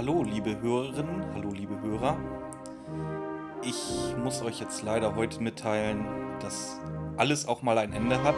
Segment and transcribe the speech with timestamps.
[0.00, 2.16] Hallo, liebe Hörerinnen, hallo, liebe Hörer.
[3.62, 6.06] Ich muss euch jetzt leider heute mitteilen,
[6.40, 6.80] dass
[7.18, 8.36] alles auch mal ein Ende hat.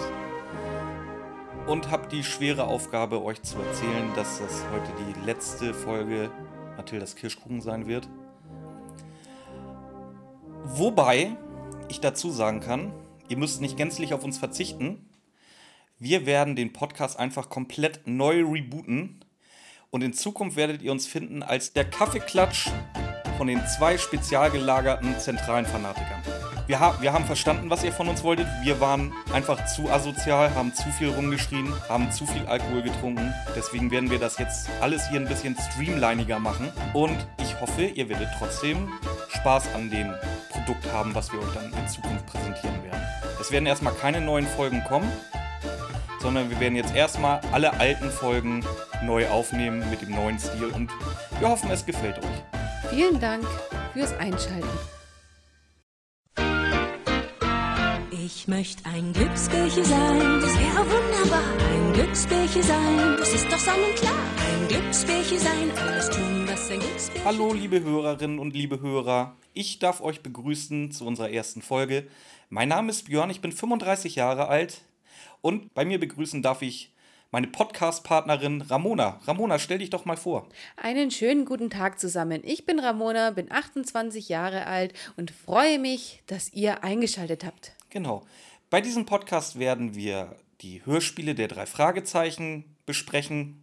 [1.69, 6.33] Und habe die schwere Aufgabe, euch zu erzählen, dass das heute die letzte Folge
[6.77, 8.09] Mathildas Kirschkuchen sein wird.
[10.65, 11.37] Wobei
[11.89, 12.93] ich dazu sagen kann,
[13.29, 15.09] ihr müsst nicht gänzlich auf uns verzichten.
[16.01, 19.22] Wir werden den Podcast einfach komplett neu rebooten
[19.93, 22.69] und in Zukunft werdet ihr uns finden als der Kaffeeklatsch
[23.37, 26.23] von den zwei spezial gelagerten zentralen Fanatikern.
[26.67, 28.47] Wir, ha wir haben verstanden, was ihr von uns wolltet.
[28.63, 33.35] Wir waren einfach zu asozial, haben zu viel rumgeschrien, haben zu viel Alkohol getrunken.
[33.55, 36.73] Deswegen werden wir das jetzt alles hier ein bisschen streamliniger machen.
[36.95, 38.91] Und ich hoffe, ihr werdet trotzdem
[39.29, 40.15] Spaß an dem
[40.51, 43.03] Produkt haben, was wir euch dann in Zukunft präsentieren werden.
[43.41, 45.11] Es werden erstmal keine neuen Folgen kommen,
[46.23, 48.65] sondern wir werden jetzt erstmal alle alten Folgen
[49.03, 50.91] neu aufnehmen mit dem neuen Stil und
[51.41, 52.91] wir hoffen, es gefällt euch.
[52.91, 53.45] Vielen Dank
[53.93, 54.69] fürs Einschalten.
[58.11, 61.43] Ich möchte ein Glücksbärchen sein, das wäre wunderbar.
[61.59, 64.13] Ein Glücksbärchen sein, das ist doch sonnenklar.
[64.13, 69.37] Ein Glücksbärchen sein, alles tun, was ein Glücksbärchen Hallo, liebe Hörerinnen und liebe Hörer.
[69.55, 72.07] Ich darf euch begrüßen zu unserer ersten Folge.
[72.49, 74.83] Mein Name ist Björn, ich bin 35 Jahre alt
[75.43, 76.93] und bei mir begrüßen darf ich
[77.33, 79.21] meine Podcast-Partnerin Ramona.
[79.25, 80.49] Ramona, stell dich doch mal vor.
[80.77, 82.43] Einen schönen guten Tag zusammen.
[82.45, 87.73] Ich bin Ramona, bin 28 Jahre alt und freue mich, dass ihr eingeschaltet habt.
[87.91, 88.23] Genau.
[88.71, 93.63] Bei diesem Podcast werden wir die Hörspiele der drei Fragezeichen besprechen.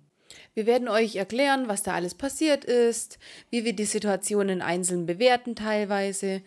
[0.54, 5.56] Wir werden euch erklären, was da alles passiert ist, wie wir die Situationen einzeln bewerten
[5.56, 6.42] teilweise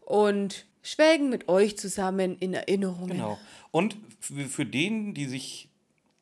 [0.00, 3.10] und schwelgen mit euch zusammen in Erinnerungen.
[3.10, 3.38] Genau.
[3.70, 5.68] Und für den, die sich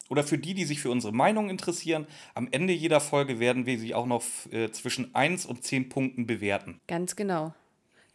[0.08, 3.78] oder für die, die sich für unsere Meinung interessieren, am Ende jeder Folge werden wir
[3.78, 6.80] sie auch noch äh, zwischen 1 und 10 Punkten bewerten.
[6.86, 7.54] Ganz genau.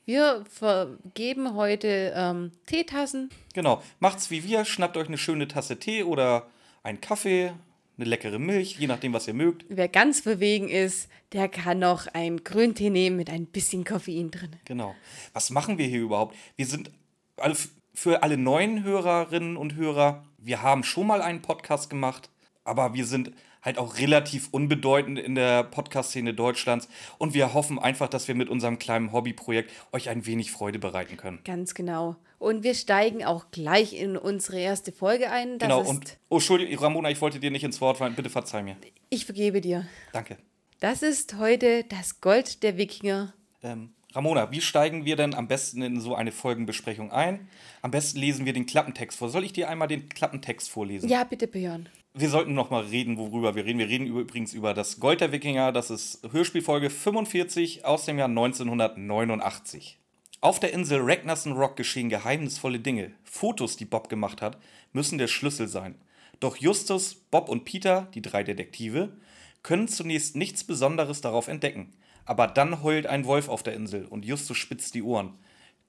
[0.05, 3.29] Wir vergeben heute ähm, Teetassen.
[3.53, 3.83] Genau.
[3.99, 6.47] Macht's wie wir, schnappt euch eine schöne Tasse Tee oder
[6.83, 7.53] einen Kaffee,
[7.97, 9.65] eine leckere Milch, je nachdem, was ihr mögt.
[9.69, 14.55] Wer ganz verwegen ist, der kann noch einen Grüntee nehmen mit ein bisschen Koffein drin.
[14.65, 14.95] Genau.
[15.33, 16.35] Was machen wir hier überhaupt?
[16.55, 16.89] Wir sind
[17.37, 17.55] alle,
[17.93, 22.29] für alle neuen Hörerinnen und Hörer, wir haben schon mal einen Podcast gemacht,
[22.63, 23.31] aber wir sind
[23.61, 26.87] halt auch relativ unbedeutend in der Podcast-Szene Deutschlands
[27.17, 31.17] und wir hoffen einfach, dass wir mit unserem kleinen Hobbyprojekt euch ein wenig Freude bereiten
[31.17, 31.39] können.
[31.43, 32.15] Ganz genau.
[32.39, 35.59] Und wir steigen auch gleich in unsere erste Folge ein.
[35.59, 38.63] Das genau, und, oh, Entschuldigung, Ramona, ich wollte dir nicht ins Wort fallen, bitte verzeih
[38.63, 38.77] mir.
[39.09, 39.85] ich vergebe dir.
[40.11, 40.37] Danke.
[40.79, 43.33] Das ist heute das Gold der Wikinger.
[43.61, 47.47] Ähm, Ramona, wie steigen wir denn am besten in so eine Folgenbesprechung ein?
[47.81, 49.29] Am besten lesen wir den Klappentext vor.
[49.29, 51.09] Soll ich dir einmal den Klappentext vorlesen?
[51.09, 51.87] Ja, bitte, Björn.
[52.13, 53.79] Wir sollten noch mal reden, worüber wir reden.
[53.79, 55.71] Wir reden übrigens über das Gold der Wikinger.
[55.71, 59.97] Das ist Hörspielfolge 45 aus dem Jahr 1989.
[60.41, 63.13] Auf der Insel Ragnarsson Rock geschehen geheimnisvolle Dinge.
[63.23, 64.57] Fotos, die Bob gemacht hat,
[64.91, 65.95] müssen der Schlüssel sein.
[66.41, 69.15] Doch Justus, Bob und Peter, die drei Detektive,
[69.63, 71.93] können zunächst nichts Besonderes darauf entdecken.
[72.31, 75.33] Aber dann heult ein Wolf auf der Insel und Justus spitzt die Ohren.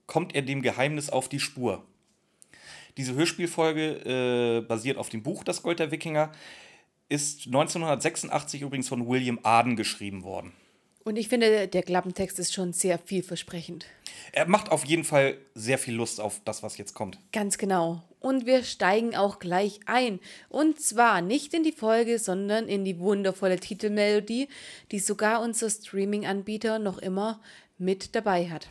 [0.07, 1.85] Kommt er dem Geheimnis auf die Spur?
[2.97, 6.33] Diese Hörspielfolge äh, basiert auf dem Buch Das Gold der Wikinger,
[7.07, 10.51] ist 1986 übrigens von William Arden geschrieben worden.
[11.05, 13.85] Und ich finde, der Klappentext ist schon sehr vielversprechend.
[14.33, 17.19] Er macht auf jeden Fall sehr viel Lust auf das, was jetzt kommt.
[17.31, 18.03] Ganz genau.
[18.23, 20.21] Und wir steigen auch gleich ein.
[20.47, 24.47] Und zwar nicht in die Folge, sondern in die wundervolle Titelmelodie,
[24.91, 27.41] die sogar unser Streaming-Anbieter noch immer
[27.77, 28.69] mit dabei hat.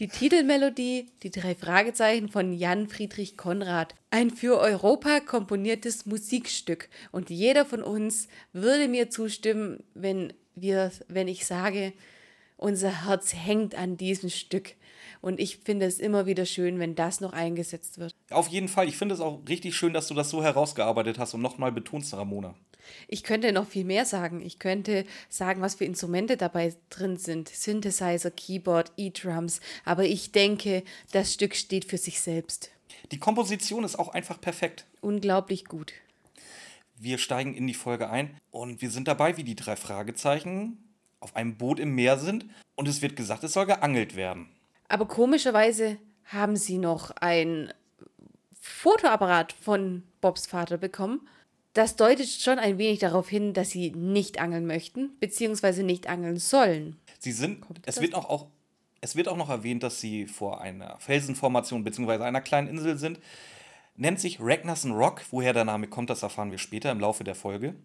[0.00, 3.94] Die Titelmelodie, die drei Fragezeichen von Jan Friedrich Konrad.
[4.10, 6.88] Ein für Europa komponiertes Musikstück.
[7.12, 11.92] Und jeder von uns würde mir zustimmen, wenn, wir, wenn ich sage,
[12.56, 14.74] unser Herz hängt an diesem Stück.
[15.20, 18.14] Und ich finde es immer wieder schön, wenn das noch eingesetzt wird.
[18.30, 18.88] Auf jeden Fall.
[18.88, 22.14] Ich finde es auch richtig schön, dass du das so herausgearbeitet hast und nochmal betonst,
[22.14, 22.54] Ramona.
[23.08, 24.40] Ich könnte noch viel mehr sagen.
[24.40, 27.48] Ich könnte sagen, was für Instrumente dabei drin sind.
[27.48, 29.60] Synthesizer, Keyboard, E-Drums.
[29.84, 30.82] Aber ich denke,
[31.12, 32.70] das Stück steht für sich selbst.
[33.12, 34.86] Die Komposition ist auch einfach perfekt.
[35.00, 35.92] Unglaublich gut.
[36.96, 40.76] Wir steigen in die Folge ein und wir sind dabei, wie die drei Fragezeichen
[41.18, 44.48] auf einem Boot im Meer sind und es wird gesagt, es soll geangelt werden.
[44.90, 47.72] Aber komischerweise haben sie noch ein
[48.60, 51.28] Fotoapparat von Bobs Vater bekommen.
[51.74, 56.38] Das deutet schon ein wenig darauf hin, dass sie nicht angeln möchten, beziehungsweise nicht angeln
[56.38, 56.96] sollen.
[57.20, 58.46] Sie sind, Kommt es wird auch, auch,
[59.00, 62.24] es wird auch noch erwähnt, dass sie vor einer Felsenformation bzw.
[62.24, 63.20] einer kleinen Insel sind.
[63.94, 65.22] Nennt sich Ragnarsson Rock.
[65.30, 67.76] Woher der Name kommt, das erfahren wir später im Laufe der Folge.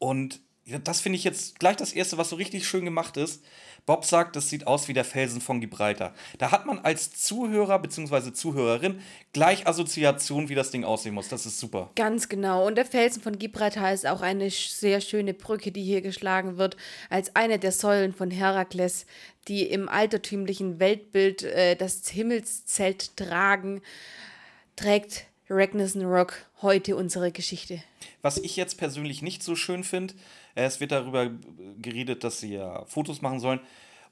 [0.00, 3.44] Und das finde ich jetzt gleich das Erste, was so richtig schön gemacht ist.
[3.86, 6.12] Bob sagt, das sieht aus wie der Felsen von Gibraltar.
[6.38, 8.32] Da hat man als Zuhörer bzw.
[8.32, 9.00] Zuhörerin
[9.32, 11.28] gleich Assoziation, wie das Ding aussehen muss.
[11.28, 11.90] Das ist super.
[11.94, 12.66] Ganz genau.
[12.66, 16.76] Und der Felsen von Gibraltar ist auch eine sehr schöne Brücke, die hier geschlagen wird,
[17.10, 19.06] als eine der Säulen von Herakles,
[19.46, 23.82] die im altertümlichen Weltbild äh, das Himmelszelt tragen,
[24.74, 27.80] trägt Ragnarsson Rock heute unsere Geschichte.
[28.22, 30.14] Was ich jetzt persönlich nicht so schön finde,
[30.64, 31.30] es wird darüber
[31.78, 33.60] geredet, dass sie ja Fotos machen sollen.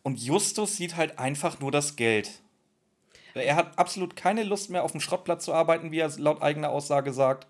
[0.02, 2.30] Und Justus sieht halt einfach nur das Geld.
[3.34, 6.70] Er hat absolut keine Lust mehr, auf dem Schrottplatz zu arbeiten, wie er laut eigener
[6.70, 7.48] Aussage sagt.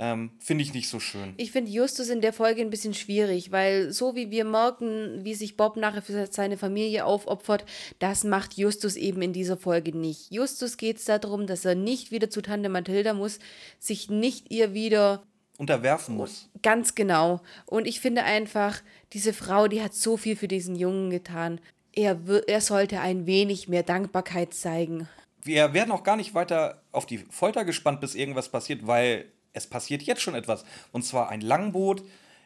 [0.00, 1.34] Ähm, finde ich nicht so schön.
[1.38, 5.34] Ich finde Justus in der Folge ein bisschen schwierig, weil so wie wir merken, wie
[5.34, 7.64] sich Bob nachher für seine Familie aufopfert,
[7.98, 10.30] das macht Justus eben in dieser Folge nicht.
[10.30, 13.40] Justus geht es darum, dass er nicht wieder zu Tante Mathilda muss,
[13.80, 15.24] sich nicht ihr wieder
[15.58, 16.48] unterwerfen muss.
[16.62, 17.40] Ganz genau.
[17.66, 18.80] Und ich finde einfach,
[19.12, 21.60] diese Frau, die hat so viel für diesen Jungen getan.
[21.92, 25.08] Er, er sollte ein wenig mehr Dankbarkeit zeigen.
[25.42, 29.66] Wir werden auch gar nicht weiter auf die Folter gespannt, bis irgendwas passiert, weil es
[29.66, 30.64] passiert jetzt schon etwas.
[30.92, 32.02] Und zwar ein Langboot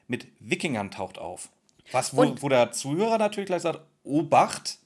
[0.09, 1.51] mit Wikingern taucht auf.
[1.91, 4.79] Was, wo, wo der Zuhörer natürlich gleich sagt, Obacht,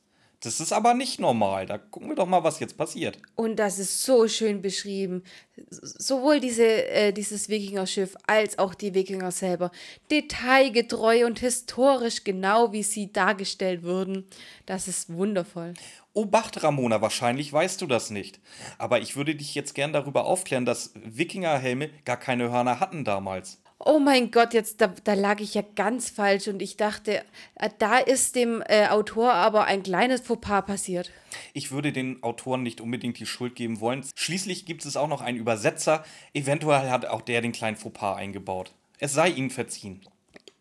[0.47, 1.67] das ist aber nicht normal.
[1.67, 3.19] Da gucken wir doch mal, was jetzt passiert.
[3.35, 5.25] Und das ist so schön beschrieben.
[5.71, 9.73] Sowohl diese, äh, dieses Wikingerschiff als auch die Wikinger selber.
[10.11, 14.25] Detailgetreu und historisch genau, wie sie dargestellt wurden.
[14.67, 15.75] Das ist wundervoll.
[16.13, 18.39] Obacht, Ramona, wahrscheinlich weißt du das nicht.
[18.79, 23.59] Aber ich würde dich jetzt gern darüber aufklären, dass Wikingerhelme gar keine Hörner hatten damals
[23.79, 27.23] oh mein Gott, jetzt da, da lag ich ja ganz falsch und ich dachte,
[27.57, 31.11] äh, da ist dem äh, Autor aber ein kleines Fauxpas passiert.
[31.53, 34.05] Ich würde den Autoren nicht unbedingt die Schuld geben wollen.
[34.15, 36.05] Schließlich gibt es auch noch einen Übersetzer.
[36.33, 38.73] Eventuell hat auch der den kleinen Fauxpas eingebaut.
[38.99, 40.01] Es sei ihnen verziehen.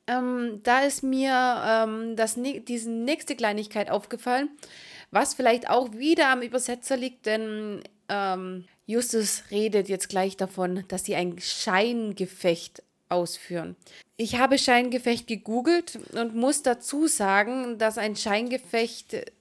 [0.08, 4.50] Ähm, da ist mir ähm, das, diese nächste Kleinigkeit aufgefallen,
[5.10, 11.06] was vielleicht auch wieder am Übersetzer liegt, denn ähm, Justus redet jetzt gleich davon, dass
[11.06, 13.76] sie ein Scheingefecht ausführen.
[14.18, 19.32] Ich habe Scheingefecht gegoogelt und muss dazu sagen, dass ein Scheingefecht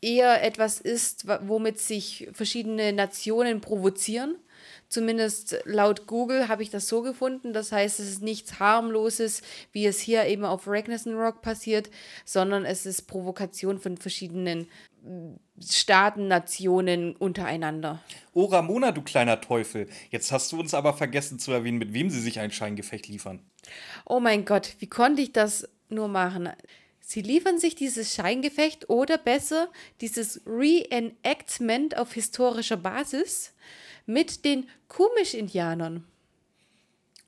[0.00, 4.36] eher etwas ist, womit sich verschiedene Nationen provozieren.
[4.88, 7.52] Zumindest laut Google habe ich das so gefunden.
[7.52, 9.42] Das heißt, es ist nichts harmloses,
[9.72, 11.90] wie es hier eben auf Ragnarsson Rock passiert,
[12.24, 14.68] sondern es ist Provokation von verschiedenen
[15.60, 18.02] Staaten, Nationen untereinander.
[18.32, 22.10] Oh Ramona, du kleiner Teufel, jetzt hast du uns aber vergessen zu erwähnen, mit wem
[22.10, 23.40] sie sich ein Scheingefecht liefern.
[24.06, 26.48] Oh mein Gott, wie konnte ich das nur machen?
[27.00, 29.68] Sie liefern sich dieses Scheingefecht oder besser
[30.00, 33.52] dieses Reenactment auf historischer Basis
[34.06, 36.06] mit den Kumisch-Indianern.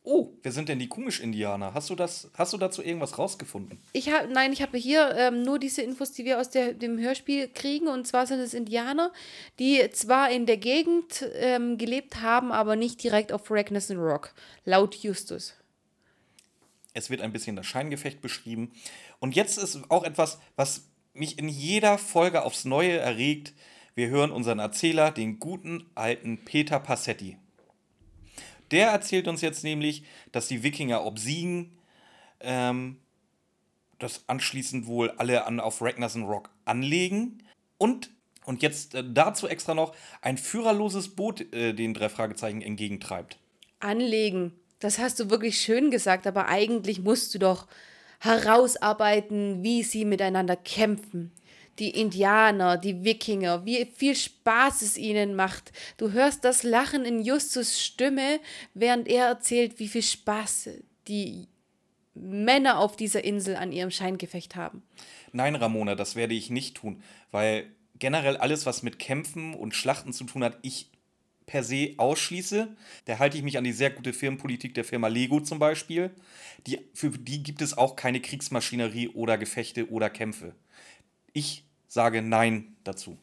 [0.09, 1.75] Oh, wer sind denn die Kumisch-Indianer?
[1.75, 3.81] Hast du hast du dazu irgendwas rausgefunden?
[3.93, 6.97] Ich habe, nein, ich habe hier ähm, nur diese Infos, die wir aus der, dem
[6.97, 7.89] Hörspiel kriegen.
[7.89, 9.13] Und zwar sind es Indianer,
[9.59, 14.33] die zwar in der Gegend ähm, gelebt haben, aber nicht direkt auf Ragnarsson Rock,
[14.65, 15.55] laut Justus.
[16.95, 18.71] Es wird ein bisschen das Scheingefecht beschrieben.
[19.19, 23.55] Und jetzt ist auch etwas, was mich in jeder Folge aufs Neue erregt.
[23.97, 27.39] Wir hören unseren Erzähler, den guten alten Peter Passetti.
[28.71, 31.79] Der erzählt uns jetzt nämlich, dass die Wikinger obsiegen,
[32.41, 32.99] ähm,
[33.99, 37.43] das anschließend wohl alle an, auf Ragnarsson Rock anlegen.
[37.79, 38.11] Und,
[38.45, 43.39] und jetzt äh, dazu extra noch ein führerloses Boot äh, den drei Fragezeichen entgegentreibt.
[43.81, 47.67] Anlegen, das hast du wirklich schön gesagt, aber eigentlich musst du doch
[48.21, 51.33] herausarbeiten, wie sie miteinander kämpfen
[51.79, 55.73] die Indianer, die Wikinger, wie viel Spaß es ihnen macht.
[55.97, 58.41] Du hörst das Lachen in Justus Stimme,
[58.75, 60.71] während er erzählt, wie viel Spaß
[61.09, 61.49] die
[62.15, 64.83] Männer auf dieser Insel an ihrem Scheingefecht haben.
[65.33, 70.13] Nein, Ramona, das werde ich nicht tun, weil generell alles, was mit Kämpfen und Schlachten
[70.13, 70.91] zu tun hat, ich
[71.47, 72.69] per se ausschließe.
[73.05, 76.11] Da halte ich mich an die sehr gute Firmenpolitik der Firma Lego zum Beispiel.
[76.67, 80.55] Die, für die gibt es auch keine Kriegsmaschinerie oder Gefechte oder Kämpfe.
[81.37, 83.19] Ich sage Nein dazu.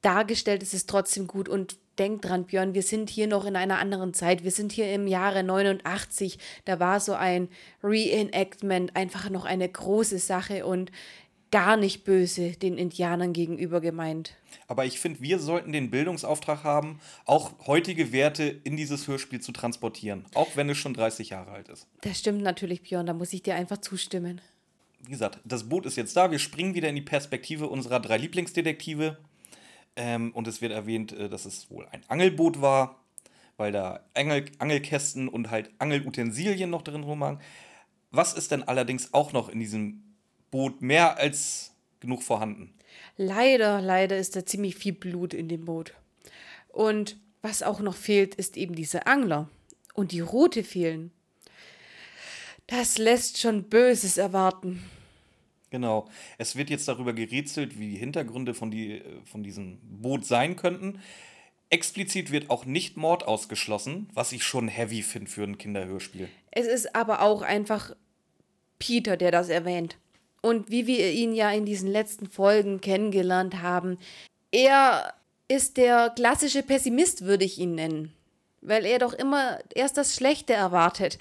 [0.00, 3.80] Dargestellt ist es trotzdem gut und denk dran, Björn, wir sind hier noch in einer
[3.80, 4.44] anderen Zeit.
[4.44, 6.38] Wir sind hier im Jahre 89.
[6.66, 7.48] Da war so ein
[7.82, 10.92] Reenactment einfach noch eine große Sache und
[11.50, 14.36] gar nicht böse den Indianern gegenüber gemeint.
[14.68, 19.50] Aber ich finde, wir sollten den Bildungsauftrag haben, auch heutige Werte in dieses Hörspiel zu
[19.50, 21.88] transportieren, auch wenn es schon 30 Jahre alt ist.
[22.02, 24.40] Das stimmt natürlich, Björn, da muss ich dir einfach zustimmen
[25.04, 26.30] wie gesagt, das Boot ist jetzt da.
[26.30, 29.18] Wir springen wieder in die Perspektive unserer drei Lieblingsdetektive.
[29.96, 33.02] Ähm, und es wird erwähnt, äh, dass es wohl ein Angelboot war,
[33.56, 37.40] weil da Angel Angelkästen und halt Angelutensilien noch drin rumhagen.
[38.10, 40.02] Was ist denn allerdings auch noch in diesem
[40.50, 42.74] Boot mehr als genug vorhanden?
[43.16, 45.94] Leider, leider ist da ziemlich viel Blut in dem Boot.
[46.68, 49.48] Und was auch noch fehlt, ist eben dieser Angler.
[49.94, 51.10] Und die Route fehlen.
[52.72, 54.82] Das lässt schon Böses erwarten.
[55.68, 56.08] Genau.
[56.38, 60.98] Es wird jetzt darüber gerätselt, wie die Hintergründe von, die, von diesem Boot sein könnten.
[61.68, 66.30] Explizit wird auch nicht Mord ausgeschlossen, was ich schon heavy finde für ein Kinderhörspiel.
[66.50, 67.94] Es ist aber auch einfach
[68.78, 69.98] Peter, der das erwähnt.
[70.40, 73.98] Und wie wir ihn ja in diesen letzten Folgen kennengelernt haben,
[74.50, 75.12] er
[75.46, 78.14] ist der klassische Pessimist, würde ich ihn nennen.
[78.62, 81.18] Weil er doch immer erst das Schlechte erwartet.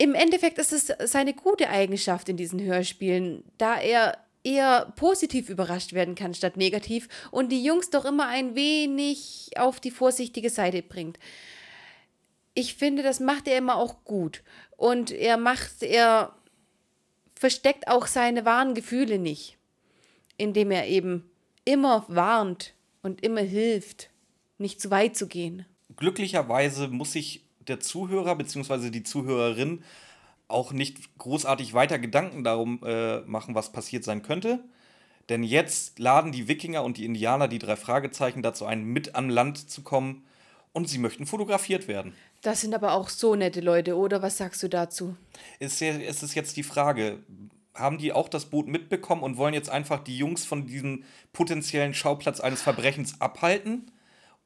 [0.00, 5.92] Im Endeffekt ist es seine gute Eigenschaft in diesen Hörspielen, da er eher positiv überrascht
[5.92, 10.80] werden kann statt negativ und die Jungs doch immer ein wenig auf die vorsichtige Seite
[10.80, 11.18] bringt.
[12.54, 14.42] Ich finde, das macht er immer auch gut.
[14.78, 16.34] Und er macht, er
[17.34, 19.58] versteckt auch seine wahren Gefühle nicht,
[20.38, 21.30] indem er eben
[21.66, 24.08] immer warnt und immer hilft,
[24.56, 25.66] nicht zu weit zu gehen.
[25.94, 28.90] Glücklicherweise muss sich der Zuhörer bzw.
[28.90, 29.82] die Zuhörerin
[30.48, 34.62] auch nicht großartig weiter Gedanken darum äh, machen, was passiert sein könnte.
[35.28, 39.30] Denn jetzt laden die Wikinger und die Indianer die drei Fragezeichen dazu ein, mit an
[39.30, 40.24] Land zu kommen
[40.72, 42.14] und sie möchten fotografiert werden.
[42.42, 44.22] Das sind aber auch so nette Leute, oder?
[44.22, 45.16] Was sagst du dazu?
[45.58, 47.20] Es ist jetzt die Frage,
[47.74, 51.94] haben die auch das Boot mitbekommen und wollen jetzt einfach die Jungs von diesem potenziellen
[51.94, 53.90] Schauplatz eines Verbrechens abhalten?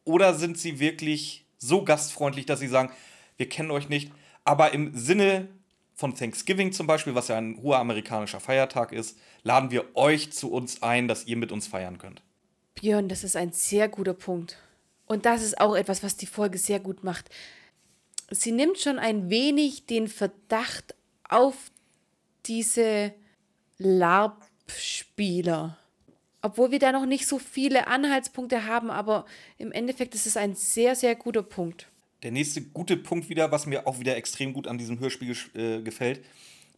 [0.05, 2.91] Oder sind sie wirklich so gastfreundlich, dass sie sagen,
[3.37, 4.13] wir kennen euch nicht,
[4.45, 5.49] aber im Sinne
[5.95, 10.51] von Thanksgiving zum Beispiel, was ja ein hoher amerikanischer Feiertag ist, laden wir euch zu
[10.51, 12.23] uns ein, dass ihr mit uns feiern könnt.
[12.75, 14.59] Björn, das ist ein sehr guter Punkt.
[15.07, 17.31] Und das ist auch etwas, was die Folge sehr gut macht
[18.31, 20.95] sie nimmt schon ein wenig den Verdacht
[21.29, 21.71] auf
[22.47, 23.15] diese
[23.79, 25.79] LARP-Spieler.
[26.43, 29.25] Obwohl wir da noch nicht so viele Anhaltspunkte haben, aber
[29.57, 31.89] im Endeffekt ist es ein sehr, sehr guter Punkt.
[32.25, 35.83] Der nächste gute Punkt wieder, was mir auch wieder extrem gut an diesem Hörspiel äh,
[35.83, 36.25] gefällt,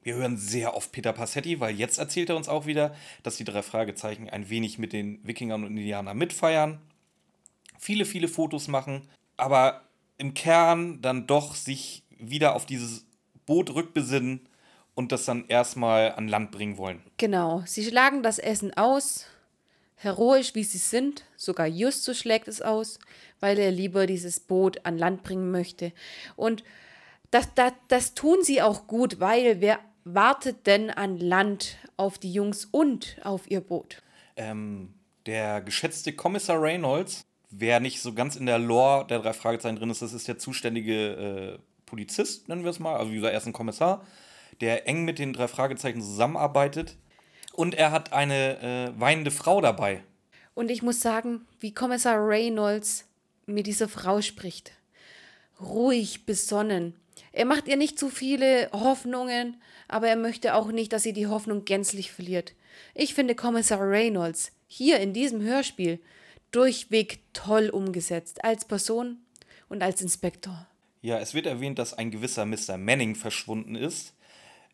[0.03, 3.45] wir hören sehr oft Peter Passetti, weil jetzt erzählt er uns auch wieder, dass die
[3.45, 6.81] drei Fragezeichen ein wenig mit den Wikingern und Indianern mitfeiern,
[7.79, 9.83] viele, viele Fotos machen, aber
[10.19, 13.07] im Kern dann doch sich wieder auf dieses
[13.47, 14.49] Boot rückbesinnen
[14.97, 17.03] und das dann erstmal an Land bringen wollen.
[17.19, 19.27] Genau, sie schlagen das Essen aus,
[19.97, 22.99] heroisch wie sie sind, sogar Justus schlägt es aus,
[23.41, 25.93] weil er lieber dieses Boot an Land bringen möchte.
[26.37, 26.65] Und
[27.31, 32.33] das, das, das tun sie auch gut, weil wer wartet denn an Land auf die
[32.33, 34.03] Jungs und auf ihr Boot?
[34.37, 34.95] Ähm,
[35.27, 39.91] der geschätzte Kommissar Reynolds wer nicht so ganz in der Lore der drei Fragezeichen drin
[39.91, 44.05] ist, das ist der zuständige äh, Polizist, nennen wir es mal, also dieser ersten Kommissar,
[44.61, 46.97] der eng mit den drei Fragezeichen zusammenarbeitet.
[47.57, 50.03] Und er hat eine äh, weinende Frau dabei.
[50.55, 53.07] Und ich muss sagen, wie Kommissar Reynolds
[53.47, 54.73] mit dieser Frau spricht.
[55.61, 56.95] Ruhig, besonnen.
[57.33, 61.29] Er macht ihr nicht zu viele Hoffnungen, aber er möchte auch nicht, dass sie die
[61.29, 62.55] Hoffnung gänzlich verliert.
[62.95, 65.99] Ich finde Kommissar Reynolds hier in diesem Hörspiel
[66.51, 69.19] durchweg toll umgesetzt, als Person
[69.69, 70.67] und als Inspektor.
[71.01, 72.77] Ja, es wird erwähnt, dass ein gewisser Mr.
[72.77, 74.15] Manning verschwunden ist.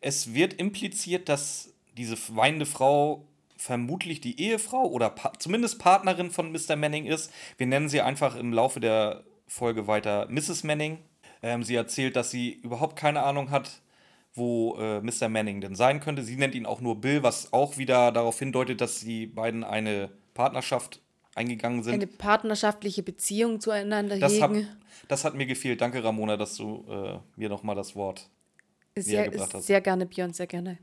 [0.01, 3.25] Es wird impliziert, dass diese weinende Frau
[3.57, 6.75] vermutlich die Ehefrau oder pa zumindest Partnerin von Mr.
[6.75, 7.31] Manning ist.
[7.57, 10.63] Wir nennen sie einfach im Laufe der Folge weiter Mrs.
[10.63, 10.97] Manning.
[11.41, 13.81] Ähm, sie erzählt, dass sie überhaupt keine Ahnung hat,
[14.33, 15.29] wo äh, Mr.
[15.29, 16.23] Manning denn sein könnte.
[16.23, 20.09] Sie nennt ihn auch nur Bill, was auch wieder darauf hindeutet, dass die beiden eine
[20.33, 21.01] Partnerschaft
[21.35, 21.93] eingegangen sind.
[21.93, 24.67] Eine partnerschaftliche Beziehung zueinander das hegen.
[24.67, 25.81] Hat, das hat mir gefehlt.
[25.81, 28.29] Danke, Ramona, dass du äh, mir nochmal das Wort
[28.95, 29.67] sehr, gebracht hast.
[29.67, 30.77] Sehr gerne, Björn, sehr gerne.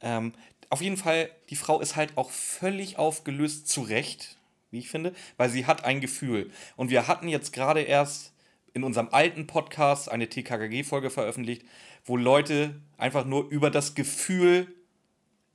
[0.00, 0.32] Ähm,
[0.70, 4.36] auf jeden Fall, die Frau ist halt auch völlig aufgelöst, zu Recht,
[4.70, 6.50] wie ich finde, weil sie hat ein Gefühl.
[6.76, 8.32] Und wir hatten jetzt gerade erst
[8.74, 11.64] in unserem alten Podcast eine TKKG-Folge veröffentlicht,
[12.04, 14.72] wo Leute einfach nur über das Gefühl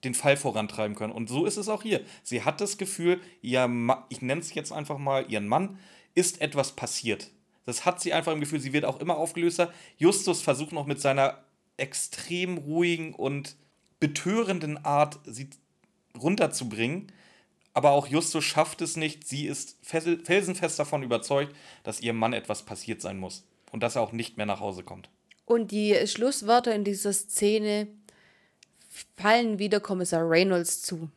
[0.03, 1.13] den Fall vorantreiben können.
[1.13, 2.01] Und so ist es auch hier.
[2.23, 5.79] Sie hat das Gefühl, ihr Ma ich nenne es jetzt einfach mal, ihren Mann,
[6.15, 7.31] ist etwas passiert.
[7.65, 9.71] Das hat sie einfach im Gefühl, sie wird auch immer aufgelöster.
[9.97, 11.43] Justus versucht noch mit seiner
[11.77, 13.55] extrem ruhigen und
[14.03, 15.49] betörenden Art, sie
[16.21, 17.09] runterzubringen.
[17.73, 19.25] Aber auch Justus schafft es nicht.
[19.25, 23.45] Sie ist felsenfest davon überzeugt, dass ihrem Mann etwas passiert sein muss.
[23.71, 25.09] Und dass er auch nicht mehr nach Hause kommt.
[25.45, 27.87] Und die Schlusswörter in dieser Szene
[29.15, 31.09] fallen wieder Kommissar Reynolds zu.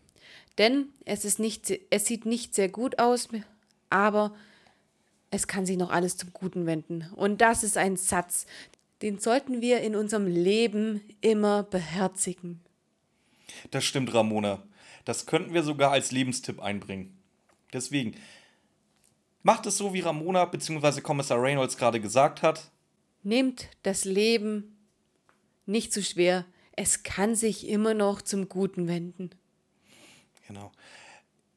[0.56, 3.28] Denn es, ist nicht, es sieht nicht sehr gut aus,
[3.90, 4.32] aber
[5.32, 7.10] es kann sich noch alles zum Guten wenden.
[7.16, 8.46] Und das ist ein Satz,
[9.02, 12.60] den sollten wir in unserem Leben immer beherzigen.
[13.70, 14.62] Das stimmt, Ramona.
[15.04, 17.16] Das könnten wir sogar als Lebenstipp einbringen.
[17.72, 18.16] Deswegen,
[19.42, 21.00] macht es so, wie Ramona bzw.
[21.00, 22.70] Kommissar Reynolds gerade gesagt hat.
[23.22, 24.76] Nehmt das Leben
[25.66, 26.44] nicht zu schwer.
[26.72, 29.30] Es kann sich immer noch zum Guten wenden.
[30.46, 30.72] Genau.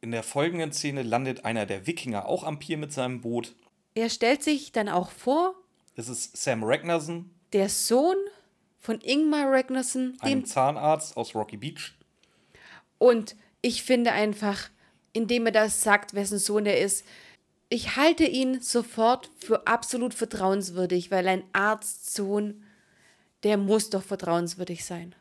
[0.02, 3.56] In der folgenden Szene landet einer der Wikinger auch am Pier mit seinem Boot.
[3.96, 5.56] Er stellt sich dann auch vor,
[5.96, 8.16] Es ist Sam Ragnarsson, der Sohn
[8.80, 11.94] von Ingmar Ragnarsson, dem Zahnarzt aus Rocky Beach.
[12.98, 14.70] Und ich finde einfach,
[15.14, 17.06] indem er das sagt, wessen Sohn er ist,
[17.70, 22.64] ich halte ihn sofort für absolut vertrauenswürdig, weil ein Arztsohn,
[23.44, 25.14] der muss doch vertrauenswürdig sein.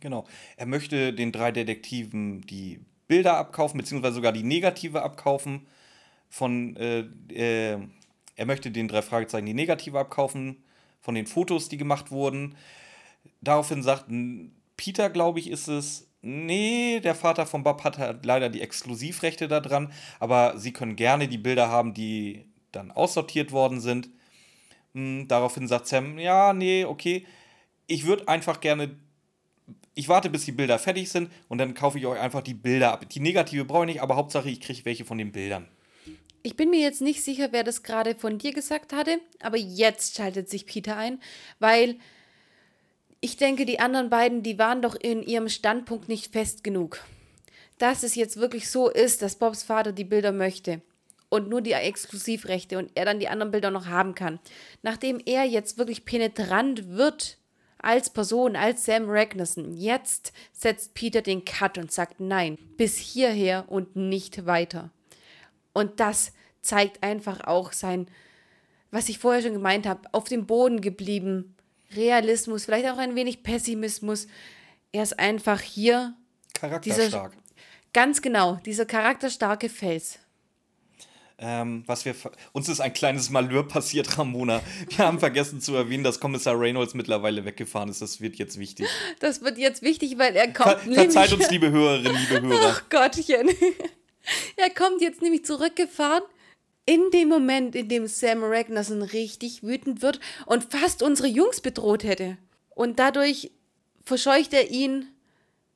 [0.00, 0.26] Genau.
[0.56, 5.66] Er möchte den drei Detektiven die Bilder abkaufen, beziehungsweise sogar die Negative abkaufen.
[6.28, 7.78] Von, äh, äh,
[8.36, 10.62] er möchte den drei Fragezeichen die Negative abkaufen
[11.00, 12.54] von den Fotos, die gemacht wurden.
[13.44, 14.06] Daraufhin sagt
[14.76, 19.48] Peter, glaube ich, ist es, nee, der Vater von Bob hat halt leider die Exklusivrechte
[19.48, 24.08] daran, aber sie können gerne die Bilder haben, die dann aussortiert worden sind.
[24.94, 27.26] Hm, Daraufhin sagt Sam, ja, nee, okay,
[27.86, 28.96] ich würde einfach gerne
[29.94, 32.92] ich warte, bis die Bilder fertig sind und dann kaufe ich euch einfach die Bilder
[32.92, 33.08] ab.
[33.08, 35.68] Die negative brauche ich nicht, aber Hauptsache, ich kriege welche von den Bildern.
[36.42, 40.16] Ich bin mir jetzt nicht sicher, wer das gerade von dir gesagt hatte, aber jetzt
[40.16, 41.20] schaltet sich Peter ein,
[41.58, 41.96] weil
[43.24, 47.00] ich denke, die anderen beiden, die waren doch in ihrem Standpunkt nicht fest genug.
[47.78, 50.82] Dass es jetzt wirklich so ist, dass Bobs Vater die Bilder möchte
[51.30, 54.40] und nur die Exklusivrechte und er dann die anderen Bilder noch haben kann.
[54.82, 57.38] Nachdem er jetzt wirklich penetrant wird
[57.78, 63.64] als Person, als Sam Ragnarsson, jetzt setzt Peter den Cut und sagt nein, bis hierher
[63.68, 64.90] und nicht weiter.
[65.72, 68.06] Und das zeigt einfach auch sein,
[68.90, 71.53] was ich vorher schon gemeint habe, auf dem Boden geblieben.
[71.96, 74.26] Realismus, vielleicht auch ein wenig Pessimismus.
[74.92, 76.14] Er ist einfach hier
[76.54, 77.32] Charakterstark.
[77.92, 80.18] ganz genau, dieser charakterstarke Fels.
[81.36, 84.62] Ähm, was wir ver- uns ist ein kleines Malheur passiert, Ramona.
[84.90, 88.00] Wir haben vergessen zu erwähnen, dass Kommissar Reynolds mittlerweile weggefahren ist.
[88.00, 88.86] Das wird jetzt wichtig.
[89.18, 91.32] Das wird jetzt wichtig, weil er Ver kommt verzeiht nämlich.
[91.34, 92.76] uns, liebe Hörerinnen, liebe Hörer.
[92.76, 93.48] Ach Gottchen.
[94.56, 96.22] Er kommt jetzt nämlich zurückgefahren.
[96.86, 102.04] In dem Moment, in dem Sam Ragnarsson richtig wütend wird und fast unsere Jungs bedroht
[102.04, 102.36] hätte.
[102.70, 103.50] Und dadurch
[104.04, 105.06] verscheucht er ihn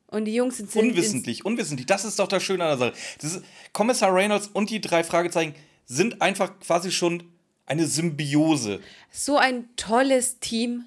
[0.09, 1.87] und die Jungs sind Unwissentlich, unwissentlich.
[1.87, 2.99] Das ist doch das Schöne an der Sache.
[3.21, 5.55] Das ist, Kommissar Reynolds und die drei Fragezeichen
[5.87, 7.23] sind einfach quasi schon
[7.67, 8.81] eine Symbiose.
[9.11, 10.85] So ein tolles Team.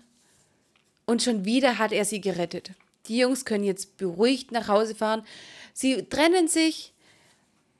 [1.05, 2.71] Und schon wieder hat er sie gerettet.
[3.07, 5.23] Die Jungs können jetzt beruhigt nach Hause fahren.
[5.73, 6.93] Sie trennen sich.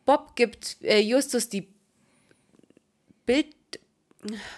[0.06, 1.68] Bob gibt äh, Justus die
[3.26, 3.48] Bild.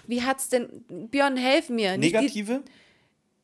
[0.06, 0.84] Wie hat's denn.
[1.10, 1.96] Björn, helf mir.
[1.96, 2.62] Negative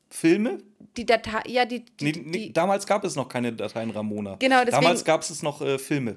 [0.09, 0.59] Filme?
[0.59, 0.65] Die,
[1.03, 1.43] die Datei.
[1.49, 1.85] Ja, die.
[1.85, 4.37] die, Nee, die, nee, damals gab es noch keine Dateien Ramona.
[4.39, 6.17] Genau, deswegen- Damals gab es noch äh, Filme.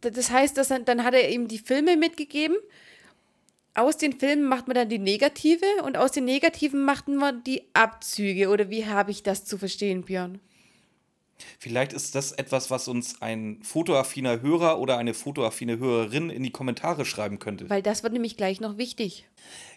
[0.00, 2.56] Das heißt, dass er, dann hat er ihm die Filme mitgegeben.
[3.74, 7.62] Aus den Filmen macht man dann die Negative und aus den Negativen machten wir die
[7.74, 8.48] Abzüge.
[8.48, 10.40] Oder wie habe ich das zu verstehen, Björn?
[11.58, 16.50] Vielleicht ist das etwas, was uns ein fotoaffiner Hörer oder eine fotoaffine Hörerin in die
[16.50, 17.68] Kommentare schreiben könnte.
[17.68, 19.26] Weil das wird nämlich gleich noch wichtig.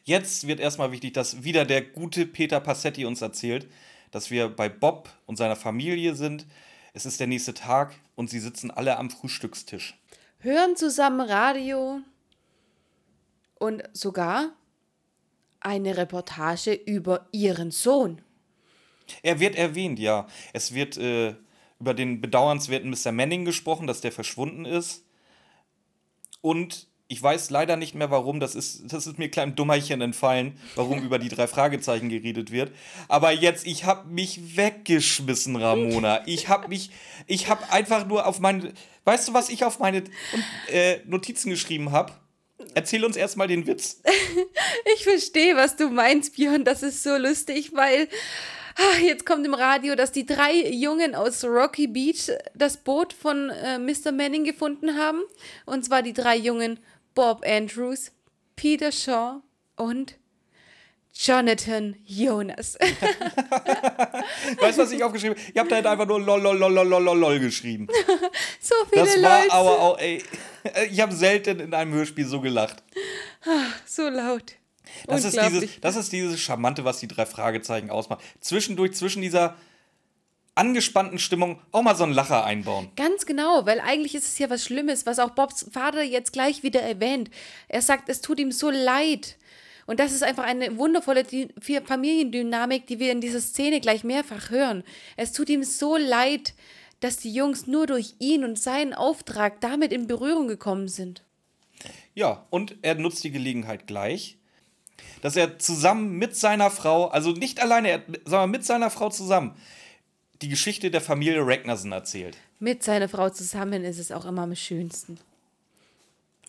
[0.03, 3.67] Jetzt wird erstmal wichtig, dass wieder der gute Peter Passetti uns erzählt,
[4.11, 6.45] dass wir bei Bob und seiner Familie sind.
[6.93, 9.97] Es ist der nächste Tag und sie sitzen alle am Frühstückstisch.
[10.39, 11.99] Hören zusammen Radio
[13.59, 14.53] und sogar
[15.59, 18.21] eine Reportage über ihren Sohn.
[19.21, 20.27] Er wird erwähnt, ja.
[20.53, 21.35] Es wird äh,
[21.79, 23.11] über den bedauernswerten Mr.
[23.11, 25.05] Manning gesprochen, dass der verschwunden ist.
[26.41, 28.39] Und ich weiß leider nicht mehr, warum.
[28.39, 32.71] Das ist, das ist mir kleinem Dummerchen entfallen, warum über die drei Fragezeichen geredet wird.
[33.07, 36.21] Aber jetzt, ich habe mich weggeschmissen, Ramona.
[36.27, 36.91] Ich habe mich,
[37.25, 38.73] ich habe einfach nur auf meine,
[39.05, 40.03] weißt du, was ich auf meine
[40.71, 42.13] äh, Notizen geschrieben habe?
[42.75, 44.01] Erzähl uns erstmal den Witz.
[44.95, 46.63] Ich verstehe, was du meinst, Björn.
[46.63, 48.07] Das ist so lustig, weil
[49.01, 53.77] jetzt kommt im Radio, dass die drei Jungen aus Rocky Beach das Boot von äh,
[53.79, 54.11] Mr.
[54.11, 55.21] Manning gefunden haben.
[55.65, 56.79] Und zwar die drei Jungen
[57.15, 58.11] Bob Andrews,
[58.55, 59.41] Peter Shaw
[59.75, 60.15] und
[61.13, 62.77] Jonathan Jonas.
[64.59, 65.51] Weißt du, was ich aufgeschrieben habe?
[65.51, 67.87] Ich habe da halt einfach nur lol, lol, lol, lol, lol, lol geschrieben.
[68.61, 69.53] so viele Das war Leute.
[69.53, 70.23] aber auch, ey,
[70.91, 72.83] ich habe selten in einem Hörspiel so gelacht.
[73.85, 74.53] So laut.
[75.07, 78.21] Das ist, dieses, das ist dieses Charmante, was die drei Fragezeichen ausmacht.
[78.39, 79.55] Zwischendurch, zwischen dieser
[80.55, 82.89] angespannten Stimmung auch mal so einen Lacher einbauen.
[82.95, 86.63] Ganz genau, weil eigentlich ist es ja was Schlimmes, was auch Bobs Vater jetzt gleich
[86.63, 87.29] wieder erwähnt.
[87.69, 89.37] Er sagt, es tut ihm so leid.
[89.87, 91.25] Und das ist einfach eine wundervolle
[91.85, 94.83] Familiendynamik, die wir in dieser Szene gleich mehrfach hören.
[95.17, 96.53] Es tut ihm so leid,
[96.99, 101.23] dass die Jungs nur durch ihn und seinen Auftrag damit in Berührung gekommen sind.
[102.13, 104.37] Ja, und er nutzt die Gelegenheit gleich,
[105.21, 109.55] dass er zusammen mit seiner Frau, also nicht alleine, er, sondern mit seiner Frau zusammen,
[110.41, 112.37] die Geschichte der Familie Ragnarsson erzählt.
[112.59, 115.17] Mit seiner Frau zusammen ist es auch immer am schönsten.
[115.17, 115.25] Vor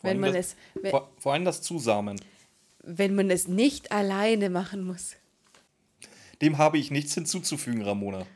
[0.03, 2.21] Wenn allem man, das, es, wenn, vor, vor allem das Zusamen.
[2.83, 5.17] wenn man es nicht alleine machen muss.
[6.41, 8.27] Dem habe ich nichts hinzuzufügen, Ramona.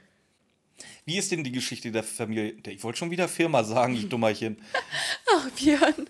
[1.06, 2.54] Wie ist denn die Geschichte der Familie?
[2.66, 4.56] Ich wollte schon wieder Firma sagen, ich Dummerchen.
[5.36, 6.08] Ach, Björn.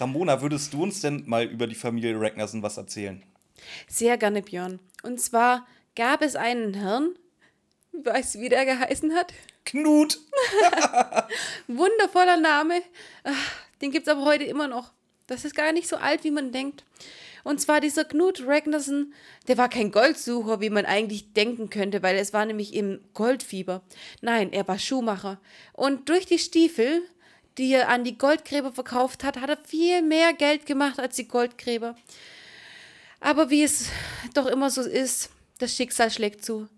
[0.00, 3.22] Ramona, würdest du uns denn mal über die Familie Ragnarsson was erzählen?
[3.86, 4.80] Sehr gerne, Björn.
[5.02, 7.14] Und zwar gab es einen Herrn,
[7.92, 9.32] weißt du, wie der geheißen hat?
[9.64, 10.18] Knut!
[11.66, 12.82] Wundervoller Name.
[13.82, 14.92] Den gibt es aber heute immer noch.
[15.26, 16.84] Das ist gar nicht so alt, wie man denkt.
[17.44, 19.14] Und zwar dieser Knut Ragnarsson,
[19.48, 23.82] der war kein Goldsucher, wie man eigentlich denken könnte, weil es war nämlich im Goldfieber.
[24.20, 25.40] Nein, er war Schuhmacher.
[25.72, 27.02] Und durch die Stiefel,
[27.60, 31.28] die er an die Goldgräber verkauft hat, hat er viel mehr Geld gemacht als die
[31.28, 31.94] Goldgräber.
[33.20, 33.90] Aber wie es
[34.32, 36.68] doch immer so ist, das Schicksal schlägt zu.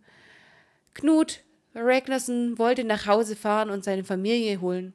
[0.93, 1.41] Knut
[1.77, 4.93] Ragnarsson wollte nach Hause fahren und seine Familie holen.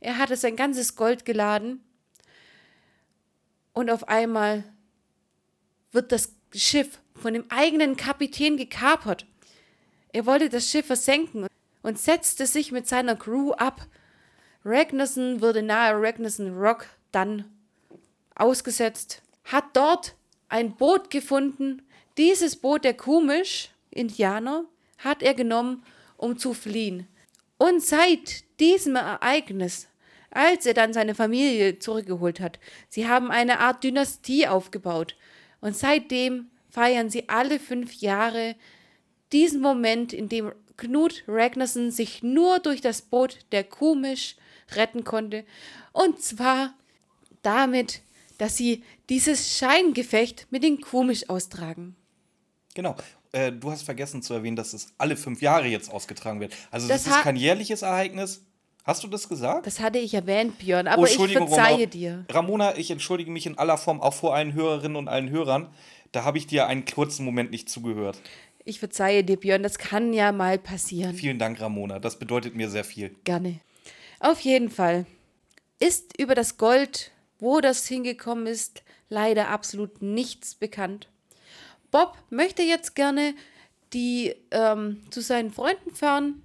[0.00, 1.82] Er hatte sein ganzes Gold geladen
[3.72, 4.62] und auf einmal
[5.90, 9.24] wird das Schiff von dem eigenen Kapitän gekapert.
[10.12, 11.46] Er wollte das Schiff versenken
[11.82, 13.86] und setzte sich mit seiner Crew ab.
[14.64, 17.44] Ragnarsson wurde nahe Ragnarsson Rock dann
[18.34, 20.14] ausgesetzt, hat dort
[20.48, 21.82] ein Boot gefunden.
[22.18, 24.64] Dieses Boot der Kumisch, Indianer,
[24.98, 25.82] hat er genommen,
[26.16, 27.06] um zu fliehen.
[27.56, 29.88] Und seit diesem Ereignis,
[30.30, 35.16] als er dann seine Familie zurückgeholt hat, sie haben eine Art Dynastie aufgebaut.
[35.60, 38.56] Und seitdem feiern sie alle fünf Jahre
[39.32, 44.36] diesen Moment, in dem Knut Ragnarsson sich nur durch das Boot der Kumisch
[44.76, 45.44] retten konnte.
[45.92, 46.74] Und zwar
[47.42, 48.02] damit,
[48.38, 51.96] dass sie dieses Scheingefecht mit den Kumisch austragen.
[52.74, 52.96] Genau.
[53.32, 56.54] Äh, du hast vergessen zu erwähnen, dass es alle fünf Jahre jetzt ausgetragen wird.
[56.70, 58.44] Also das, Das ist kein jährliches Ereignis.
[58.84, 59.66] Hast du das gesagt?
[59.66, 61.86] Das hatte ich erwähnt, Björn, Oh, aber ich Entschuldigung, verzeihe Ramona.
[61.86, 62.24] dir.
[62.30, 65.68] Ramona, ich entschuldige mich in aller Form auch vor allen Hörerinnen und allen Hörern.
[66.12, 68.20] Da habe ich dir einen kurzen Moment nicht zugehört.
[68.64, 71.14] Ich verzeihe dir, Björn, das kann ja mal passieren.
[71.14, 71.98] Vielen Dank, Ramona.
[71.98, 73.14] Das bedeutet mir sehr viel.
[73.24, 73.60] Gerne.
[74.20, 75.06] Auf jeden Fall
[75.80, 81.08] ist über das Gold, wo das hingekommen ist, leider absolut nichts bekannt.
[81.90, 83.34] Bob möchte jetzt gerne
[83.94, 86.42] die ähm, zu seinen Freunden fahren,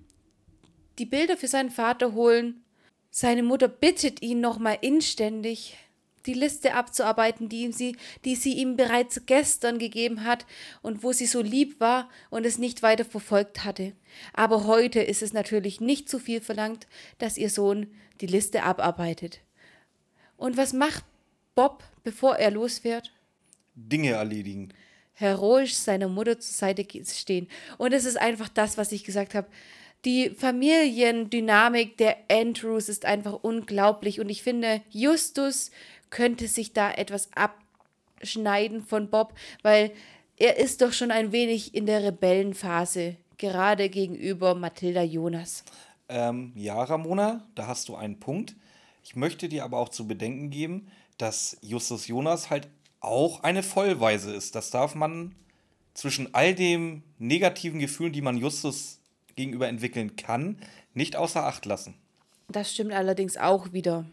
[0.97, 2.63] die Bilder für seinen Vater holen.
[3.11, 5.77] Seine Mutter bittet ihn nochmal inständig,
[6.25, 10.45] die Liste abzuarbeiten, die, sie, die sie ihm bereits gestern gegeben hat
[10.81, 13.93] und wo sie so lieb war und es nicht weiter verfolgt hatte.
[14.33, 17.87] Aber heute ist es natürlich nicht zu viel verlangt, dass ihr Sohn
[18.21, 19.41] die Liste abarbeitet.
[20.37, 21.05] Und was macht
[21.53, 23.11] Bob, bevor er losfährt?
[23.75, 24.73] Dinge erledigen.
[25.17, 27.47] heroisch seiner Mutter zur Seite stehen.
[27.77, 29.47] Und es ist einfach das, was ich gesagt habe.
[30.03, 34.19] Die Familiendynamik der Andrews ist einfach unglaublich.
[34.19, 35.71] Und ich finde, Justus
[36.09, 39.91] könnte sich da etwas abschneiden von Bob, weil
[40.37, 45.63] er ist doch schon ein wenig in der Rebellenphase, gerade gegenüber Mathilda Jonas.
[46.09, 48.55] Ähm, ja, Ramona, da hast du einen Punkt.
[49.03, 50.87] Ich möchte dir aber auch zu bedenken geben,
[51.17, 52.67] dass Justus Jonas halt
[52.99, 54.55] auch eine Vollweise ist.
[54.55, 55.35] Das darf man
[55.93, 58.99] zwischen all den negativen Gefühlen, die man Justus
[59.35, 60.57] gegenüber entwickeln kann,
[60.93, 61.95] nicht außer Acht lassen.
[62.47, 64.05] Das stimmt allerdings auch wieder.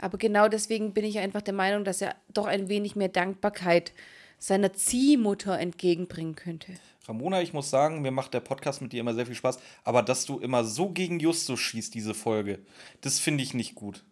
[0.00, 3.92] Aber genau deswegen bin ich einfach der Meinung, dass er doch ein wenig mehr Dankbarkeit
[4.38, 6.72] seiner Ziehmutter entgegenbringen könnte.
[7.06, 10.02] Ramona, ich muss sagen, mir macht der Podcast mit dir immer sehr viel Spaß, aber
[10.02, 12.60] dass du immer so gegen Justus schießt, diese Folge,
[13.02, 14.04] das finde ich nicht gut.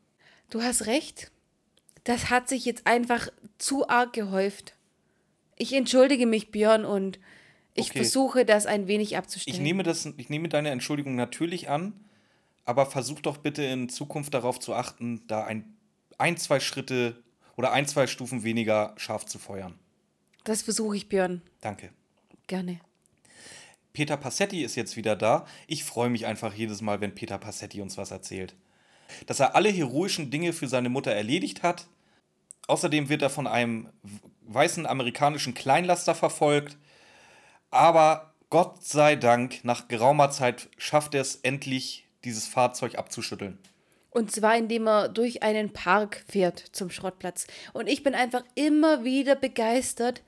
[0.51, 1.31] Du hast recht.
[2.05, 4.74] Das hat sich jetzt einfach zu arg gehäuft.
[5.57, 7.18] Ich entschuldige mich, Björn, und
[7.74, 7.98] ich Okay.
[7.98, 9.57] versuche, das ein wenig abzustellen.
[9.57, 11.92] Ich nehme, das, ich nehme deine Entschuldigung natürlich an,
[12.64, 15.77] aber versuch doch bitte in Zukunft darauf zu achten, da ein,
[16.18, 17.22] ein zwei Schritte
[17.57, 19.78] oder ein, zwei Stufen weniger scharf zu feuern.
[20.44, 21.42] das versuche ich, Björn.
[21.61, 21.90] Danke.
[22.46, 22.81] Gerne.
[23.92, 25.46] Peter Passetti ist jetzt wieder da.
[25.66, 28.54] Ich freue mich einfach jedes Mal, wenn Peter Passetti uns was erzählt.
[29.26, 31.88] Dass er alle heroischen Dinge für seine Mutter erledigt hat.
[32.68, 33.88] Außerdem wird er von einem
[34.42, 36.76] weißen amerikanischen Kleinlaster verfolgt.
[37.70, 43.59] Aber Gott sei Dank, nach geraumer Zeit schafft er es endlich, dieses Fahrzeug abzuschütteln.
[44.18, 47.46] Und zwar, indem er durch einen Park fährt zum Schrottplatz.
[47.72, 50.22] Und ich bin einfach immer wieder begeistert,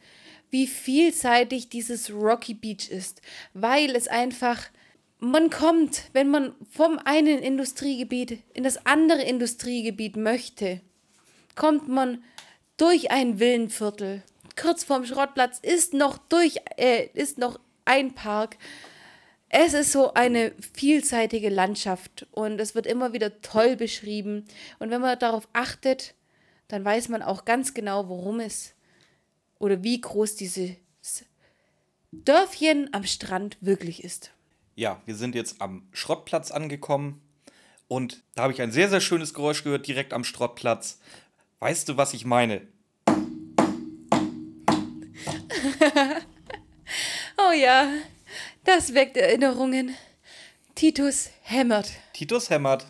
[0.48, 3.20] wie vielseitig dieses Rocky Beach ist,
[3.52, 4.62] weil es einfach,
[5.18, 10.80] man kommt, wenn man vom einen Industriegebiet in das andere Industriegebiet möchte,
[11.56, 12.22] kommt man
[12.76, 14.22] durch ein Villenviertel.
[14.54, 18.56] Kurz vorm Schrottplatz ist noch durch, äh, ist noch ein Park.
[19.52, 24.44] Es ist so eine vielseitige Landschaft und es wird immer wieder toll beschrieben.
[24.78, 26.14] Und wenn man darauf achtet,
[26.68, 28.74] dann weiß man auch ganz genau, worum es
[29.58, 30.76] oder wie groß dieses
[32.12, 34.30] Dörfchen am Strand wirklich ist.
[34.76, 37.20] Ja, wir sind jetzt am Schrottplatz angekommen
[37.88, 41.00] und da habe ich ein sehr, sehr schönes Geräusch gehört, direkt am Schrottplatz.
[41.58, 42.68] Weißt du, was ich meine?
[47.36, 47.90] oh ja,
[48.64, 49.94] das weckt Erinnerungen.
[50.74, 51.90] Titus hämmert.
[52.12, 52.86] Titus hämmert.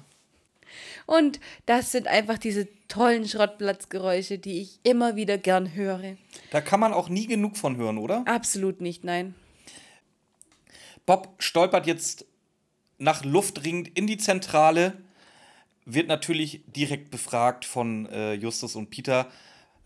[1.07, 6.17] Und das sind einfach diese tollen Schrottplatzgeräusche, die ich immer wieder gern höre.
[6.51, 8.23] Da kann man auch nie genug von hören, oder?
[8.27, 9.35] Absolut nicht, nein.
[11.07, 12.27] Bob stolpert jetzt
[12.99, 14.99] nach Luft ringend in die Zentrale,
[15.85, 19.27] wird natürlich direkt befragt von äh, Justus und Peter,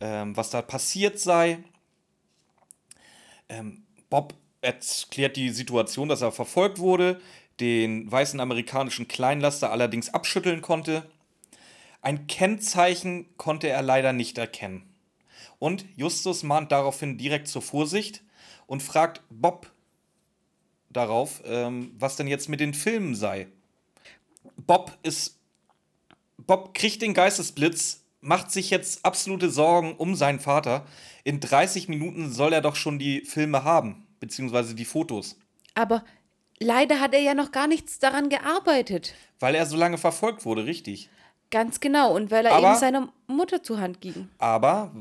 [0.00, 1.64] ähm, was da passiert sei.
[3.48, 7.20] Ähm, Bob erklärt die Situation, dass er verfolgt wurde,
[7.60, 11.08] den weißen amerikanischen Kleinlaster allerdings abschütteln konnte.
[12.02, 14.82] Ein Kennzeichen konnte er leider nicht erkennen.
[15.58, 18.22] Und Justus mahnt daraufhin direkt zur Vorsicht
[18.66, 19.70] und fragt Bob
[20.90, 23.46] darauf, ähm, was denn jetzt mit den Filmen sei.
[24.56, 25.38] Bob ist.
[26.36, 30.84] Bob kriegt den Geistesblitz, macht sich jetzt absolute Sorgen um seinen Vater.
[31.22, 35.36] In 30 Minuten soll er doch schon die Filme haben beziehungsweise die Fotos.
[35.74, 36.02] Aber
[36.58, 39.14] leider hat er ja noch gar nichts daran gearbeitet.
[39.38, 41.10] Weil er so lange verfolgt wurde, richtig.
[41.50, 44.28] Ganz genau, und weil er Aber- eben seiner Mutter zur Hand ging.
[44.38, 44.94] Aber,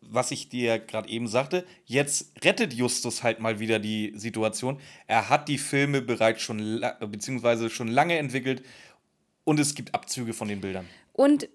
[0.00, 4.80] was ich dir gerade eben sagte, jetzt rettet Justus halt mal wieder die Situation.
[5.06, 8.64] Er hat die Filme bereits schon, beziehungsweise schon lange entwickelt
[9.44, 10.86] und es gibt Abzüge von den Bildern.
[11.12, 11.48] Und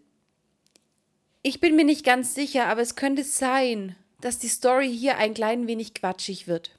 [1.43, 5.34] ich bin mir nicht ganz sicher, aber es könnte sein, dass die Story hier ein
[5.34, 6.71] klein wenig quatschig wird.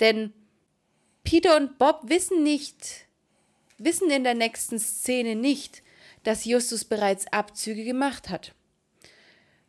[0.00, 0.32] Denn
[1.24, 3.06] Peter und Bob wissen nicht,
[3.78, 5.82] wissen in der nächsten Szene nicht,
[6.22, 8.54] dass Justus bereits Abzüge gemacht hat.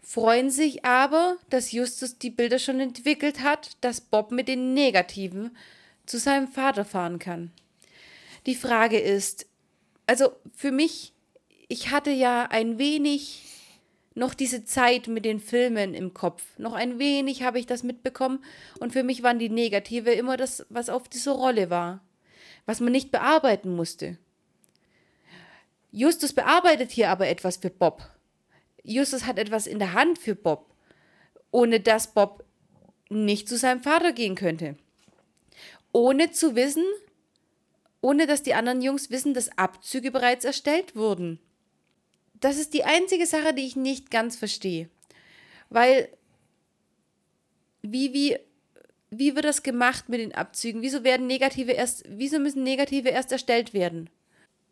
[0.01, 5.55] Freuen sich aber, dass Justus die Bilder schon entwickelt hat, dass Bob mit den Negativen
[6.05, 7.51] zu seinem Vater fahren kann.
[8.45, 9.45] Die Frage ist,
[10.07, 11.13] also für mich,
[11.67, 13.43] ich hatte ja ein wenig
[14.19, 16.43] noch diese Zeit mit den Filmen im Kopf.
[16.57, 18.43] Noch ein wenig habe ich das mitbekommen
[18.79, 22.01] und für mich waren die Negative immer das, was auf dieser Rolle war,
[22.65, 24.17] was man nicht bearbeiten musste.
[25.91, 28.03] Justus bearbeitet hier aber etwas für Bob.
[28.83, 30.69] Justus hat etwas in der Hand für Bob,
[31.49, 32.43] ohne dass Bob
[33.09, 34.75] nicht zu seinem Vater gehen könnte.
[35.91, 36.85] Ohne zu wissen,
[38.01, 41.39] ohne dass die anderen Jungs wissen, dass Abzüge bereits erstellt wurden.
[42.39, 44.89] Das ist die einzige Sache, die ich nicht ganz verstehe.
[45.69, 46.09] Weil,
[47.81, 48.37] wie, wie,
[49.11, 50.81] wie wird das gemacht mit den Abzügen?
[50.81, 54.09] Wieso werden negative erst, wieso müssen negative erst erstellt werden?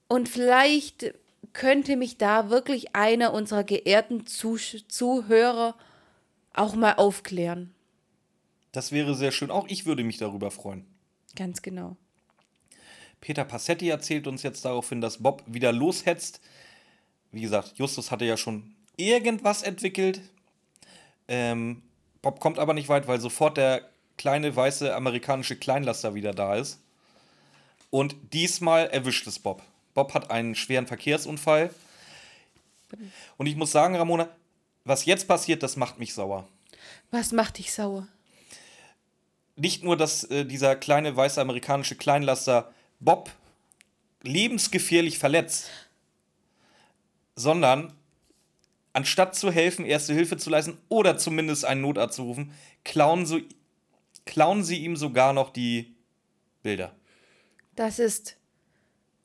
[0.08, 1.14] Und vielleicht
[1.54, 5.76] könnte mich da wirklich einer unserer geehrten Zusch Zuhörer
[6.54, 7.74] auch mal aufklären.
[8.72, 9.52] Das wäre sehr schön.
[9.52, 10.86] Auch ich würde mich darüber freuen.
[11.36, 11.98] Ganz genau.
[13.22, 16.42] Peter Passetti erzählt uns jetzt daraufhin, dass Bob wieder loshetzt.
[17.38, 20.22] Wie gesagt, Justus hatte ja schon irgendwas entwickelt.
[21.28, 21.84] Ähm,
[22.22, 26.80] Bob kommt aber nicht weit, weil sofort der kleine weiße amerikanische Kleinlaster wieder da ist.
[27.90, 29.62] Und diesmal erwischt es Bob.
[29.94, 31.70] Bob hat einen schweren Verkehrsunfall.
[33.38, 34.30] Und ich muss sagen, Ramona,
[34.84, 36.48] was jetzt passiert, das macht mich sauer.
[37.12, 38.08] Was macht dich sauer?
[39.58, 43.32] nicht nur, dass äh, dieser kleine weiße amerikanische Kleinlaster Bob
[44.22, 45.70] lebensgefährlich verletzt,
[47.38, 47.94] sondern
[48.92, 52.52] anstatt zu helfen, erste Hilfe zu leisten oder zumindest einen Notarzt zu rufen,
[52.84, 53.40] klauen, so,
[54.26, 55.96] klauen sie ihm sogar noch die
[56.64, 56.94] Bilder.
[57.76, 58.38] Das ist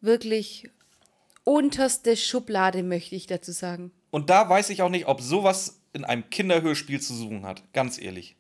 [0.03, 0.69] wirklich
[1.43, 3.91] unterste Schublade, möchte ich dazu sagen.
[4.11, 7.63] Und da weiß ich auch nicht, ob sowas in einem Kinderhörspiel zu suchen hat.
[7.73, 8.37] Ganz ehrlich.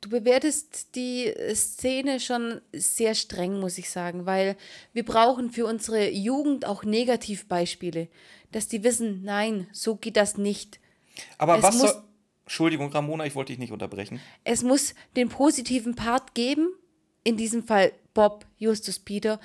[0.00, 4.56] Du bewertest die Szene schon sehr streng, muss ich sagen, weil
[4.92, 8.08] wir brauchen für unsere Jugend auch Negativbeispiele,
[8.52, 10.80] dass die wissen, nein, so geht das nicht.
[11.38, 12.02] Aber Es was muss- soll.
[12.44, 14.20] Entschuldigung, Ramona, ich wollte dich nicht unterbrechen.
[14.44, 16.68] Es muss den positiven Part geben,
[17.24, 19.40] in diesem Fall Bob, Justus, Peter,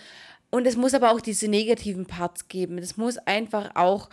[0.54, 2.78] Und es muss aber auch diese negativen Parts geben.
[2.78, 4.10] Es muss einfach auch,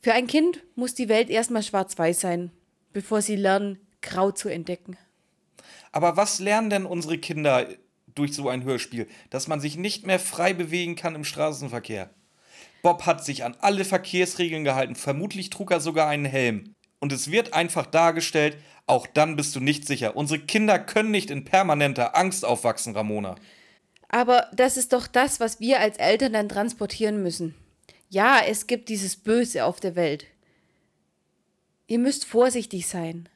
[0.00, 2.52] für ein Kind muss die Welt erstmal schwarz-weiß sein,
[2.92, 4.96] bevor sie lernen, grau zu entdecken.
[5.92, 7.68] Aber was lernen denn unsere Kinder
[8.14, 9.08] durch so ein Hörspiel?
[9.30, 12.10] Dass man sich nicht mehr frei bewegen kann im Straßenverkehr.
[12.82, 16.74] Bob hat sich an alle Verkehrsregeln gehalten, vermutlich trug er sogar einen Helm.
[16.98, 20.16] Und es wird einfach dargestellt, auch dann bist du nicht sicher.
[20.16, 23.36] Unsere Kinder können nicht in permanenter Angst aufwachsen, Ramona.
[24.08, 27.54] Aber das ist doch das, was wir als Eltern dann transportieren müssen.
[28.08, 30.26] Ja, es gibt dieses Böse auf der Welt.
[31.86, 33.28] Ihr müsst vorsichtig sein.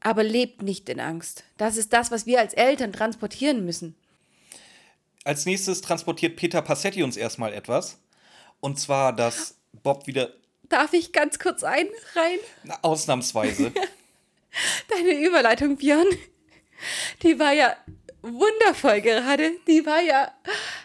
[0.00, 1.44] Aber lebt nicht in Angst.
[1.56, 3.94] Das ist das, was wir als Eltern transportieren müssen.
[5.24, 7.98] Als nächstes transportiert Peter Passetti uns erstmal etwas.
[8.60, 10.32] Und zwar, dass Bob wieder.
[10.68, 12.38] Darf ich ganz kurz ein rein?
[12.64, 13.72] Na, ausnahmsweise.
[14.88, 16.06] Deine Überleitung, Björn,
[17.22, 17.76] die war ja
[18.22, 19.52] wundervoll gerade.
[19.66, 20.32] Die war ja.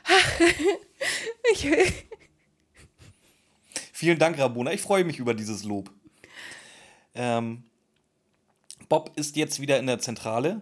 [0.03, 0.39] Ach,
[1.51, 1.67] ich,
[3.93, 4.73] Vielen Dank, Ramona.
[4.73, 5.89] Ich freue mich über dieses Lob.
[7.13, 7.63] Ähm,
[8.89, 10.61] Bob ist jetzt wieder in der Zentrale.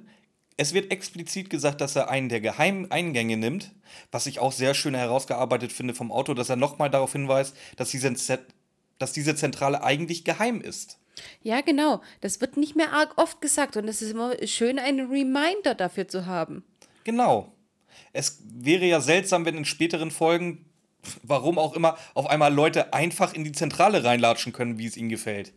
[0.55, 3.71] Es wird explizit gesagt, dass er einen der geheimen Eingänge nimmt,
[4.11, 7.89] was ich auch sehr schön herausgearbeitet finde vom Auto, dass er nochmal darauf hinweist, dass
[7.89, 8.13] diese,
[8.99, 10.99] dass diese Zentrale eigentlich geheim ist.
[11.41, 12.01] ja, genau.
[12.21, 16.07] Das wird nicht mehr arg oft gesagt und es ist immer schön, einen Reminder dafür
[16.07, 16.63] zu haben.
[17.03, 17.51] Genau.
[18.13, 20.65] Es wäre ja seltsam, wenn in späteren Folgen,
[21.23, 25.09] warum auch immer, auf einmal Leute einfach in die Zentrale reinlatschen können, wie es ihnen
[25.09, 25.53] gefällt.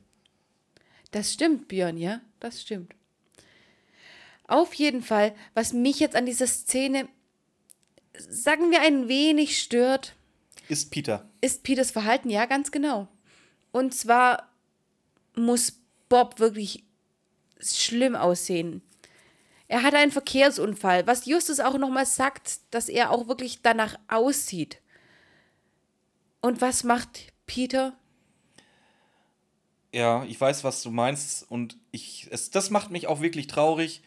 [1.11, 2.95] Das stimmt, Björn, ja, das stimmt.
[4.49, 7.09] Auf jeden Fall, was mich jetzt an dieser Szene,
[8.17, 10.15] sagen wir, ein wenig stört,
[10.69, 11.29] Ist Peter.
[11.41, 13.09] ist Peters Verhalten, ja, ganz genau.
[13.73, 14.53] Und zwar
[15.35, 16.85] muss Bob wirklich
[17.61, 18.83] schlimm aussehen.
[19.69, 24.81] Er hat einen Verkehrsunfall, was Justus auch nochmal sagt, dass er auch wirklich danach aussieht.
[26.41, 27.99] Und was macht Peter?
[29.97, 34.03] Ja, ich weiß, was du meinst und ich, es, das macht mich auch wirklich traurig.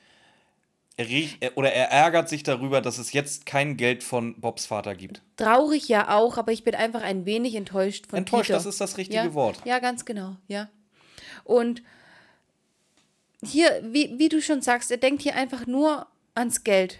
[0.97, 1.08] Er,
[1.39, 5.23] er, oder er ärgert sich darüber, dass es jetzt kein Geld von Bobs Vater gibt.
[5.38, 8.58] Traurig ja auch, aber ich bin einfach ein wenig enttäuscht von Enttäuscht, Peter.
[8.60, 9.65] das ist das richtige ja, Wort.
[9.65, 10.69] Ja, ganz genau, ja.
[11.43, 11.82] Und
[13.43, 16.99] hier, wie, wie du schon sagst, er denkt hier einfach nur ans Geld.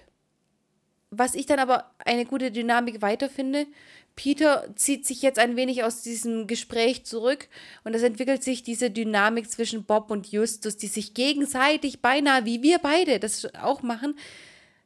[1.12, 3.68] Was ich dann aber eine gute Dynamik weiterfinde,
[4.20, 7.48] Peter zieht sich jetzt ein wenig aus diesem Gespräch zurück
[7.86, 12.62] und es entwickelt sich diese Dynamik zwischen Bob und Justus, die sich gegenseitig beinahe, wie
[12.62, 14.20] wir beide das auch machen,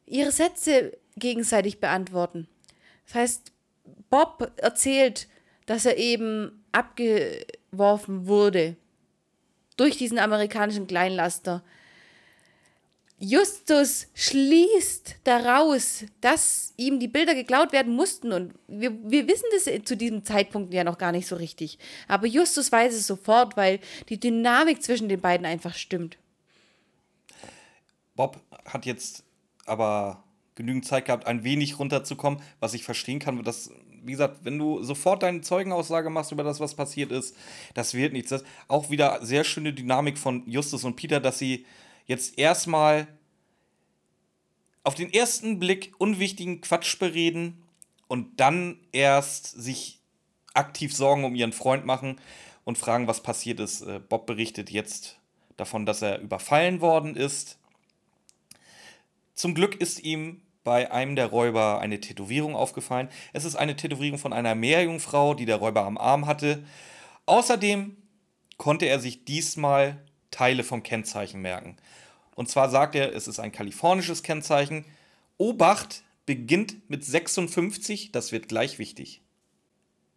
[0.06, 2.46] ihre Sätze gegenseitig beantworten.
[3.06, 3.52] Das heißt,
[4.08, 5.26] Bob erzählt,
[5.66, 8.76] dass er eben abgeworfen wurde
[9.76, 11.64] durch diesen amerikanischen Kleinlaster.
[13.18, 18.32] Justus schließt daraus, dass ihm die Bilder geklaut werden mussten.
[18.32, 21.78] Und wir, wir wissen das zu diesem Zeitpunkt ja noch gar nicht so richtig.
[22.08, 26.18] Aber Justus weiß es sofort, weil die Dynamik zwischen den beiden einfach stimmt.
[28.16, 29.24] Bob hat jetzt
[29.64, 30.24] aber
[30.54, 33.42] genügend Zeit gehabt, ein wenig runterzukommen, was ich verstehen kann.
[33.42, 33.70] Dass,
[34.02, 37.36] wie gesagt, wenn du sofort deine Zeugenaussage machst über das, was passiert ist,
[37.74, 38.30] das wird nichts.
[38.30, 41.64] Das auch wieder sehr schöne Dynamik von Justus und Peter, dass sie
[42.06, 43.06] jetzt erstmal
[44.82, 47.62] auf den ersten Blick unwichtigen Quatsch bereden
[48.06, 49.98] und dann erst sich
[50.52, 52.20] aktiv Sorgen um ihren Freund machen
[52.64, 53.82] und fragen, was passiert ist.
[53.82, 55.18] Äh, Bob berichtet jetzt
[55.56, 57.58] davon, dass er überfallen worden ist.
[59.34, 63.08] Zum Glück ist ihm bei einem der Räuber eine Tätowierung aufgefallen.
[63.32, 66.64] Es ist eine Tätowierung von einer Meerjungfrau, die der Räuber am Arm hatte.
[67.26, 67.96] Außerdem
[68.56, 70.02] konnte er sich diesmal
[70.34, 71.76] Teile vom Kennzeichen merken.
[72.34, 74.84] Und zwar sagt er, es ist ein kalifornisches Kennzeichen.
[75.38, 79.22] Obacht beginnt mit 56, das wird gleich wichtig.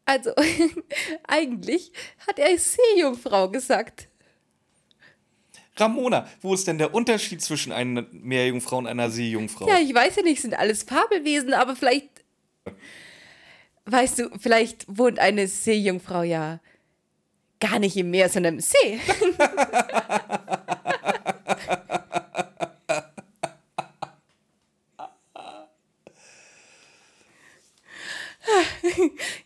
[0.05, 0.31] Also,
[1.27, 1.91] eigentlich
[2.25, 4.07] hat er Seejungfrau gesagt.
[5.75, 9.67] Ramona, wo ist denn der Unterschied zwischen einer Meerjungfrau und einer Seejungfrau?
[9.67, 12.09] Ja, ich weiß ja nicht, sind alles Fabelwesen, aber vielleicht.
[13.85, 16.59] Weißt du, vielleicht wohnt eine Seejungfrau ja
[17.59, 18.99] gar nicht im Meer, sondern im See.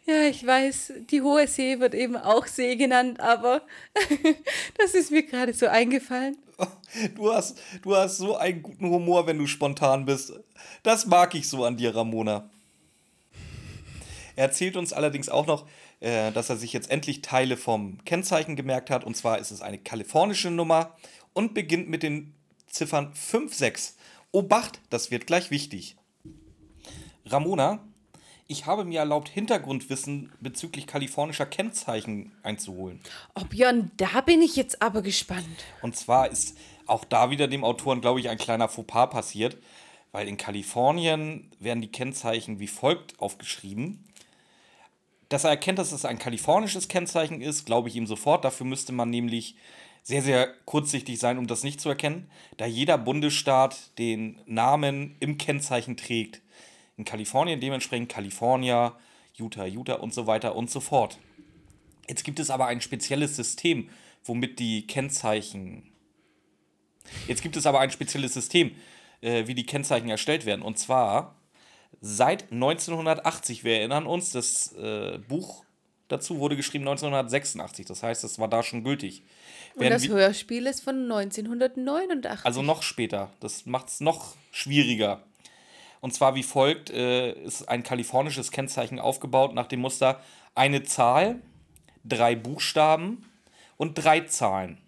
[0.05, 3.61] Ja, ich weiß, die hohe See wird eben auch See genannt, aber
[4.77, 6.37] das ist mir gerade so eingefallen.
[7.15, 10.33] Du hast, du hast so einen guten Humor, wenn du spontan bist.
[10.83, 12.49] Das mag ich so an dir, Ramona.
[14.35, 15.65] Er erzählt uns allerdings auch noch,
[16.01, 19.03] äh, dass er sich jetzt endlich Teile vom Kennzeichen gemerkt hat.
[19.03, 20.97] Und zwar ist es eine kalifornische Nummer
[21.33, 22.33] und beginnt mit den
[22.67, 23.97] Ziffern 5, 6.
[24.31, 25.95] Obacht, das wird gleich wichtig.
[27.25, 27.79] Ramona,
[28.47, 32.99] ich habe mir erlaubt, Hintergrundwissen bezüglich kalifornischer Kennzeichen einzuholen.
[33.35, 35.45] Oh Björn, da bin ich jetzt aber gespannt.
[35.81, 39.57] Und zwar ist auch da wieder dem Autoren, glaube ich, ein kleiner Fauxpas passiert,
[40.11, 44.03] weil in Kalifornien werden die Kennzeichen wie folgt aufgeschrieben.
[45.31, 48.43] Dass er erkennt, dass es ein kalifornisches Kennzeichen ist, glaube ich ihm sofort.
[48.43, 49.55] Dafür müsste man nämlich
[50.03, 55.37] sehr, sehr kurzsichtig sein, um das nicht zu erkennen, da jeder Bundesstaat den Namen im
[55.37, 56.41] Kennzeichen trägt.
[56.97, 58.97] In Kalifornien dementsprechend California,
[59.37, 61.17] Utah, Utah und so weiter und so fort.
[62.09, 63.89] Jetzt gibt es aber ein spezielles System,
[64.25, 65.93] womit die Kennzeichen.
[67.29, 68.75] Jetzt gibt es aber ein spezielles System,
[69.21, 70.61] äh, wie die Kennzeichen erstellt werden.
[70.61, 71.40] Und zwar
[71.99, 73.63] seit 1980.
[73.63, 75.65] Wir erinnern uns, das äh, Buch
[76.07, 77.85] dazu wurde geschrieben 1986.
[77.85, 79.23] Das heißt, es war da schon gültig.
[79.75, 82.45] Und das Hörspiel ist von 1989.
[82.45, 83.31] Also noch später.
[83.39, 85.23] Das macht es noch schwieriger.
[86.01, 90.21] Und zwar wie folgt: äh, ist ein kalifornisches Kennzeichen aufgebaut nach dem Muster
[90.55, 91.41] eine Zahl,
[92.03, 93.25] drei Buchstaben
[93.77, 94.79] und drei Zahlen.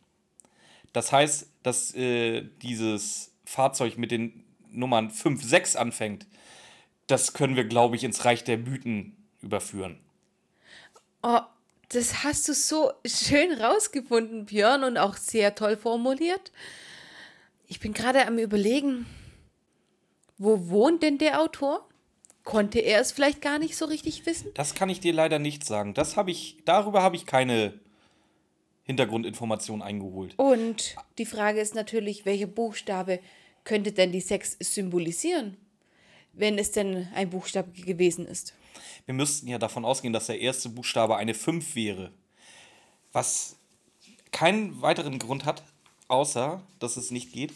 [0.91, 6.27] Das heißt, dass äh, dieses Fahrzeug mit den Nummern 5, 6 anfängt,
[7.13, 9.99] das können wir, glaube ich, ins Reich der Mythen überführen.
[11.21, 11.41] Oh,
[11.89, 16.51] das hast du so schön rausgefunden, Björn, und auch sehr toll formuliert.
[17.67, 19.05] Ich bin gerade am Überlegen,
[20.39, 21.87] wo wohnt denn der Autor?
[22.43, 24.49] Konnte er es vielleicht gar nicht so richtig wissen?
[24.55, 25.93] Das kann ich dir leider nicht sagen.
[25.93, 27.79] Das habe ich, darüber habe ich keine
[28.85, 30.33] Hintergrundinformationen eingeholt.
[30.37, 33.19] Und die Frage ist natürlich, welcher Buchstabe
[33.65, 35.57] könnte denn die Sex symbolisieren,
[36.33, 38.53] wenn es denn ein Buchstabe gewesen ist?
[39.05, 42.11] Wir müssten ja davon ausgehen, dass der erste Buchstabe eine 5 wäre.
[43.11, 43.57] Was
[44.31, 45.63] keinen weiteren Grund hat,
[46.07, 47.53] außer dass es nicht geht.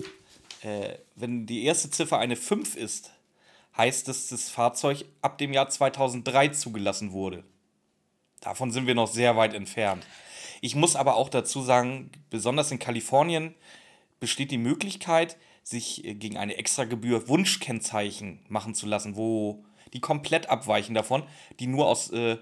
[0.62, 3.12] Äh, wenn die erste Ziffer eine 5 ist,
[3.76, 7.44] heißt es, dass das Fahrzeug ab dem Jahr 2003 zugelassen wurde.
[8.42, 10.06] Davon sind wir noch sehr weit entfernt.
[10.62, 13.54] Ich muss aber auch dazu sagen, besonders in Kalifornien
[14.20, 15.38] besteht die Möglichkeit,
[15.68, 21.24] sich äh, gegen eine Extragebühr Wunschkennzeichen machen zu lassen, wo die komplett abweichen davon,
[21.60, 22.38] die nur aus äh,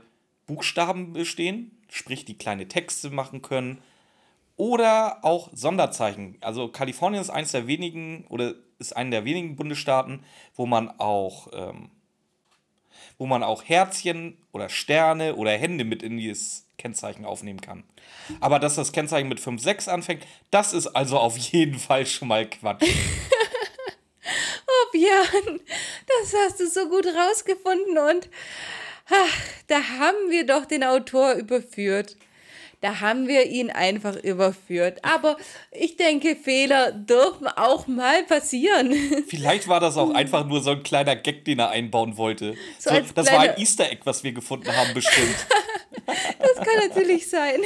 [0.45, 3.81] Buchstaben bestehen, sprich die kleine Texte machen können,
[4.57, 6.37] oder auch Sonderzeichen.
[6.39, 10.23] Also Kalifornien ist eines der wenigen oder ist einer der wenigen Bundesstaaten,
[10.55, 11.89] wo man auch ähm,
[13.17, 17.83] wo man auch Herzchen oder Sterne oder Hände mit in dieses Kennzeichen aufnehmen kann.
[18.39, 22.27] Aber dass das Kennzeichen mit 5, 6 anfängt, das ist also auf jeden Fall schon
[22.27, 22.83] mal Quatsch.
[24.67, 25.61] oh Björn,
[26.07, 28.29] das hast du so gut rausgefunden und
[29.09, 32.15] ach, da haben wir doch den Autor überführt.
[32.85, 35.03] Da haben wir ihn einfach überführt.
[35.03, 35.37] Aber
[35.71, 38.93] ich denke, Fehler dürfen auch mal passieren.
[39.27, 42.53] Vielleicht war das auch einfach nur so ein kleiner Gag, den er einbauen wollte.
[42.77, 45.47] So so, das war ein Easter Egg, was wir gefunden haben, bestimmt.
[46.05, 47.59] das kann natürlich sein.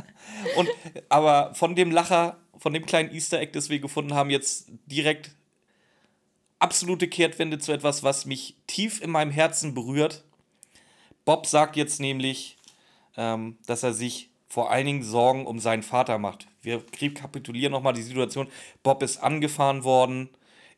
[0.56, 0.70] Und,
[1.10, 5.32] aber von dem Lacher, von dem kleinen Easter Egg, das wir gefunden haben, jetzt direkt
[6.58, 10.24] absolute Kehrtwende zu etwas, was mich tief in meinem Herzen berührt.
[11.26, 12.56] Bob sagt jetzt nämlich,
[13.18, 16.46] ähm, dass er sich vor allen Dingen Sorgen um seinen Vater macht.
[16.62, 18.46] Wir rekapitulieren nochmal die Situation.
[18.84, 20.28] Bob ist angefahren worden,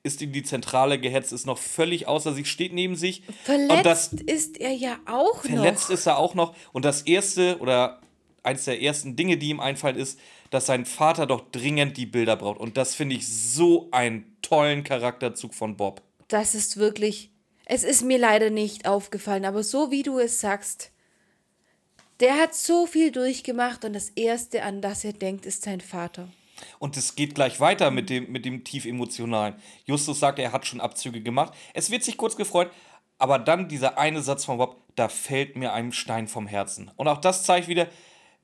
[0.03, 3.23] ist in die Zentrale gehetzt, ist noch völlig außer sich, steht neben sich.
[3.45, 5.63] Verletzt das, ist er ja auch verletzt noch.
[5.63, 6.57] Verletzt ist er auch noch.
[6.73, 8.01] Und das erste oder
[8.43, 10.19] eines der ersten Dinge, die ihm einfallen, ist,
[10.49, 12.59] dass sein Vater doch dringend die Bilder braucht.
[12.59, 16.01] Und das finde ich so einen tollen Charakterzug von Bob.
[16.29, 17.31] Das ist wirklich.
[17.67, 20.93] Es ist mir leider nicht aufgefallen, aber so wie du es sagst,
[22.21, 26.29] der hat so viel durchgemacht und das Erste, an das er denkt, ist sein Vater.
[26.79, 29.55] Und es geht gleich weiter mit dem, mit dem tief emotionalen.
[29.85, 31.53] Justus sagt, er hat schon Abzüge gemacht.
[31.75, 32.71] Es wird sich kurz gefreut,
[33.19, 36.91] aber dann dieser eine Satz von Bob, da fällt mir ein Stein vom Herzen.
[36.97, 37.89] Und auch das zeigt wieder,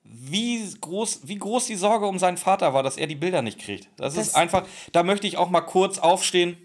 [0.05, 3.59] wie groß, wie groß die Sorge um seinen Vater war, dass er die Bilder nicht
[3.59, 3.89] kriegt.
[3.97, 6.57] Das, das ist einfach, da möchte ich auch mal kurz aufstehen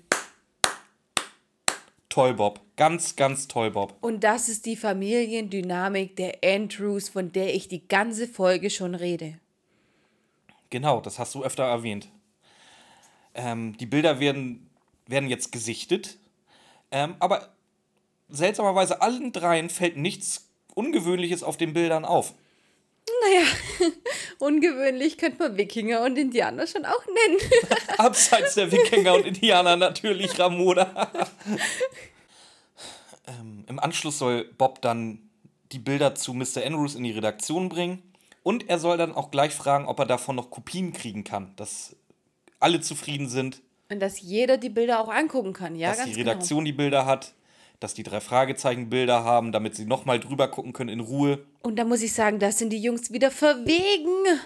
[2.18, 2.62] toll, Bob.
[2.78, 3.96] Ganz, ganz toll, Bob.
[4.02, 9.38] Und das ist die Familiendynamik der Andrews, von der ich die ganze Folge schon rede.
[10.72, 12.10] Genau, das hast du öfter erwähnt.
[13.36, 14.68] Ähm, die Bilder werden,
[15.06, 16.18] werden jetzt gesichtet,
[16.90, 17.50] ähm, aber
[18.30, 22.34] seltsamerweise allen dreien fällt nichts Ungewöhnliches auf den Bildern auf.
[23.22, 23.46] Naja,
[24.40, 27.40] ungewöhnlich könnte man Wikinger und Indianer schon auch nennen.
[27.98, 30.88] Abseits der Wikinger und Indianer natürlich Ramona.
[33.28, 35.28] ähm, Im Anschluss soll Bob dann
[35.72, 36.66] die Bilder zu Mr.
[36.66, 38.02] Andrews in die Redaktion bringen.
[38.44, 41.96] Und er soll dann auch gleich fragen, ob er davon noch Kopien kriegen kann, dass
[42.60, 43.62] alle zufrieden sind.
[43.90, 46.66] Und dass jeder die Bilder auch angucken kann, ja, dass die Redaktion genau.
[46.66, 47.34] die Bilder hat,
[47.80, 51.46] dass die drei Fragezeichen Bilder haben, damit sie nochmal drüber gucken können in Ruhe.
[51.62, 54.40] Und da muss ich sagen, da sind die Jungs wieder verwegen,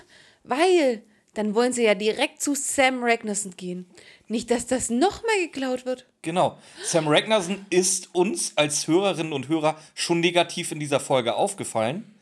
[0.44, 1.04] weil
[1.34, 3.86] dann wollen sie ja direkt zu Sam Ragnarsson gehen.
[4.28, 6.06] Nicht, dass das nochmal geklaut wird.
[6.22, 6.58] Genau.
[6.84, 12.16] Sam Ragnarsson ist uns als Hörerinnen und Hörer schon negativ in dieser Folge aufgefallen.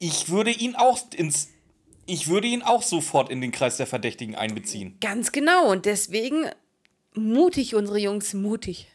[0.00, 1.50] Ich würde ihn auch ins
[2.06, 4.98] ich würde ihn auch sofort in den Kreis der Verdächtigen einbeziehen.
[5.00, 5.70] Ganz genau.
[5.70, 6.46] Und deswegen
[7.14, 8.88] mutig, unsere Jungs, mutig.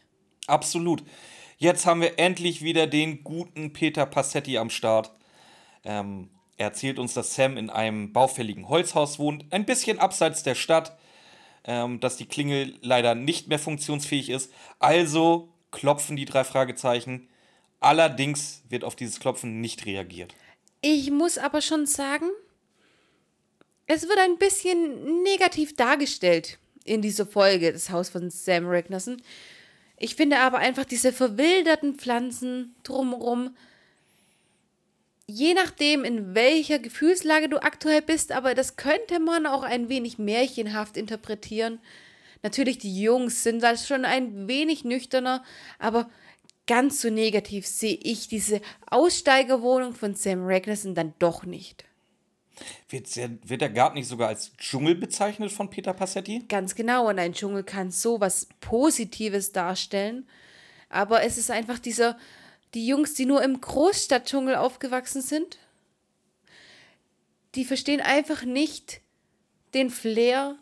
[0.50, 1.02] Absolut.
[1.58, 5.12] Jetzt haben wir endlich wieder den guten Peter Passetti am Start.
[5.84, 10.54] Ähm, er erzählt uns, dass Sam in einem baufälligen Holzhaus wohnt, ein bisschen abseits der
[10.54, 10.98] Stadt,
[11.64, 14.52] ähm, dass die Klingel leider nicht mehr funktionsfähig ist.
[14.78, 17.28] Also klopfen die drei Fragezeichen.
[17.80, 20.34] Allerdings wird auf dieses Klopfen nicht reagiert.
[20.82, 22.26] Ich muss aber schon sagen,
[23.86, 29.22] es wird ein bisschen negativ dargestellt in dieser Folge, das Haus von Sam Ragnarsson.
[30.02, 33.54] Ich finde aber einfach diese verwilderten Pflanzen drumherum,
[35.26, 40.18] je nachdem, in welcher Gefühlslage du aktuell bist, aber das könnte man auch ein wenig
[40.18, 41.80] märchenhaft interpretieren.
[42.42, 45.44] Natürlich, die Jungs sind da schon ein wenig nüchterner,
[45.78, 46.08] aber
[46.66, 51.84] ganz so negativ sehe ich diese Aussteigerwohnung von Sam Ragnarsson dann doch nicht.
[52.88, 56.44] Wird, der, wird der Garten nicht sogar als Dschungel bezeichnet von Peter Passetti?
[56.48, 60.28] Ganz genau, und ein Dschungel kann so was Positives darstellen.
[60.88, 62.18] Aber es ist einfach dieser,
[62.74, 65.58] die Jungs, die nur im Großstadtdschungel aufgewachsen sind,
[67.54, 69.00] die verstehen einfach nicht
[69.74, 70.56] den Flair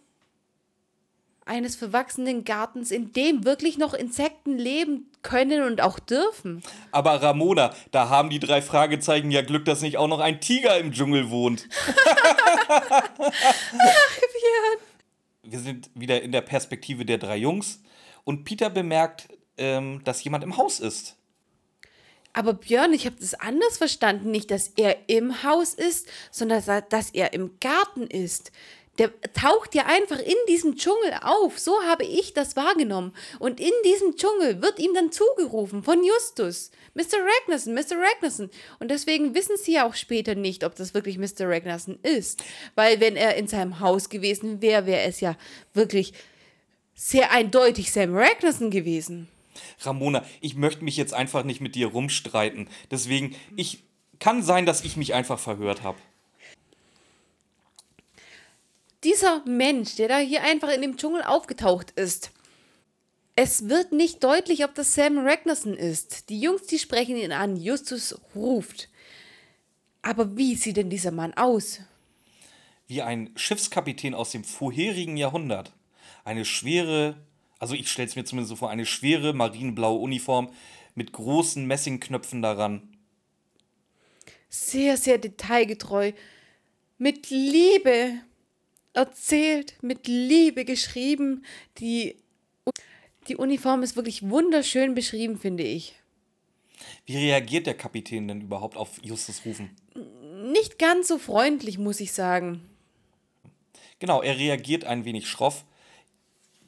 [1.48, 6.62] eines verwachsenen Gartens, in dem wirklich noch Insekten leben können und auch dürfen.
[6.92, 10.78] Aber Ramona, da haben die drei Fragezeichen ja Glück, dass nicht auch noch ein Tiger
[10.78, 11.68] im Dschungel wohnt.
[12.88, 13.18] Ach,
[14.38, 14.78] Björn.
[15.42, 17.82] Wir sind wieder in der Perspektive der drei Jungs
[18.24, 21.16] und Peter bemerkt, ähm, dass jemand im Haus ist.
[22.34, 24.30] Aber Björn, ich habe das anders verstanden.
[24.30, 28.52] Nicht, dass er im Haus ist, sondern dass er im Garten ist.
[28.98, 31.58] Der taucht ja einfach in diesem Dschungel auf.
[31.58, 33.14] So habe ich das wahrgenommen.
[33.38, 36.70] Und in diesem Dschungel wird ihm dann zugerufen von Justus.
[36.94, 37.18] Mr.
[37.18, 37.96] Ragnarsson, Mr.
[37.96, 38.50] Ragnarsson.
[38.80, 41.48] Und deswegen wissen sie ja auch später nicht, ob das wirklich Mr.
[41.48, 42.42] Ragnarsson ist.
[42.74, 45.36] Weil wenn er in seinem Haus gewesen wäre, wäre es ja
[45.74, 46.12] wirklich
[46.94, 49.28] sehr eindeutig Sam Ragnarsson gewesen.
[49.80, 52.68] Ramona, ich möchte mich jetzt einfach nicht mit dir rumstreiten.
[52.90, 53.84] Deswegen, ich
[54.18, 55.98] kann sein, dass ich mich einfach verhört habe
[59.04, 62.30] dieser Mensch, der da hier einfach in dem Dschungel aufgetaucht ist,
[63.40, 66.28] es wird nicht deutlich, ob das Sam Ragnarsson ist.
[66.28, 67.56] Die Jungs, die sprechen ihn an.
[67.56, 68.88] Justus ruft.
[70.02, 71.80] Aber wie sieht denn dieser Mann aus?
[72.88, 75.72] Wie ein Schiffskapitän aus dem vorherigen Jahrhundert.
[76.24, 77.16] Eine schwere,
[77.60, 80.50] also ich stelle es mir zumindest so vor, eine schwere marineblaue Uniform
[80.96, 82.96] mit großen Messingknöpfen daran.
[84.48, 86.12] Sehr, sehr detailgetreu.
[86.96, 88.14] Mit Liebe
[88.92, 91.44] erzählt, mit Liebe geschrieben.
[91.78, 92.16] Die,
[93.28, 95.94] die Uniform ist wirklich wunderschön beschrieben, finde ich.
[97.06, 99.70] Wie reagiert der Kapitän denn überhaupt auf Justus Rufen?
[100.52, 102.68] Nicht ganz so freundlich, muss ich sagen.
[103.98, 105.64] Genau, er reagiert ein wenig schroff.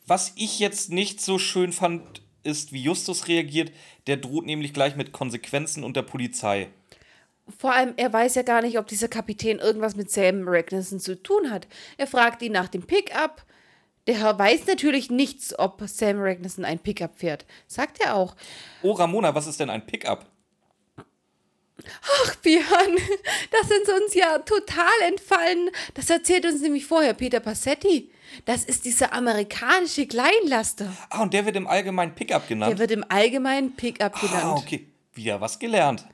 [0.06, 3.72] Was ich jetzt nicht so schön fand, ist, wie Justus reagiert.
[4.06, 6.68] Der droht nämlich gleich mit Konsequenzen und der Polizei.
[7.58, 11.20] Vor allem, er weiß ja gar nicht, ob dieser Kapitän irgendwas mit Sam Ragnarsson zu
[11.22, 11.66] tun hat.
[11.96, 13.44] Er fragt ihn nach dem Pickup.
[14.06, 17.44] Der Herr weiß natürlich nichts, ob Sam Ragnarsson ein Pickup fährt.
[17.66, 18.34] Sagt er auch.
[18.82, 20.26] Oh, Ramona, was ist denn ein Pickup?
[22.24, 22.62] Ach, Björn,
[23.50, 25.70] das ist uns ja total entfallen.
[25.94, 28.10] Das erzählt uns nämlich vorher Peter Passetti.
[28.44, 30.92] Das ist dieser amerikanische Kleinlaster.
[31.10, 32.72] Ah, und der wird im Allgemeinen Pickup genannt?
[32.72, 34.44] Der wird im Allgemeinen Pickup ah, genannt.
[34.44, 34.86] Ah, okay.
[35.14, 36.06] Wieder was gelernt.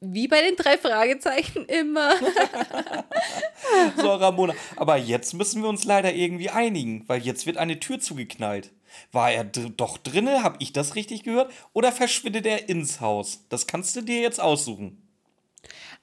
[0.00, 2.14] Wie bei den drei Fragezeichen immer.
[3.96, 4.54] so, Ramona.
[4.76, 8.70] Aber jetzt müssen wir uns leider irgendwie einigen, weil jetzt wird eine Tür zugeknallt.
[9.10, 10.42] War er doch drinne?
[10.42, 11.52] Hab ich das richtig gehört?
[11.72, 13.44] Oder verschwindet er ins Haus?
[13.48, 15.02] Das kannst du dir jetzt aussuchen.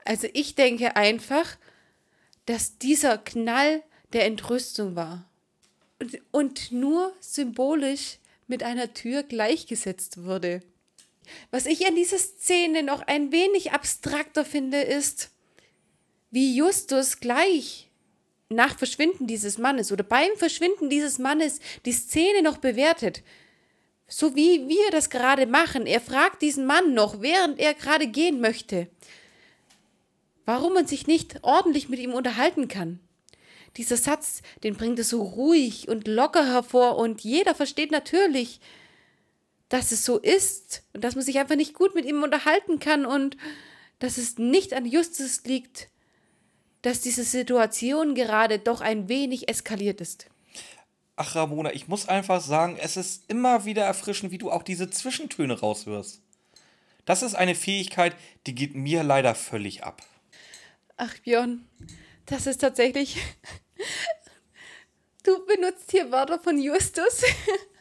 [0.03, 1.57] Also ich denke einfach,
[2.45, 3.81] dass dieser Knall
[4.13, 5.29] der Entrüstung war.
[5.99, 8.17] Und, und nur symbolisch
[8.47, 10.61] mit einer Tür gleichgesetzt wurde.
[11.51, 15.31] Was ich an dieser Szene noch ein wenig abstrakter finde, ist,
[16.31, 17.89] wie Justus gleich
[18.49, 23.23] nach Verschwinden dieses Mannes oder beim Verschwinden dieses Mannes die Szene noch bewertet.
[24.07, 25.87] So wie wir das gerade machen.
[25.87, 28.87] Er fragt diesen Mann noch, während er gerade gehen möchte,
[30.45, 32.99] warum man sich nicht ordentlich mit ihm unterhalten kann.
[33.77, 38.59] Dieser Satz, den bringt er so ruhig und locker hervor und jeder versteht natürlich,
[39.75, 43.05] dass es so ist und dass man sich einfach nicht gut mit ihm unterhalten kann
[43.05, 43.35] und
[43.99, 45.89] dass es nicht an Justus liegt,
[46.81, 50.27] dass diese Situation gerade doch ein wenig eskaliert ist.
[51.17, 54.89] Ach, Ramona, ich muss einfach sagen, es ist immer wieder erfrischend, wie du auch diese
[54.89, 56.21] Zwischentöne raushörst.
[57.03, 58.15] Das ist eine Fähigkeit,
[58.47, 60.03] die geht mir leider völlig ab.
[60.95, 61.67] Ach, Björn,
[62.27, 63.17] das ist tatsächlich.
[65.23, 67.23] Du benutzt hier Wörter von Justus.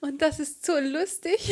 [0.00, 1.50] Und das ist so lustig.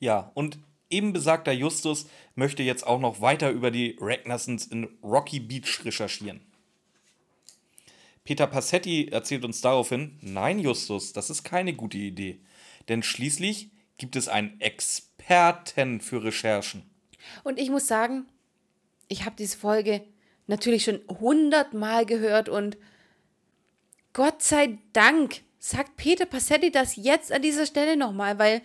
[0.00, 0.58] Ja, und
[0.90, 6.40] eben besagter Justus möchte jetzt auch noch weiter über die Ragnarsons in Rocky Beach recherchieren.
[8.24, 12.40] Peter Passetti erzählt uns daraufhin, nein Justus, das ist keine gute Idee,
[12.88, 16.82] denn schließlich gibt es einen Experten für Recherchen.
[17.42, 18.26] Und ich muss sagen,
[19.08, 20.02] ich habe diese Folge
[20.46, 22.76] natürlich schon hundertmal gehört und
[24.12, 28.62] Gott sei Dank sagt Peter Passetti das jetzt an dieser Stelle nochmal, weil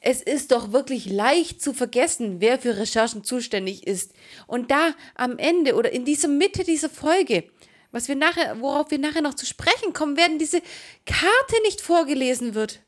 [0.00, 4.12] es ist doch wirklich leicht zu vergessen, wer für Recherchen zuständig ist.
[4.46, 7.44] Und da am Ende oder in dieser Mitte dieser Folge,
[7.92, 10.60] was wir nachher, worauf wir nachher noch zu sprechen kommen werden, diese
[11.06, 12.80] Karte nicht vorgelesen wird,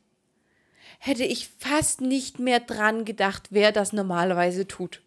[0.99, 5.01] hätte ich fast nicht mehr dran gedacht, wer das normalerweise tut.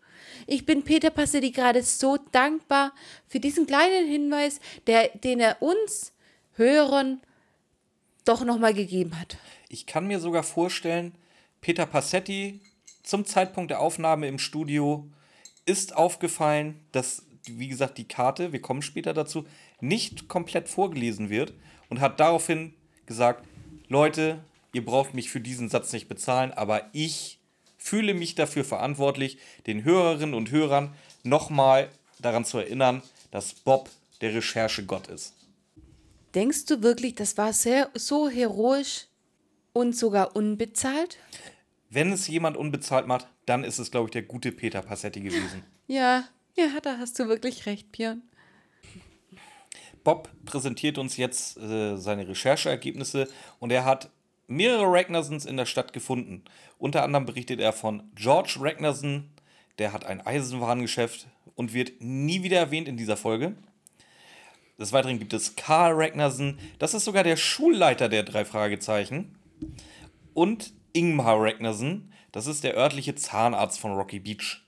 [0.46, 2.94] Ich bin Peter Passetti gerade so dankbar
[3.28, 6.14] für diesen kleinen Hinweis, der, den er uns
[6.54, 7.20] Hörern
[8.24, 9.36] doch nochmal gegeben hat.
[9.68, 11.14] Ich kann mir sogar vorstellen,
[11.60, 12.60] Peter Passetti
[13.02, 15.08] zum Zeitpunkt der Aufnahme im Studio
[15.64, 19.44] ist aufgefallen, dass, wie gesagt, die Karte, wir kommen später dazu,
[19.80, 21.54] nicht komplett vorgelesen wird
[21.88, 22.74] und hat daraufhin
[23.06, 23.46] gesagt,
[23.88, 24.42] Leute,
[24.72, 27.38] ihr braucht mich für diesen Satz nicht bezahlen, aber ich
[27.76, 30.94] fühle mich dafür verantwortlich, den Hörerinnen und Hörern
[31.24, 31.88] nochmal
[32.20, 35.34] daran zu erinnern, dass Bob der Recherchegott ist.
[36.34, 39.06] Denkst du wirklich, das war sehr, so heroisch
[39.72, 41.18] und sogar unbezahlt?
[41.90, 45.64] Wenn es jemand unbezahlt macht, dann ist es, glaube ich, der gute Peter Passetti gewesen.
[45.88, 46.24] Ja,
[46.56, 48.22] ja, da hast du wirklich recht, Björn.
[50.04, 53.28] Bob präsentiert uns jetzt äh, seine Rechercheergebnisse
[53.58, 54.08] und er hat
[54.46, 56.44] mehrere Ragnarsons in der Stadt gefunden.
[56.78, 59.28] Unter anderem berichtet er von George Ragnarson,
[59.78, 61.26] der hat ein Eisenwarengeschäft
[61.56, 63.54] und wird nie wieder erwähnt in dieser Folge.
[64.82, 69.38] Des Weiteren gibt es Karl Ragnarsson, das ist sogar der Schulleiter der drei Fragezeichen.
[70.34, 74.66] Und Ingmar Ragnarsson, das ist der örtliche Zahnarzt von Rocky Beach.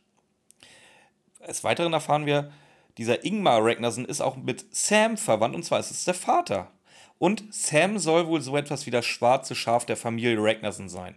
[1.44, 2.52] Des Weiteren erfahren wir,
[2.96, 6.70] dieser Ingmar Ragnarsson ist auch mit Sam verwandt, und zwar ist es der Vater.
[7.18, 11.16] Und Sam soll wohl so etwas wie das schwarze Schaf der Familie Ragnarsson sein.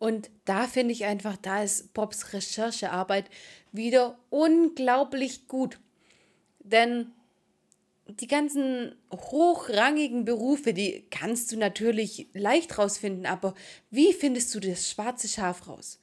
[0.00, 3.30] Und da finde ich einfach, da ist Bobs Recherchearbeit
[3.70, 5.78] wieder unglaublich gut.
[6.70, 7.12] Denn
[8.06, 13.54] die ganzen hochrangigen Berufe, die kannst du natürlich leicht rausfinden, aber
[13.90, 16.00] wie findest du das schwarze Schaf raus?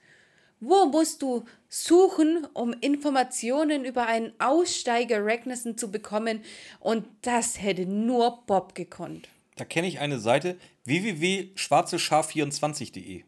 [0.60, 6.44] Wo musst du suchen, um Informationen über einen Aussteiger Ragnarsson zu bekommen?
[6.80, 9.28] Und das hätte nur Bob gekonnt.
[9.58, 13.24] Da kenne ich eine Seite www.schwarzeschaf24.de.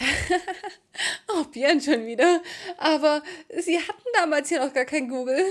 [1.34, 2.42] oh, Björn schon wieder.
[2.78, 3.22] Aber
[3.58, 5.44] sie hatten damals ja noch gar kein Google.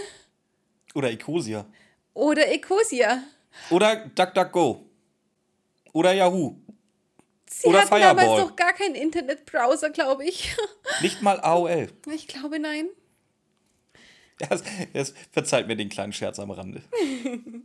[0.96, 1.66] Oder Ecosia.
[2.14, 3.24] Oder Ecosia.
[3.70, 4.86] Oder DuckDuckGo.
[5.94, 6.56] Oder Yahoo.
[7.50, 8.16] Sie Oder hatten Fireball.
[8.16, 10.56] damals noch gar keinen Internetbrowser, glaube ich.
[11.02, 11.90] Nicht mal AOL.
[12.14, 12.88] Ich glaube, nein.
[14.50, 14.64] Das,
[14.94, 16.82] das verzeiht mir den kleinen Scherz am Rande.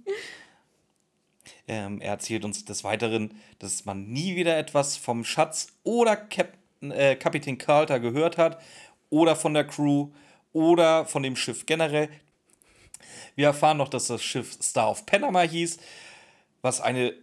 [1.69, 6.91] ähm, er erzählt uns des Weiteren, dass man nie wieder etwas vom Schatz oder Captain,
[6.91, 8.61] äh, Kapitän Carter gehört hat
[9.09, 10.09] oder von der Crew
[10.53, 12.09] oder von dem Schiff generell.
[13.37, 15.79] Wir erfahren noch, dass das Schiff Star of Panama hieß,
[16.63, 17.15] was eine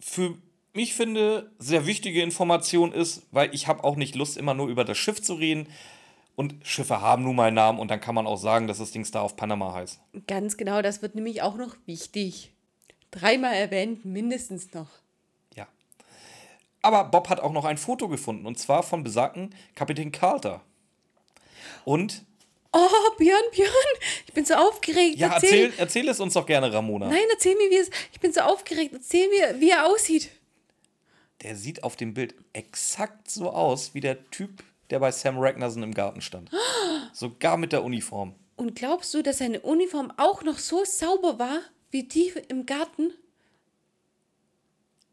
[0.00, 0.36] für
[0.72, 4.84] mich finde sehr wichtige Information ist, weil ich habe auch nicht Lust, immer nur über
[4.84, 5.68] das Schiff zu reden.
[6.36, 8.92] Und Schiffe haben nun mal einen Namen und dann kann man auch sagen, dass das
[8.92, 9.98] Ding Star of Panama heißt.
[10.28, 12.52] Ganz genau, das wird nämlich auch noch wichtig.
[13.10, 14.88] Dreimal erwähnt, mindestens noch.
[15.56, 15.66] Ja.
[16.80, 20.60] Aber Bob hat auch noch ein Foto gefunden und zwar von besagten Kapitän Carter.
[21.84, 22.24] Und
[22.80, 23.70] Oh, Björn, Björn,
[24.26, 25.16] ich bin so aufgeregt.
[25.18, 27.08] ja, erzähl, erzähl es uns doch gerne, Ramona.
[27.08, 27.90] Nein, erzähl mir, wie es.
[28.12, 28.92] Ich bin so aufgeregt.
[28.94, 30.30] Erzähl mir, wie er aussieht.
[31.42, 35.82] Der sieht auf dem Bild exakt so aus wie der Typ, der bei Sam Ragnarsson
[35.82, 36.50] im Garten stand.
[37.12, 38.34] Sogar mit der Uniform.
[38.56, 41.60] Und glaubst du, dass seine Uniform auch noch so sauber war
[41.90, 43.12] wie die im Garten?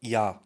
[0.01, 0.41] Ja,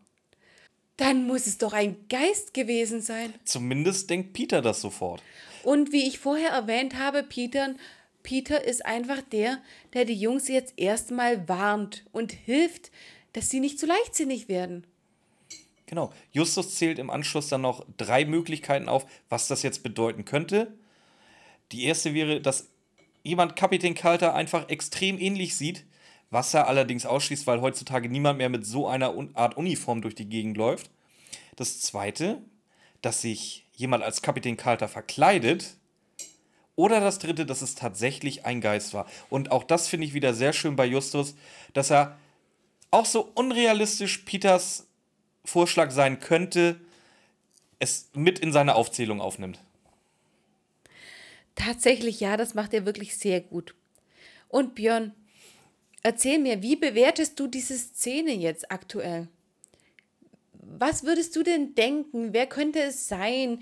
[0.97, 3.33] Dann muss es doch ein Geist gewesen sein.
[3.45, 5.21] zumindest denkt Peter das sofort.
[5.63, 7.75] Und wie ich vorher erwähnt habe, Peter,
[8.23, 9.59] Peter ist einfach der,
[9.93, 12.91] der die Jungs jetzt erstmal warnt und hilft,
[13.33, 14.85] dass sie nicht zu leichtsinnig werden.
[15.85, 16.13] Genau.
[16.31, 20.77] Justus zählt im Anschluss dann noch drei Möglichkeiten auf, was das jetzt bedeuten könnte.
[21.71, 22.69] Die erste wäre, dass
[23.23, 25.85] jemand Kapitän Kalter einfach extrem ähnlich sieht,
[26.29, 30.29] was er allerdings ausschließt, weil heutzutage niemand mehr mit so einer Art Uniform durch die
[30.29, 30.91] Gegend läuft.
[31.55, 32.41] Das zweite,
[33.01, 35.75] dass sich jemand als Kapitän Kalter verkleidet.
[36.75, 39.05] Oder das dritte, dass es tatsächlich ein Geist war.
[39.29, 41.35] Und auch das finde ich wieder sehr schön bei Justus,
[41.73, 42.17] dass er
[42.91, 44.85] auch so unrealistisch Peters
[45.45, 46.79] Vorschlag sein könnte,
[47.79, 49.59] es mit in seine Aufzählung aufnimmt.
[51.55, 53.75] Tatsächlich, ja, das macht er wirklich sehr gut.
[54.49, 55.13] Und Björn,
[56.03, 59.29] erzähl mir, wie bewertest du diese Szene jetzt aktuell?
[60.77, 62.33] Was würdest du denn denken?
[62.33, 63.61] Wer könnte es sein?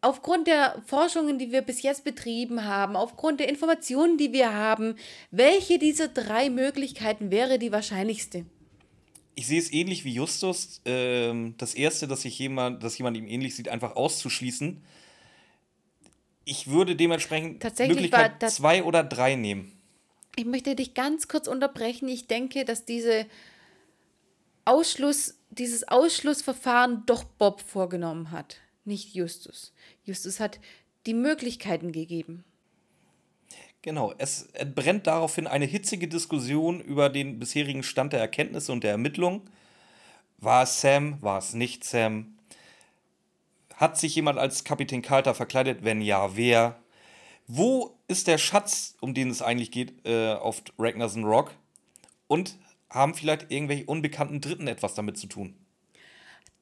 [0.00, 4.94] Aufgrund der Forschungen, die wir bis jetzt betrieben haben, aufgrund der Informationen, die wir haben,
[5.30, 8.46] welche dieser drei Möglichkeiten wäre die wahrscheinlichste?
[9.38, 10.80] ich sehe es ähnlich wie Justus.
[10.84, 14.82] Ähm, das erste, dass sich jemand, dass jemand ihm ähnlich sieht, einfach auszuschließen.
[16.44, 19.78] Ich würde dementsprechend Möglichkeit zwei oder drei nehmen.
[20.34, 22.08] Ich möchte dich ganz kurz unterbrechen.
[22.08, 23.26] Ich denke, dass diese
[24.64, 29.72] Ausschluss, dieses Ausschlussverfahren doch Bob vorgenommen hat, nicht Justus.
[30.04, 30.60] Justus hat
[31.06, 32.44] die Möglichkeiten gegeben.
[33.82, 38.90] Genau, es brennt daraufhin eine hitzige Diskussion über den bisherigen Stand der Erkenntnisse und der
[38.90, 39.42] Ermittlungen.
[40.38, 42.36] War es Sam, war es nicht Sam?
[43.74, 45.84] Hat sich jemand als Kapitän Carter verkleidet?
[45.84, 46.80] Wenn ja, wer?
[47.46, 51.52] Wo ist der Schatz, um den es eigentlich geht, äh, auf Ragnarsson Rock?
[52.26, 52.58] Und
[52.90, 55.54] haben vielleicht irgendwelche unbekannten Dritten etwas damit zu tun?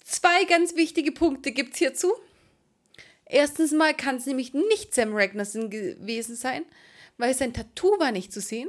[0.04, 2.12] Zwei ganz wichtige Punkte gibt es hierzu.
[3.24, 6.64] Erstens mal kann es nämlich nicht Sam Ragnarsson gewesen sein
[7.18, 8.68] weil sein Tattoo war nicht zu sehen.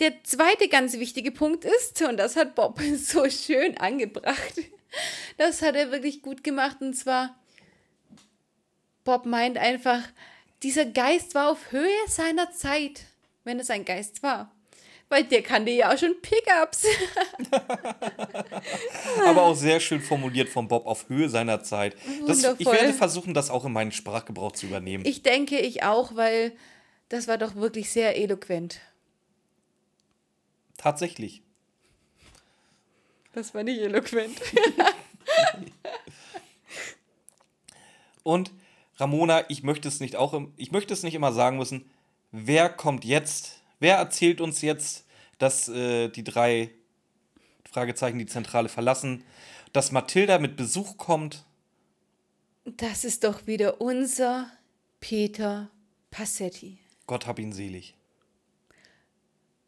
[0.00, 4.54] Der zweite ganz wichtige Punkt ist, und das hat Bob so schön angebracht,
[5.36, 7.38] das hat er wirklich gut gemacht, und zwar,
[9.04, 10.02] Bob meint einfach,
[10.62, 13.02] dieser Geist war auf Höhe seiner Zeit,
[13.44, 14.50] wenn es ein Geist war.
[15.08, 16.86] Weil der kannte ja auch schon Pickups.
[19.26, 21.96] Aber auch sehr schön formuliert von Bob auf Höhe seiner Zeit.
[22.26, 25.04] Das, ich werde versuchen, das auch in meinen Sprachgebrauch zu übernehmen.
[25.06, 26.52] Ich denke, ich auch, weil
[27.08, 28.80] das war doch wirklich sehr eloquent.
[30.76, 31.42] Tatsächlich.
[33.32, 34.40] Das war nicht eloquent.
[38.22, 38.52] Und
[38.96, 41.90] Ramona, ich möchte es nicht auch, ich möchte es nicht immer sagen müssen.
[42.32, 43.60] Wer kommt jetzt?
[43.80, 45.04] Wer erzählt uns jetzt,
[45.38, 46.70] dass äh, die drei
[47.70, 49.24] Fragezeichen die Zentrale verlassen,
[49.72, 51.44] dass Mathilda mit Besuch kommt?
[52.64, 54.50] Das ist doch wieder unser
[55.00, 55.70] Peter
[56.10, 56.78] Passetti.
[57.06, 57.94] Gott hab ihn selig.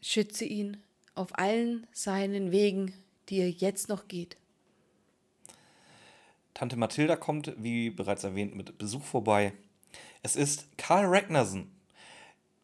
[0.01, 0.79] Schütze ihn
[1.15, 2.95] auf allen seinen Wegen,
[3.29, 4.37] die er jetzt noch geht.
[6.55, 9.53] Tante Mathilda kommt, wie bereits erwähnt, mit Besuch vorbei.
[10.23, 11.71] Es ist Karl Ragnarsson.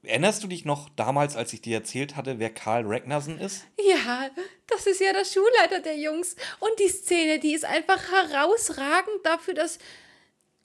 [0.03, 3.67] Erinnerst du dich noch damals, als ich dir erzählt hatte, wer Karl Ragnarsson ist?
[3.79, 4.31] Ja,
[4.67, 6.35] das ist ja der Schulleiter der Jungs.
[6.59, 9.79] Und die Szene, die ist einfach herausragend dafür, dass.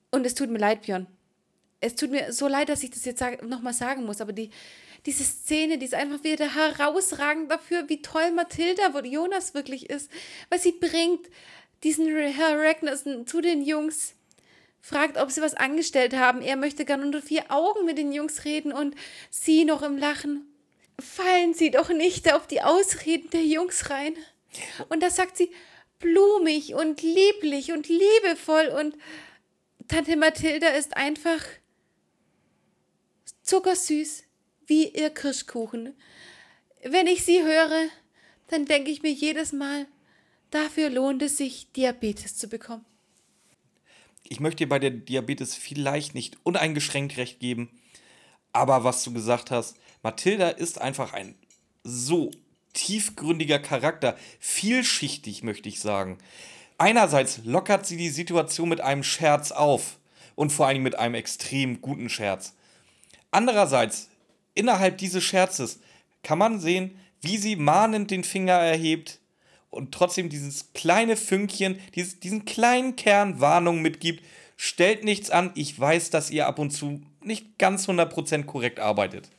[0.09, 1.07] Und es tut mir leid, Björn
[1.79, 4.49] es tut mir so leid, dass ich das jetzt nochmal sagen muss, aber die,
[5.05, 10.09] diese Szene, die ist einfach wieder herausragend dafür, wie toll Mathilda, wo Jonas wirklich ist,
[10.49, 11.27] weil sie bringt
[11.83, 14.15] diesen Herr Ragnarsson zu den Jungs,
[14.81, 16.41] fragt, ob sie was angestellt haben.
[16.41, 18.95] Er möchte gern unter vier Augen mit den Jungs reden und
[19.29, 20.47] sie noch im Lachen.
[20.99, 24.15] Fallen Sie doch nicht auf die Ausreden der Jungs rein.
[24.89, 25.51] Und da sagt sie
[25.99, 28.95] blumig und lieblich und liebevoll und
[29.87, 31.41] Tante Mathilda ist einfach
[33.43, 34.23] zuckersüß
[34.65, 35.95] wie ihr Kirschkuchen.
[36.83, 37.87] Wenn ich sie höre,
[38.47, 39.87] dann denke ich mir jedes Mal,
[40.51, 42.85] dafür lohnt es sich, Diabetes zu bekommen.
[44.29, 47.69] Ich möchte dir bei der Diabetes vielleicht nicht uneingeschränkt recht geben,
[48.51, 51.35] aber was du gesagt hast, Mathilda ist einfach ein
[51.83, 52.31] so
[52.73, 56.17] tiefgründiger Charakter, vielschichtig möchte ich sagen.
[56.77, 59.97] Einerseits lockert sie die Situation mit einem Scherz auf
[60.35, 62.53] und vor allem mit einem extrem guten Scherz.
[63.31, 64.09] Andererseits,
[64.53, 65.79] innerhalb dieses Scherzes
[66.21, 69.19] kann man sehen, wie sie mahnend den Finger erhebt
[69.69, 74.23] und trotzdem dieses kleine Fünkchen, dieses, diesen kleinen Kern Warnung mitgibt.
[74.55, 79.29] Stellt nichts an, ich weiß, dass ihr ab und zu nicht ganz 100% korrekt arbeitet.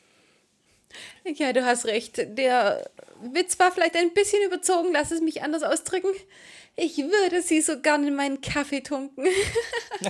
[1.24, 2.18] Ja, du hast recht.
[2.38, 2.88] Der
[3.20, 6.10] Witz war vielleicht ein bisschen überzogen, lass es mich anders ausdrücken.
[6.76, 9.26] Ich würde sie so gern in meinen Kaffee tunken.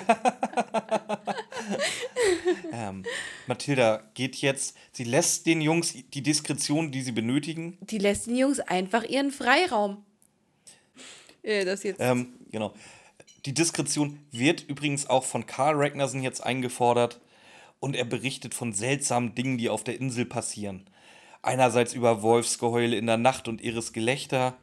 [2.72, 3.04] ähm,
[3.46, 7.78] Mathilda geht jetzt, sie lässt den Jungs die Diskretion, die sie benötigen.
[7.80, 10.04] Die lässt den Jungs einfach ihren Freiraum.
[11.42, 12.00] Das jetzt.
[12.00, 12.74] Ähm, genau.
[13.46, 17.20] Die Diskretion wird übrigens auch von Karl Ragnarsson jetzt eingefordert
[17.80, 20.88] und er berichtet von seltsamen Dingen, die auf der Insel passieren.
[21.42, 24.56] Einerseits über Wolfsgeheule in der Nacht und ihres Gelächter,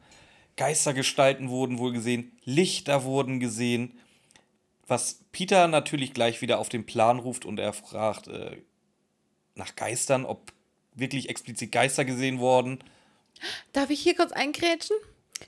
[0.56, 3.98] Geistergestalten wurden wohl gesehen, Lichter wurden gesehen,
[4.86, 8.62] was Peter natürlich gleich wieder auf den Plan ruft und er fragt äh,
[9.54, 10.52] nach Geistern, ob
[10.94, 12.78] wirklich explizit Geister gesehen wurden.
[13.72, 14.96] Darf ich hier kurz eingrätschen?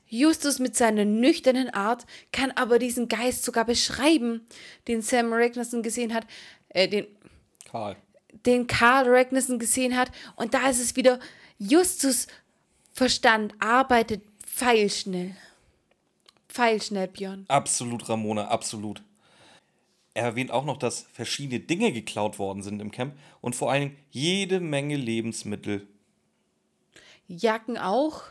[0.07, 4.47] Justus mit seiner nüchternen Art kann aber diesen Geist sogar beschreiben,
[4.86, 6.26] den Sam Ragnarsson gesehen hat,
[6.68, 7.07] äh, den,
[7.64, 7.97] Karl.
[8.47, 10.11] den Carl Ragnarsson gesehen hat.
[10.36, 11.18] Und da ist es wieder,
[11.59, 12.26] Justus
[12.93, 15.36] Verstand arbeitet pfeilschnell.
[16.49, 17.45] Pfeilschnell, Björn.
[17.49, 19.03] Absolut, Ramona, absolut.
[20.14, 23.82] Er erwähnt auch noch, dass verschiedene Dinge geklaut worden sind im Camp und vor allen
[23.82, 25.86] Dingen jede Menge Lebensmittel.
[27.28, 28.24] Jacken auch.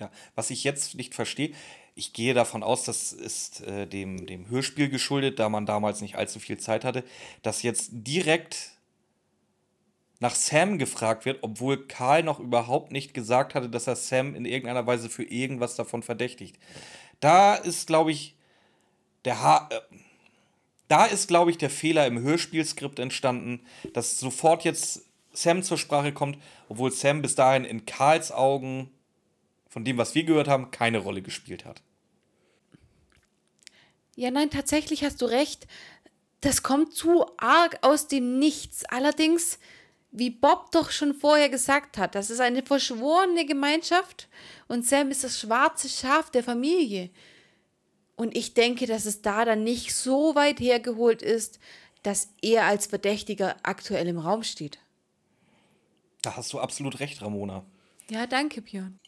[0.00, 1.52] Ja, was ich jetzt nicht verstehe,
[1.94, 6.16] ich gehe davon aus, das ist äh, dem, dem Hörspiel geschuldet, da man damals nicht
[6.16, 7.04] allzu viel Zeit hatte,
[7.42, 8.72] dass jetzt direkt
[10.18, 14.44] nach Sam gefragt wird, obwohl Karl noch überhaupt nicht gesagt hatte, dass er Sam in
[14.44, 16.58] irgendeiner Weise für irgendwas davon verdächtigt.
[17.20, 18.34] Da ist, glaube ich,
[19.24, 19.80] der ha äh,
[20.88, 23.60] da ist, glaube ich, der Fehler im Hörspielskript entstanden,
[23.92, 26.36] dass sofort jetzt Sam zur Sprache kommt,
[26.68, 28.90] obwohl Sam bis dahin in Karls Augen,
[29.70, 31.80] von dem, was wir gehört haben, keine Rolle gespielt hat.
[34.16, 35.66] Ja, nein, tatsächlich hast du recht.
[36.42, 38.84] Das kommt zu arg aus dem Nichts.
[38.84, 39.58] Allerdings,
[40.10, 44.28] wie Bob doch schon vorher gesagt hat, das ist eine verschworene Gemeinschaft
[44.66, 47.10] und Sam ist das schwarze Schaf der Familie.
[48.16, 51.60] Und ich denke, dass es da dann nicht so weit hergeholt ist,
[52.02, 54.78] dass er als Verdächtiger aktuell im Raum steht.
[56.22, 57.64] Da hast du absolut recht, Ramona.
[58.10, 58.98] Ja, danke, Björn.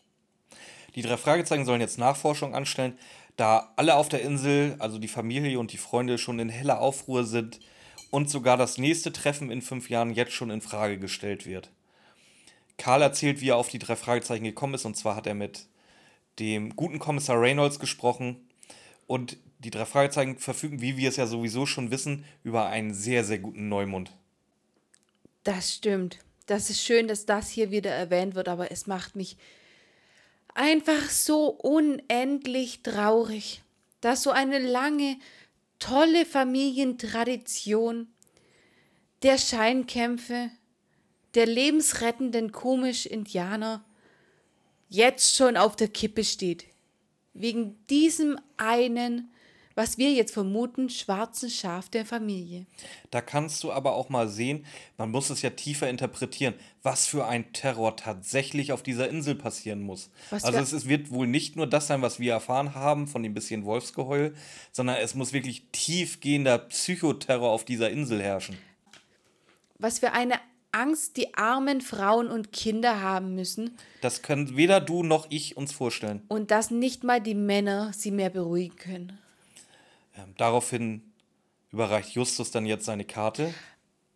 [0.95, 2.99] Die drei Fragezeichen sollen jetzt Nachforschung anstellen,
[3.37, 7.25] da alle auf der Insel, also die Familie und die Freunde, schon in heller Aufruhr
[7.25, 7.61] sind
[8.11, 11.71] und sogar das nächste Treffen in fünf Jahren jetzt schon in Frage gestellt wird.
[12.77, 15.67] Karl erzählt, wie er auf die drei Fragezeichen gekommen ist, und zwar hat er mit
[16.39, 18.37] dem guten Kommissar Reynolds gesprochen
[19.07, 23.25] und die drei Fragezeichen verfügen, wie wir es ja sowieso schon wissen, über einen sehr,
[23.25, 24.13] sehr guten Neumund.
[25.45, 26.19] Das stimmt.
[26.47, 29.37] Das ist schön, dass das hier wieder erwähnt wird, aber es macht mich
[30.55, 33.63] einfach so unendlich traurig,
[34.01, 35.17] dass so eine lange,
[35.79, 38.09] tolle Familientradition
[39.23, 40.51] der Scheinkämpfe,
[41.35, 43.85] der lebensrettenden komisch-Indianer
[44.89, 46.67] jetzt schon auf der Kippe steht.
[47.33, 49.32] Wegen diesem einen,
[49.75, 52.67] was wir jetzt vermuten, schwarzen Schaf der Familie.
[53.11, 54.65] Da kannst du aber auch mal sehen,
[54.97, 59.83] man muss es ja tiefer interpretieren, was für ein Terror tatsächlich auf dieser Insel passieren
[59.83, 60.11] muss.
[60.31, 63.23] Was also es, es wird wohl nicht nur das sein, was wir erfahren haben von
[63.23, 64.35] dem bisschen Wolfsgeheul,
[64.73, 68.57] sondern es muss wirklich tiefgehender Psychoterror auf dieser Insel herrschen.
[69.79, 70.35] Was für eine
[70.73, 75.71] Angst die armen Frauen und Kinder haben müssen Das können weder du noch ich uns
[75.73, 76.23] vorstellen.
[76.29, 79.19] und dass nicht mal die Männer sie mehr beruhigen können.
[80.17, 81.13] Ähm, daraufhin
[81.71, 83.53] überreicht Justus dann jetzt seine Karte.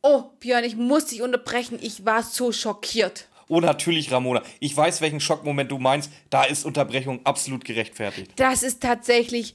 [0.03, 1.78] Oh, Björn, ich muss dich unterbrechen.
[1.80, 3.28] Ich war so schockiert.
[3.49, 4.42] Oh, natürlich, Ramona.
[4.61, 6.11] Ich weiß, welchen Schockmoment du meinst.
[6.30, 8.32] Da ist Unterbrechung absolut gerechtfertigt.
[8.36, 9.55] Das ist tatsächlich.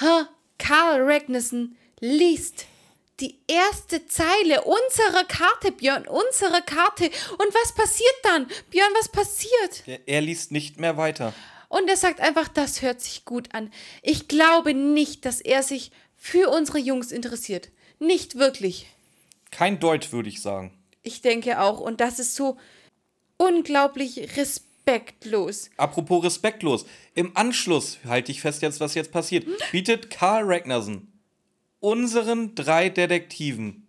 [0.00, 0.28] Ha,
[0.58, 2.66] Karl Ragnarsson liest
[3.20, 7.04] die erste Zeile unserer Karte, Björn, unserer Karte.
[7.04, 8.46] Und was passiert dann?
[8.70, 9.86] Björn, was passiert?
[9.86, 11.32] Er, er liest nicht mehr weiter.
[11.74, 13.68] Und er sagt einfach, das hört sich gut an.
[14.00, 17.70] Ich glaube nicht, dass er sich für unsere Jungs interessiert.
[17.98, 18.86] Nicht wirklich.
[19.50, 20.70] Kein Deut, würde ich sagen.
[21.02, 21.80] Ich denke auch.
[21.80, 22.58] Und das ist so
[23.38, 25.68] unglaublich respektlos.
[25.76, 26.86] Apropos respektlos.
[27.16, 31.08] Im Anschluss, halte ich fest jetzt, was jetzt passiert, bietet Karl Ragnarsson
[31.80, 33.84] unseren drei Detektiven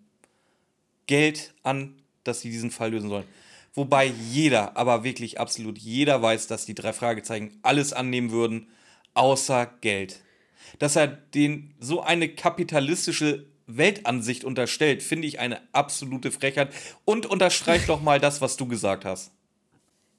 [1.05, 3.27] Geld an, dass sie diesen Fall lösen sollen.
[3.75, 8.69] Wobei jeder, aber wirklich absolut jeder weiß, dass die drei Fragezeichen alles annehmen würden,
[9.13, 10.21] außer Geld.
[10.79, 16.73] Dass er den so eine kapitalistische Weltansicht unterstellt, finde ich eine absolute Frechheit
[17.03, 19.31] und unterstreicht doch mal das, was du gesagt hast.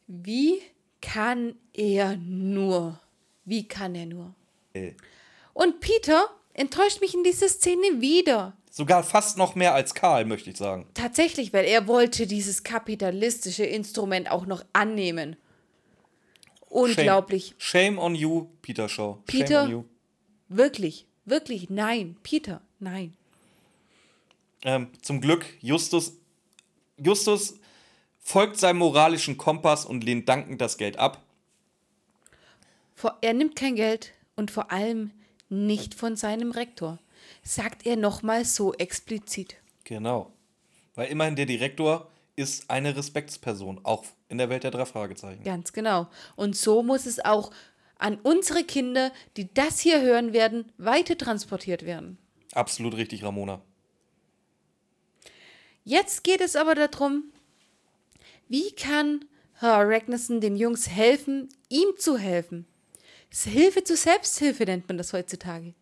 [0.06, 0.60] Wie
[1.00, 3.00] kann er nur?
[3.44, 4.34] Wie kann er nur?
[4.74, 4.92] Äh,
[5.54, 8.56] Und Peter enttäuscht mich in dieser Szene wieder.
[8.76, 10.86] Sogar fast noch mehr als Karl, möchte ich sagen.
[10.92, 15.36] Tatsächlich, weil er wollte dieses kapitalistische Instrument auch noch annehmen.
[16.68, 17.54] Unglaublich.
[17.56, 19.16] Shame, Shame on you, Peter Shaw.
[19.26, 19.46] Peter?
[19.46, 19.84] Shame on you.
[20.50, 22.16] Wirklich, wirklich, nein.
[22.22, 23.14] Peter, nein.
[24.60, 26.12] Ähm, zum Glück, Justus,
[27.02, 27.58] Justus
[28.20, 31.22] folgt seinem moralischen Kompass und lehnt dankend das Geld ab.
[32.94, 35.12] Vor- Er nimmt kein Geld und vor allem
[35.48, 36.98] nicht von seinem Rektor,
[37.42, 39.56] sagt er nochmal so explizit.
[39.84, 40.32] Genau.
[40.94, 45.42] Weil immerhin der Direktor ist eine Respektsperson, auch in der Welt der drei Fragezeichen.
[45.44, 46.08] Ganz genau.
[46.36, 47.50] Und so muss es auch
[47.98, 52.18] an unsere Kinder, die das hier hören werden, weiter transportiert werden.
[52.52, 53.62] Absolut richtig, Ramona.
[55.84, 57.24] Jetzt geht es aber darum,
[58.48, 59.24] wie kann
[59.54, 62.66] Herr Ragnarsson den Jungs helfen, ihm zu helfen.
[63.44, 65.74] Hilfe zur Selbsthilfe nennt man das heutzutage.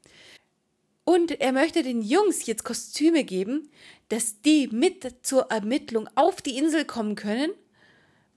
[1.05, 3.69] Und er möchte den Jungs jetzt Kostüme geben,
[4.09, 7.51] dass die mit zur Ermittlung auf die Insel kommen können,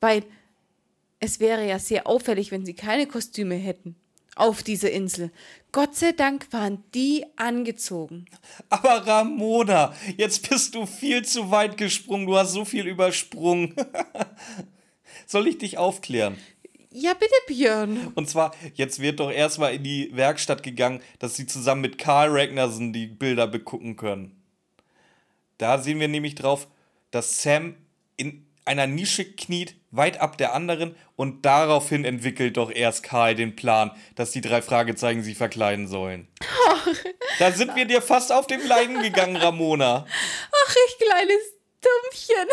[0.01, 0.23] weil
[1.19, 3.95] es wäre ja sehr auffällig, wenn sie keine Kostüme hätten
[4.37, 5.31] auf dieser Insel.
[5.71, 8.25] Gott sei Dank waren die angezogen.
[8.69, 12.27] Aber Ramona, jetzt bist du viel zu weit gesprungen.
[12.27, 13.75] Du hast so viel übersprungen.
[15.25, 16.37] Soll ich dich aufklären?
[16.99, 18.11] Ja, bitte, Björn.
[18.15, 22.29] Und zwar, jetzt wird doch erstmal in die Werkstatt gegangen, dass sie zusammen mit Karl
[22.31, 24.41] Ragnarsson die Bilder begucken können.
[25.59, 26.67] Da sehen wir nämlich drauf,
[27.11, 27.75] dass Sam
[28.15, 33.55] in einer Nische kniet, weit ab der anderen, und daraufhin entwickelt doch erst Karl den
[33.55, 36.27] Plan, dass die drei Fragezeichen sie verkleiden sollen.
[37.37, 40.07] Da sind wir dir fast auf den Leiden gegangen, Ramona.
[40.07, 42.47] Ach, ich kleines Dummchen.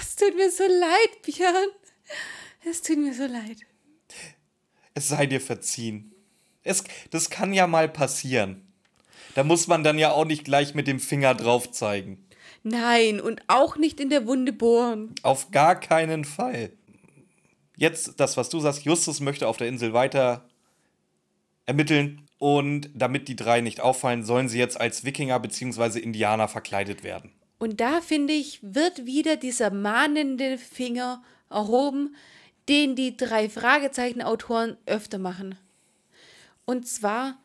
[0.00, 1.70] Es tut mir so leid, Björn.
[2.68, 3.58] Es tut mir so leid.
[4.94, 6.12] Es sei dir verziehen.
[6.62, 8.66] Es, das kann ja mal passieren.
[9.34, 12.26] Da muss man dann ja auch nicht gleich mit dem Finger drauf zeigen.
[12.62, 15.14] Nein, und auch nicht in der Wunde bohren.
[15.22, 16.72] Auf gar keinen Fall.
[17.76, 20.46] Jetzt das, was du sagst, Justus möchte auf der Insel weiter
[21.64, 25.98] ermitteln und damit die drei nicht auffallen, sollen sie jetzt als Wikinger bzw.
[26.00, 27.32] Indianer verkleidet werden.
[27.60, 32.16] Und da finde ich, wird wieder dieser mahnende Finger erhoben,
[32.70, 35.58] den die drei Fragezeichen-Autoren öfter machen.
[36.64, 37.36] Und zwar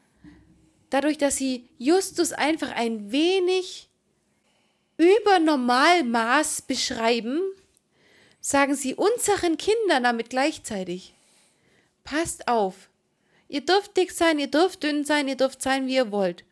[0.89, 3.89] dadurch, dass sie Justus einfach ein wenig
[4.95, 7.41] über Normalmaß beschreiben,
[8.39, 11.13] sagen sie unseren Kindern damit gleichzeitig.
[12.05, 12.89] Passt auf.
[13.49, 16.44] Ihr dürft dick sein, ihr dürft dünn sein, ihr dürft sein, wie ihr wollt.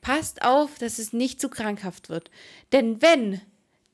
[0.00, 2.30] Passt auf, dass es nicht zu krankhaft wird.
[2.72, 3.40] Denn wenn,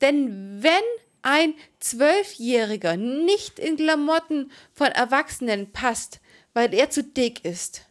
[0.00, 0.82] denn wenn
[1.22, 6.20] ein Zwölfjähriger nicht in Klamotten von Erwachsenen passt,
[6.52, 7.86] weil er zu dick ist,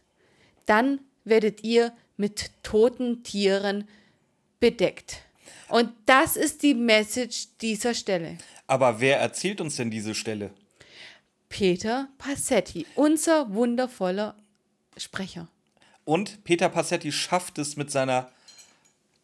[0.66, 3.88] dann werdet ihr mit toten Tieren
[4.60, 5.22] bedeckt.
[5.68, 8.38] Und das ist die Message dieser Stelle.
[8.66, 10.50] Aber wer erzählt uns denn diese Stelle?
[11.48, 14.36] Peter Passetti, unser wundervoller
[14.96, 15.48] Sprecher.
[16.04, 18.30] Und Peter Passetti schafft es mit seiner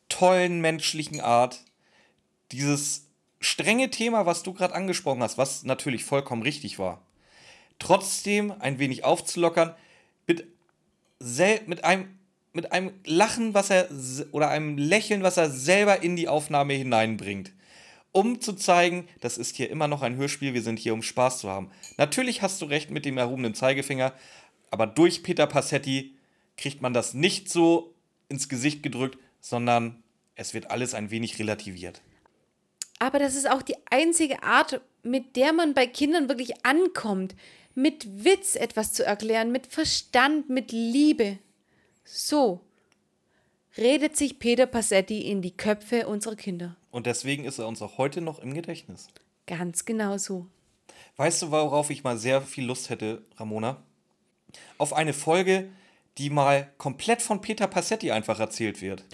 [0.08, 1.60] tollen menschlichen Art,
[2.52, 3.06] dieses
[3.40, 7.00] strenge Thema, was du gerade angesprochen hast, was natürlich vollkommen richtig war,
[7.78, 9.74] trotzdem ein wenig aufzulockern,
[10.26, 10.46] mit,
[11.66, 12.20] mit einem
[12.52, 13.88] mit einem Lachen, was er
[14.32, 17.52] oder einem Lächeln, was er selber in die Aufnahme hineinbringt.
[18.12, 21.38] Um zu zeigen, das ist hier immer noch ein Hörspiel, wir sind hier, um Spaß
[21.38, 21.70] zu haben.
[21.96, 24.12] Natürlich hast du recht mit dem erhobenen Zeigefinger,
[24.72, 26.16] aber durch Peter Passetti
[26.60, 27.94] kriegt man das nicht so
[28.28, 30.02] ins Gesicht gedrückt, sondern
[30.34, 32.02] es wird alles ein wenig relativiert.
[32.98, 37.34] Aber das ist auch die einzige Art, mit der man bei Kindern wirklich ankommt,
[37.74, 41.38] mit Witz etwas zu erklären, mit Verstand, mit Liebe.
[42.04, 42.60] So
[43.78, 46.76] redet sich Peter Passetti in die Köpfe unserer Kinder.
[46.90, 49.08] Und deswegen ist er uns auch heute noch im Gedächtnis.
[49.46, 50.46] Ganz genau so.
[51.16, 53.82] Weißt du, worauf ich mal sehr viel Lust hätte, Ramona?
[54.76, 55.70] Auf eine Folge,
[56.20, 59.04] die mal komplett von Peter Passetti einfach erzählt wird.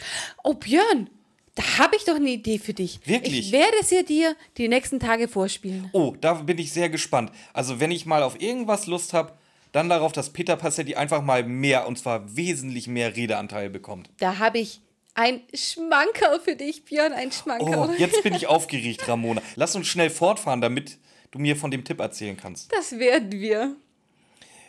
[0.43, 1.09] Oh, Björn,
[1.55, 3.01] da habe ich doch eine Idee für dich.
[3.05, 3.39] Wirklich?
[3.39, 5.89] Ich werde es dir die nächsten Tage vorspielen.
[5.93, 7.31] Oh, da bin ich sehr gespannt.
[7.53, 9.33] Also, wenn ich mal auf irgendwas Lust habe,
[9.73, 14.11] dann darauf, dass Peter Passetti einfach mal mehr, und zwar wesentlich mehr Redeanteil bekommt.
[14.19, 14.81] Da habe ich
[15.15, 17.91] ein Schmankerl für dich, Björn, ein Schmankerl.
[17.91, 19.41] Oh, jetzt bin ich aufgeregt, Ramona.
[19.55, 20.99] Lass uns schnell fortfahren, damit
[21.31, 22.73] du mir von dem Tipp erzählen kannst.
[22.73, 23.77] Das werden wir.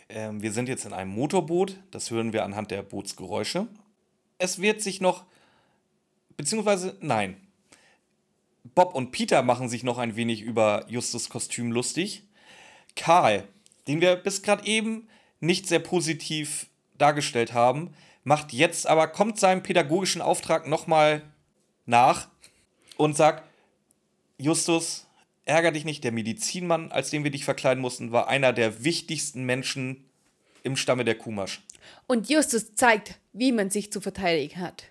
[0.10, 3.68] Ähm, wir sind jetzt in einem Motorboot, das hören wir anhand der Bootsgeräusche.
[4.38, 5.26] Es wird sich noch,
[6.38, 7.38] beziehungsweise nein,
[8.76, 12.24] Bob und Peter machen sich noch ein wenig über Justus Kostüm lustig.
[12.96, 13.48] Karl,
[13.88, 15.08] den wir bis gerade eben
[15.40, 17.94] nicht sehr positiv dargestellt haben,
[18.24, 21.22] macht jetzt aber, kommt seinem pädagogischen Auftrag nochmal
[21.86, 22.28] nach
[22.98, 23.44] und sagt,
[24.38, 25.07] Justus,
[25.48, 29.44] ärger dich nicht, der Medizinmann, als den wir dich verkleiden mussten, war einer der wichtigsten
[29.44, 30.06] Menschen
[30.64, 31.62] im Stamme der Kumasch.
[32.06, 34.86] Und Justus zeigt, wie man sich zu verteidigen hat.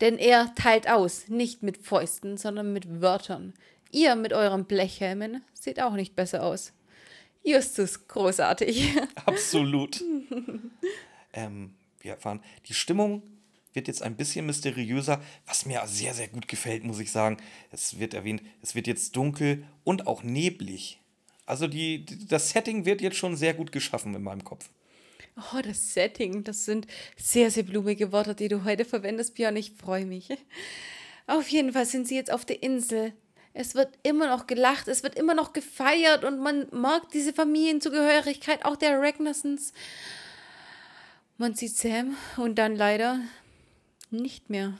[0.00, 3.54] Denn er teilt aus, nicht mit Fäusten, sondern mit Wörtern.
[3.92, 6.72] Ihr mit euren Blechhelmen seht auch nicht besser aus.
[7.44, 8.96] Justus, großartig.
[9.26, 10.02] Absolut.
[11.32, 13.22] ähm, wir erfahren, die Stimmung
[13.74, 17.36] wird jetzt ein bisschen mysteriöser, was mir sehr, sehr gut gefällt, muss ich sagen.
[17.70, 21.00] Es wird erwähnt, es wird jetzt dunkel und auch neblig.
[21.46, 24.70] Also die, das Setting wird jetzt schon sehr gut geschaffen in meinem Kopf.
[25.36, 29.56] Oh, das Setting, das sind sehr, sehr blumige Worte, die du heute verwendest, Björn.
[29.56, 30.28] Ich freue mich.
[31.26, 33.12] Auf jeden Fall sind sie jetzt auf der Insel.
[33.52, 38.64] Es wird immer noch gelacht, es wird immer noch gefeiert und man mag diese Familienzugehörigkeit,
[38.64, 39.72] auch der Ragnarsons.
[41.38, 43.20] Man sieht Sam und dann leider
[44.16, 44.78] nicht mehr.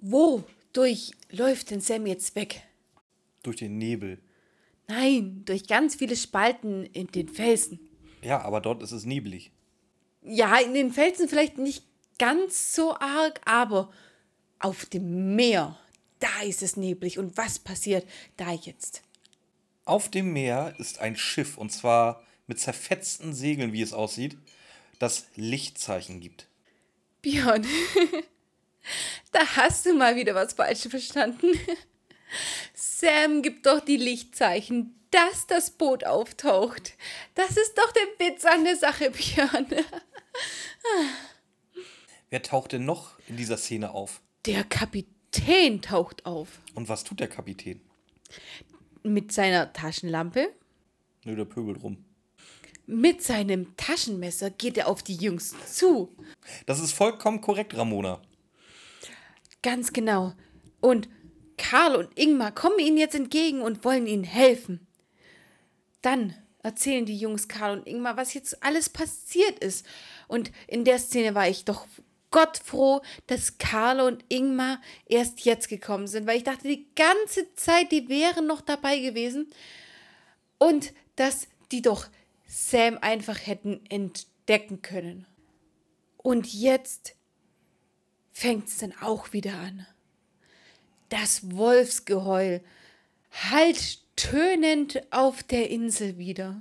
[0.00, 2.62] Wodurch läuft denn Sam jetzt weg?
[3.42, 4.18] Durch den Nebel.
[4.86, 7.80] Nein, durch ganz viele Spalten in den Felsen.
[8.22, 9.50] Ja, aber dort ist es neblig.
[10.22, 11.84] Ja, in den Felsen vielleicht nicht
[12.18, 13.90] ganz so arg, aber
[14.58, 15.78] auf dem Meer,
[16.18, 17.18] da ist es neblig.
[17.18, 18.06] Und was passiert
[18.36, 19.02] da jetzt?
[19.84, 24.38] Auf dem Meer ist ein Schiff, und zwar mit zerfetzten Segeln, wie es aussieht,
[24.98, 26.46] das Lichtzeichen gibt.
[27.20, 27.66] Björn,
[29.32, 31.58] da hast du mal wieder was falsch verstanden.
[32.74, 36.94] Sam gibt doch die Lichtzeichen, dass das Boot auftaucht.
[37.34, 39.66] Das ist doch der Witz an der Sache, Björn.
[42.30, 44.20] Wer taucht denn noch in dieser Szene auf?
[44.46, 46.60] Der Kapitän taucht auf.
[46.74, 47.80] Und was tut der Kapitän?
[49.02, 50.52] Mit seiner Taschenlampe,
[51.24, 52.04] Nö, der pöbelt rum.
[52.86, 56.10] mit seinem Taschenmesser geht er auf die Jungs zu.
[56.66, 58.20] Das ist vollkommen korrekt, Ramona.
[59.64, 60.34] Ganz genau.
[60.82, 61.08] Und
[61.56, 64.86] Karl und Ingmar kommen ihnen jetzt entgegen und wollen ihnen helfen.
[66.02, 69.86] Dann erzählen die Jungs Karl und Ingmar, was jetzt alles passiert ist.
[70.28, 71.86] Und in der Szene war ich doch
[72.30, 77.54] Gott froh, dass Karl und Ingmar erst jetzt gekommen sind, weil ich dachte, die ganze
[77.54, 79.48] Zeit, die wären noch dabei gewesen.
[80.58, 82.08] Und dass die doch
[82.46, 85.26] Sam einfach hätten entdecken können.
[86.18, 87.14] Und jetzt
[88.34, 89.86] fängt es dann auch wieder an.
[91.08, 92.60] Das Wolfsgeheul
[93.50, 96.60] hallt tönend auf der Insel wieder.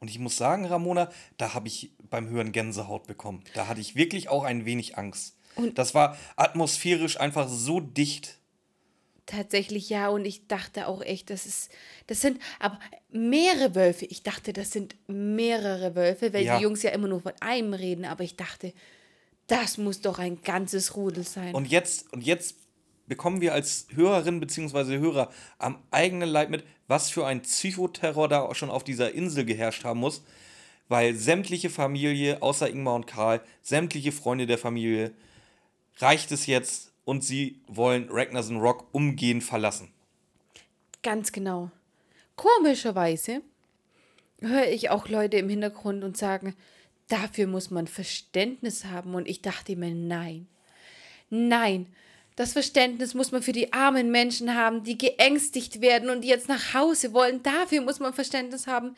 [0.00, 3.42] Und ich muss sagen, Ramona, da habe ich beim Hören Gänsehaut bekommen.
[3.54, 5.36] Da hatte ich wirklich auch ein wenig Angst.
[5.56, 8.36] Und- das war atmosphärisch einfach so dicht.
[9.26, 11.70] Tatsächlich ja, und ich dachte auch echt, das ist,
[12.06, 12.78] das sind aber
[13.10, 14.06] mehrere Wölfe.
[14.06, 16.56] Ich dachte, das sind mehrere Wölfe, weil Ja.
[16.56, 18.72] die Jungs ja immer nur von einem reden, aber ich dachte,
[19.48, 21.54] das muss doch ein ganzes Rudel sein.
[21.54, 22.56] Und jetzt, und jetzt
[23.06, 24.98] bekommen wir als Hörerin bzw.
[24.98, 29.84] Hörer am eigenen Leib mit, was für ein Psychoterror da schon auf dieser Insel geherrscht
[29.84, 30.22] haben muss,
[30.88, 35.12] weil sämtliche Familie, außer Ingmar und Karl, sämtliche Freunde der Familie,
[35.96, 39.90] reicht es jetzt und sie wollen Ragnarsson Rock umgehend verlassen.
[41.02, 41.70] Ganz genau.
[42.36, 43.40] Komischerweise
[44.40, 46.54] höre ich auch Leute im Hintergrund und sagen,
[47.08, 49.14] dafür muss man Verständnis haben.
[49.14, 50.46] Und ich dachte mir, nein.
[51.30, 51.86] Nein.
[52.36, 56.48] Das Verständnis muss man für die armen Menschen haben, die geängstigt werden und die jetzt
[56.48, 57.42] nach Hause wollen.
[57.42, 58.94] Dafür muss man Verständnis haben.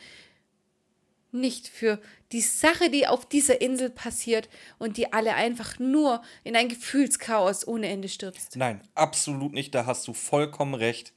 [1.32, 2.00] Nicht für
[2.32, 4.48] die Sache, die auf dieser Insel passiert
[4.78, 8.56] und die alle einfach nur in ein Gefühlschaos ohne Ende stürzt.
[8.56, 11.14] Nein, absolut nicht, da hast du vollkommen recht.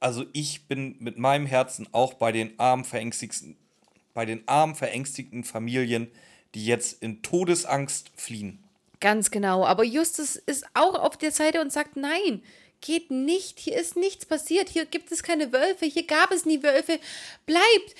[0.00, 3.56] Also ich bin mit meinem Herzen auch bei den armen, verängstigten,
[4.14, 6.10] bei den armen, verängstigten Familien,
[6.54, 8.62] die jetzt in Todesangst fliehen.
[9.00, 9.66] Ganz genau.
[9.66, 12.42] Aber Justus ist auch auf der Seite und sagt, nein,
[12.80, 13.58] geht nicht.
[13.58, 14.68] Hier ist nichts passiert.
[14.68, 15.86] Hier gibt es keine Wölfe.
[15.86, 16.98] Hier gab es nie Wölfe.
[17.44, 17.94] Bleibt.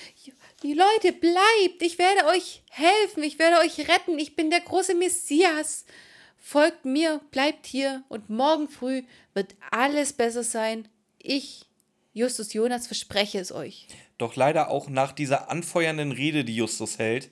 [0.63, 1.81] Die Leute, bleibt.
[1.81, 3.23] Ich werde euch helfen.
[3.23, 4.17] Ich werde euch retten.
[4.17, 5.85] Ich bin der große Messias.
[6.47, 9.01] Folgt mir, bleibt hier und morgen früh
[9.33, 10.87] wird alles besser sein.
[11.17, 11.64] Ich,
[12.15, 13.87] Justus Jonas, verspreche es euch.
[14.17, 17.29] Doch leider auch nach dieser anfeuernden Rede, die Justus hält,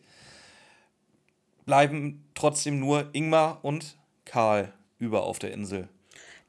[1.65, 3.95] bleiben trotzdem nur Ingmar und
[4.25, 5.87] Karl über auf der Insel.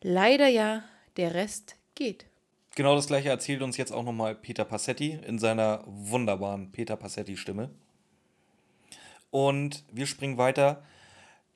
[0.03, 0.83] Leider ja,
[1.17, 2.27] der Rest geht.
[2.75, 7.71] Genau das gleiche erzählt uns jetzt auch nochmal Peter Passetti in seiner wunderbaren Peter Passetti-Stimme.
[9.31, 10.83] Und wir springen weiter.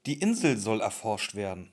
[0.07, 1.73] Die Insel soll erforscht werden.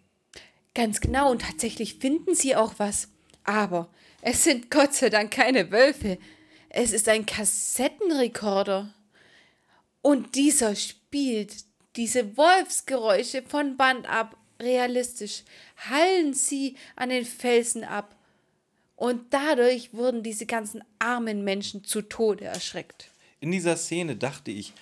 [0.74, 3.10] Ganz genau, und tatsächlich finden sie auch was.
[3.44, 3.90] Aber
[4.28, 6.18] es sind Gott sei Dank keine Wölfe.
[6.70, 8.92] Es ist ein Kassettenrekorder.
[10.02, 11.54] Und dieser spielt
[11.96, 15.44] diese Wolfsgeräusche von Band ab realistisch.
[15.90, 18.16] Hallen sie an den Felsen ab.
[18.96, 23.12] Und dadurch wurden diese ganzen armen Menschen zu Tode erschreckt.
[23.42, 24.74] In dieser Szene dachte ich,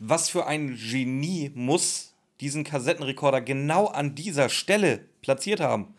[0.00, 5.94] was für ein Genie muss diesen Kassettenrekorder genau an dieser Stelle platziert haben.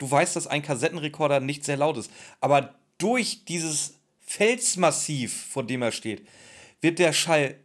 [0.00, 2.10] Du weißt, dass ein Kassettenrekorder nicht sehr laut ist,
[2.40, 6.26] aber durch dieses Felsmassiv, vor dem er steht,
[6.80, 7.56] wird der Schall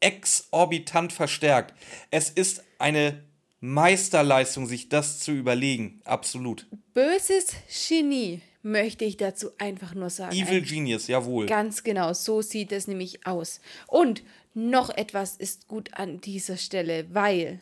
[0.00, 1.72] exorbitant verstärkt.
[2.10, 3.22] Es ist eine
[3.60, 6.00] Meisterleistung, sich das zu überlegen.
[6.04, 6.66] Absolut.
[6.94, 7.54] Böses
[7.88, 10.34] Genie, möchte ich dazu einfach nur sagen.
[10.34, 11.46] Evil Ein Genius, jawohl.
[11.46, 13.60] Ganz genau, so sieht es nämlich aus.
[13.86, 17.60] Und noch etwas ist gut an dieser Stelle, weil.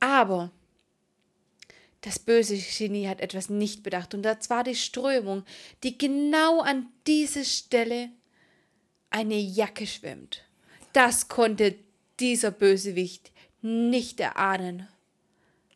[0.00, 0.50] Aber
[2.02, 4.12] das böse Genie hat etwas nicht bedacht.
[4.14, 5.44] Und das war die Strömung,
[5.82, 8.10] die genau an diese Stelle
[9.10, 10.44] eine Jacke schwimmt.
[10.92, 11.76] Das konnte
[12.20, 14.88] dieser Bösewicht nicht erahnen.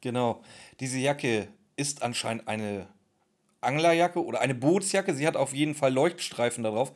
[0.01, 0.43] Genau.
[0.81, 2.89] Diese Jacke ist anscheinend eine
[3.61, 5.15] Anglerjacke oder eine Bootsjacke.
[5.15, 6.93] Sie hat auf jeden Fall Leuchtstreifen darauf.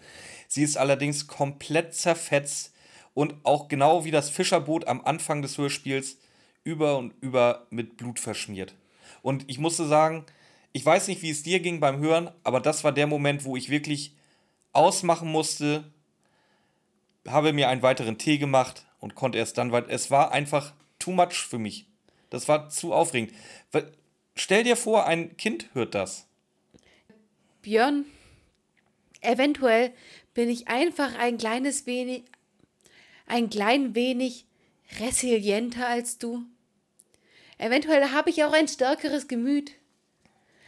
[0.48, 2.72] Sie ist allerdings komplett zerfetzt
[3.14, 6.18] und auch genau wie das Fischerboot am Anfang des Hörspiels
[6.64, 8.74] über und über mit Blut verschmiert.
[9.22, 10.24] Und ich musste sagen,
[10.72, 13.56] ich weiß nicht, wie es dir ging beim Hören, aber das war der Moment, wo
[13.56, 14.14] ich wirklich
[14.72, 15.84] ausmachen musste,
[17.26, 19.90] habe mir einen weiteren Tee gemacht und konnte erst dann weiter.
[19.90, 21.86] Es war einfach too much für mich.
[22.30, 23.32] Das war zu aufregend.
[24.36, 26.26] Stell dir vor, ein Kind hört das.
[27.62, 28.06] Björn,
[29.20, 29.92] eventuell
[30.32, 32.22] bin ich einfach ein kleines wenig,
[33.26, 34.46] ein klein wenig
[34.98, 36.44] resilienter als du.
[37.60, 39.72] Eventuell habe ich auch ein stärkeres Gemüt,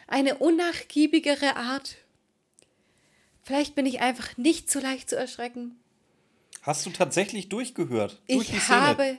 [0.06, 1.96] eine unnachgiebigere Art.
[3.42, 5.80] Vielleicht bin ich einfach nicht so leicht zu erschrecken.
[6.60, 8.20] Hast du tatsächlich durchgehört?
[8.28, 9.16] Durch Ich habe,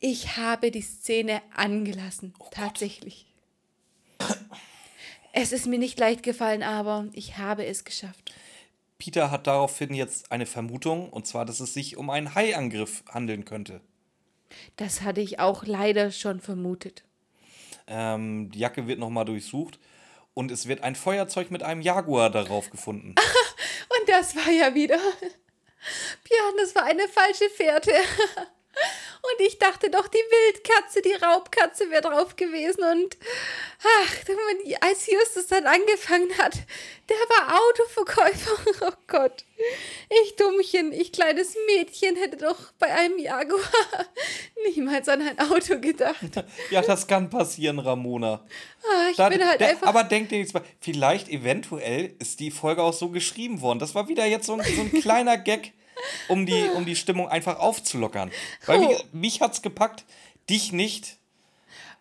[0.00, 3.26] ich habe die Szene angelassen, tatsächlich.
[5.34, 8.34] Es ist mir nicht leicht gefallen, aber ich habe es geschafft.
[8.96, 13.44] Peter hat daraufhin jetzt eine Vermutung, und zwar, dass es sich um einen Haiangriff handeln
[13.44, 13.82] könnte.
[14.76, 17.04] Das hatte ich auch leider schon vermutet.
[17.86, 19.78] Ähm, die Jacke wird nochmal durchsucht
[20.34, 23.14] und es wird ein Feuerzeug mit einem Jaguar darauf gefunden.
[24.00, 24.96] Und das war ja wieder.
[24.96, 27.92] Björn, das war eine falsche Fährte.
[29.24, 32.82] Und ich dachte doch, die Wildkatze, die Raubkatze wäre drauf gewesen.
[32.82, 33.16] Und
[33.78, 34.14] ach,
[34.80, 36.54] als Justus dann angefangen hat,
[37.08, 38.52] der war Autoverkäufer.
[38.84, 39.44] Oh Gott.
[40.24, 43.60] Ich Dummchen, ich kleines Mädchen hätte doch bei einem Jaguar
[44.74, 46.16] niemals an ein Auto gedacht.
[46.70, 48.44] ja, das kann passieren, Ramona.
[48.82, 49.86] Ah, ich Da- bin halt der- einfach.
[49.86, 50.62] Aber denk dir nichts bei.
[50.80, 53.78] Vielleicht, eventuell, ist die Folge auch so geschrieben worden.
[53.78, 55.72] Das war wieder jetzt so ein, so ein kleiner Gag,
[56.28, 58.30] um die, um die Stimmung einfach aufzulockern.
[58.66, 58.88] Weil Oh.
[58.88, 60.04] mich, mich hat's gepackt,
[60.48, 61.16] dich nicht.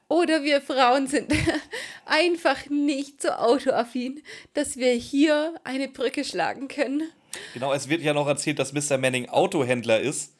[0.07, 1.31] Oder wir Frauen sind
[2.05, 4.21] einfach nicht so autoaffin,
[4.53, 7.03] dass wir hier eine Brücke schlagen können.
[7.53, 8.97] Genau, es wird ja noch erzählt, dass Mr.
[8.97, 10.33] Manning Autohändler ist.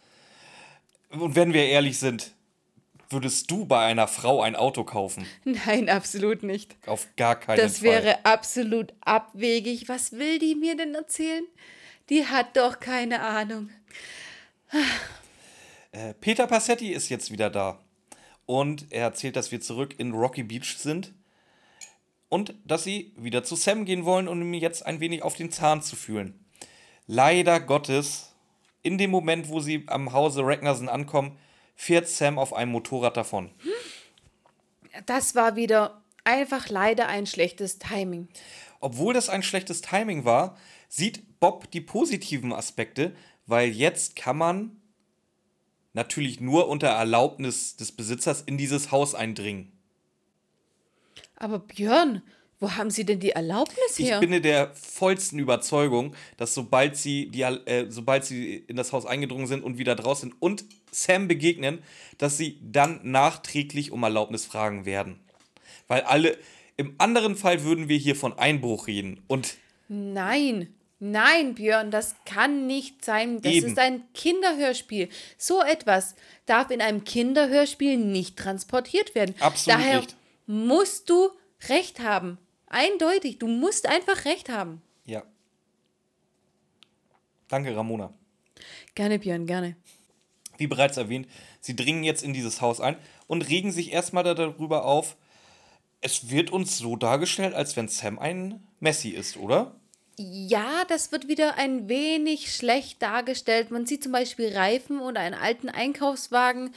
[1.09, 2.31] Und wenn wir ehrlich sind,
[3.09, 5.25] würdest du bei einer Frau ein Auto kaufen?
[5.45, 6.75] Nein, absolut nicht.
[6.85, 7.87] Auf gar keinen Das Fall.
[7.87, 9.87] wäre absolut abwegig.
[9.87, 11.45] Was will die mir denn erzählen?
[12.11, 13.69] Die hat doch keine Ahnung.
[15.93, 17.79] Äh, Peter Passetti ist jetzt wieder da.
[18.45, 21.13] Und er erzählt, dass wir zurück in Rocky Beach sind.
[22.27, 25.51] Und dass sie wieder zu Sam gehen wollen, um ihm jetzt ein wenig auf den
[25.51, 26.45] Zahn zu fühlen.
[27.07, 28.33] Leider Gottes,
[28.83, 31.37] in dem Moment, wo sie am Hause Ragnarsson ankommen,
[31.75, 33.51] fährt Sam auf einem Motorrad davon.
[35.05, 38.27] Das war wieder einfach leider ein schlechtes Timing.
[38.81, 40.57] Obwohl das ein schlechtes Timing war,
[40.91, 43.15] sieht Bob die positiven Aspekte,
[43.45, 44.81] weil jetzt kann man
[45.93, 49.71] natürlich nur unter Erlaubnis des Besitzers in dieses Haus eindringen.
[51.37, 52.21] Aber Björn,
[52.59, 54.19] wo haben Sie denn die Erlaubnis Ich her?
[54.19, 59.05] bin in der vollsten Überzeugung, dass sobald sie, die, äh, sobald sie in das Haus
[59.05, 61.79] eingedrungen sind und wieder draußen sind und Sam begegnen,
[62.17, 65.19] dass sie dann nachträglich um Erlaubnis fragen werden.
[65.87, 66.37] Weil alle,
[66.75, 69.21] im anderen Fall würden wir hier von Einbruch reden.
[69.27, 69.55] Und
[69.87, 73.41] Nein, nein, Björn, das kann nicht sein.
[73.41, 73.67] Das Eben.
[73.67, 75.09] ist ein Kinderhörspiel.
[75.37, 76.15] So etwas
[76.45, 79.35] darf in einem Kinderhörspiel nicht transportiert werden.
[79.39, 80.15] Absolut Daher nicht.
[80.47, 81.29] musst du
[81.67, 82.37] Recht haben.
[82.67, 84.81] Eindeutig, du musst einfach Recht haben.
[85.05, 85.23] ja.
[87.49, 88.13] Danke, Ramona.
[88.95, 89.75] Gerne, Björn, gerne.
[90.57, 91.27] Wie bereits erwähnt,
[91.59, 92.95] sie dringen jetzt in dieses Haus ein
[93.27, 95.17] und regen sich erstmal darüber auf,
[95.99, 99.75] es wird uns so dargestellt, als wenn Sam ein Messi ist, oder?
[100.23, 103.71] Ja, das wird wieder ein wenig schlecht dargestellt.
[103.71, 106.73] Man sieht zum Beispiel Reifen und einen alten Einkaufswagen.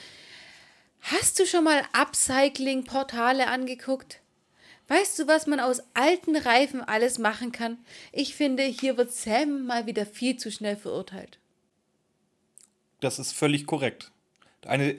[1.02, 4.20] Hast du schon mal Upcycling-Portale angeguckt?
[4.88, 7.78] Weißt du, was man aus alten Reifen alles machen kann?
[8.12, 11.38] Ich finde, hier wird Sam mal wieder viel zu schnell verurteilt.
[13.00, 14.10] Das ist völlig korrekt.
[14.64, 14.96] Eine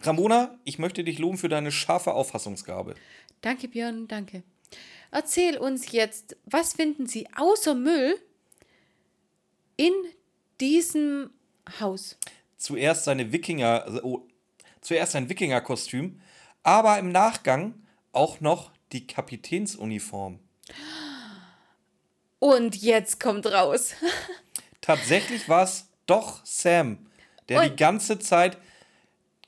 [0.00, 2.94] Ramona, ich möchte dich loben für deine scharfe Auffassungsgabe.
[3.42, 4.42] Danke, Björn, danke.
[5.12, 8.18] Erzähl uns jetzt, was finden Sie außer Müll
[9.76, 9.92] in
[10.60, 11.30] diesem
[11.78, 12.16] Haus?
[12.56, 14.28] zuerst seine Wikinger, also, oh,
[14.80, 16.20] zuerst sein Wikingerkostüm,
[16.62, 17.74] aber im Nachgang
[18.12, 20.38] auch noch die Kapitänsuniform.
[22.38, 23.94] Und jetzt kommt raus.
[24.80, 27.06] Tatsächlich war es doch Sam,
[27.48, 28.58] der Und- die ganze Zeit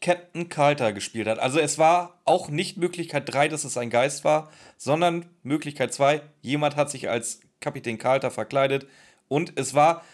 [0.05, 1.39] Captain Carter gespielt hat.
[1.39, 6.21] Also es war auch nicht Möglichkeit 3, dass es ein Geist war, sondern Möglichkeit 2,
[6.43, 8.87] jemand hat sich als Kapitän Carter verkleidet
[9.29, 10.05] und es war,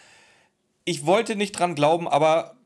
[0.85, 2.57] ich wollte nicht dran glauben, aber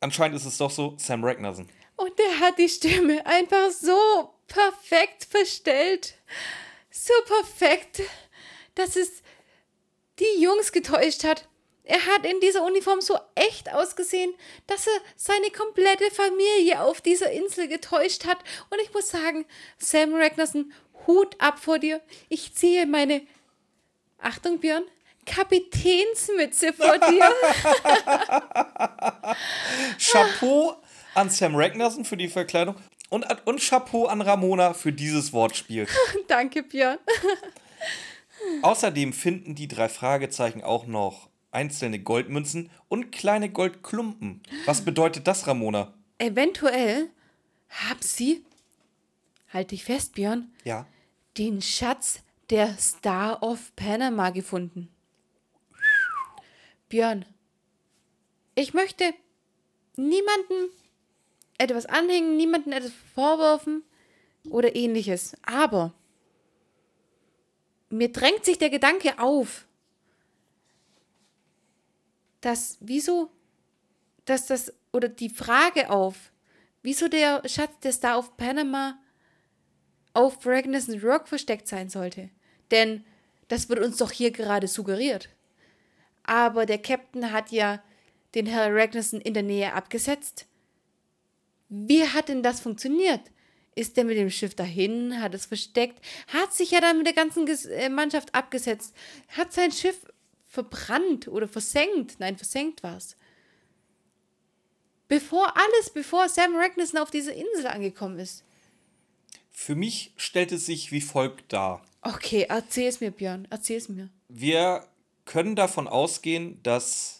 [0.00, 1.68] anscheinend ist es doch so, Sam Ragnarsson.
[1.96, 6.14] Und er hat die Stimme einfach so perfekt verstellt.
[6.90, 8.00] So perfekt,
[8.74, 9.22] dass es
[10.18, 11.46] die Jungs getäuscht hat.
[11.84, 14.34] Er hat in dieser Uniform so echt ausgesehen,
[14.66, 18.38] dass er seine komplette Familie auf dieser Insel getäuscht hat.
[18.70, 19.44] Und ich muss sagen,
[19.78, 20.72] Sam Ragnarsson,
[21.06, 22.00] Hut ab vor dir.
[22.30, 23.22] Ich ziehe meine,
[24.18, 24.84] Achtung Björn,
[25.26, 27.34] Kapitänsmütze vor dir.
[29.98, 30.76] Chapeau
[31.14, 32.76] an Sam Ragnarsson für die Verkleidung
[33.10, 35.86] und, und Chapeau an Ramona für dieses Wortspiel.
[36.28, 36.98] Danke Björn.
[38.62, 44.42] Außerdem finden die drei Fragezeichen auch noch einzelne Goldmünzen und kleine Goldklumpen.
[44.66, 45.94] Was bedeutet das, Ramona?
[46.18, 47.10] Eventuell
[47.68, 48.44] haben sie,
[49.52, 50.86] halt dich fest, Björn, Ja.
[51.38, 52.20] den Schatz
[52.50, 54.88] der Star of Panama gefunden.
[56.88, 57.24] Björn,
[58.54, 59.12] ich möchte
[59.96, 60.70] niemanden
[61.58, 63.82] etwas anhängen, niemanden etwas vorwerfen
[64.50, 65.36] oder ähnliches.
[65.42, 65.92] Aber
[67.90, 69.66] mir drängt sich der Gedanke auf,
[72.44, 73.30] dass wieso,
[74.26, 76.32] dass das, oder die Frage auf,
[76.82, 78.98] wieso der Schatz der Star of Panama
[80.12, 82.28] auf Ragnarsson Rock versteckt sein sollte.
[82.70, 83.04] Denn
[83.48, 85.30] das wird uns doch hier gerade suggeriert.
[86.22, 87.82] Aber der Captain hat ja
[88.34, 90.46] den Herr Ragnarsson in der Nähe abgesetzt.
[91.68, 93.20] Wie hat denn das funktioniert?
[93.74, 97.14] Ist der mit dem Schiff dahin, hat es versteckt, hat sich ja dann mit der
[97.14, 98.94] ganzen äh, Mannschaft abgesetzt,
[99.28, 100.04] hat sein Schiff
[100.54, 102.16] verbrannt oder versenkt.
[102.20, 103.16] Nein, versenkt war es.
[105.08, 108.44] Bevor alles, bevor Sam Ragnarsson auf dieser Insel angekommen ist.
[109.50, 111.84] Für mich stellt es sich wie folgt dar.
[112.02, 114.08] Okay, erzähl es mir, Björn, erzähl es mir.
[114.28, 114.86] Wir
[115.24, 117.18] können davon ausgehen, dass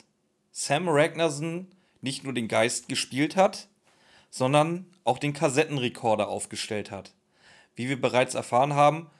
[0.52, 1.66] Sam Ragnarsson
[2.00, 3.68] nicht nur den Geist gespielt hat,
[4.30, 7.12] sondern auch den Kassettenrekorder aufgestellt hat.
[7.76, 9.10] Wie wir bereits erfahren haben,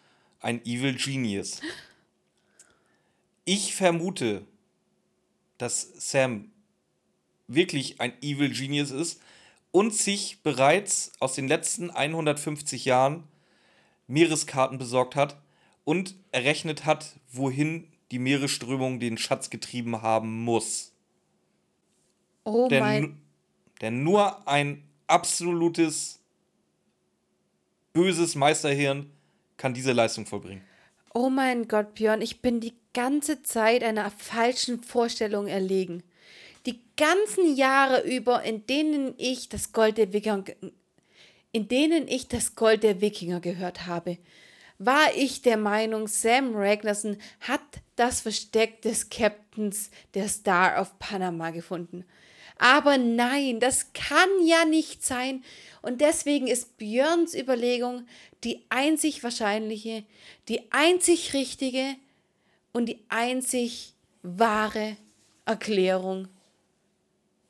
[0.40, 1.60] ein Evil Genius.
[3.44, 4.46] Ich vermute,
[5.58, 6.50] dass Sam
[7.46, 9.20] wirklich ein Evil Genius ist
[9.70, 13.24] und sich bereits aus den letzten 150 Jahren
[14.06, 15.36] Meereskarten besorgt hat
[15.84, 20.92] und errechnet hat, wohin die Meeresströmung den Schatz getrieben haben muss.
[22.44, 23.02] Oh mein.
[23.02, 23.20] Denn,
[23.80, 26.20] denn nur ein absolutes
[27.92, 29.10] böses Meisterhirn
[29.56, 30.62] kann diese Leistung vollbringen.
[31.16, 36.02] Oh mein Gott, Björn, ich bin die ganze Zeit einer falschen Vorstellung erlegen.
[36.66, 40.42] Die ganzen Jahre über, in denen ich das Gold der Wikinger,
[41.52, 44.18] in denen ich das Gold der Wikinger gehört habe,
[44.78, 47.60] war ich der Meinung, Sam Ragnarsson hat
[47.94, 52.04] das Versteck des Captains der Star of Panama gefunden.
[52.56, 55.44] Aber nein, das kann ja nicht sein.
[55.82, 58.06] Und deswegen ist Björns Überlegung
[58.44, 60.04] die einzig wahrscheinliche,
[60.48, 61.96] die einzig richtige
[62.72, 64.96] und die einzig wahre
[65.44, 66.28] Erklärung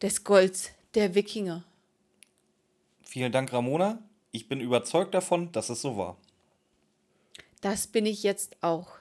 [0.03, 1.65] des Golds der Wikinger.
[3.03, 4.03] Vielen Dank, Ramona.
[4.33, 6.17] Ich bin überzeugt davon, dass es so war.
[7.61, 8.99] Das bin ich jetzt auch.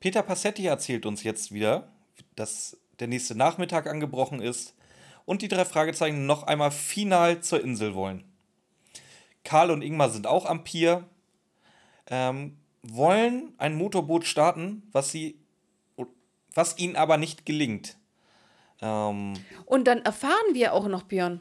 [0.00, 1.90] Peter Passetti erzählt uns jetzt wieder,
[2.34, 4.74] dass der nächste Nachmittag angebrochen ist
[5.24, 8.24] und die drei Fragezeichen noch einmal final zur Insel wollen.
[9.44, 11.04] Karl und Ingmar sind auch am Pier,
[12.08, 15.38] ähm, wollen ein Motorboot starten, was sie,
[16.54, 17.96] was ihnen aber nicht gelingt.
[18.80, 21.40] Ähm, Und dann erfahren wir auch noch, Björn,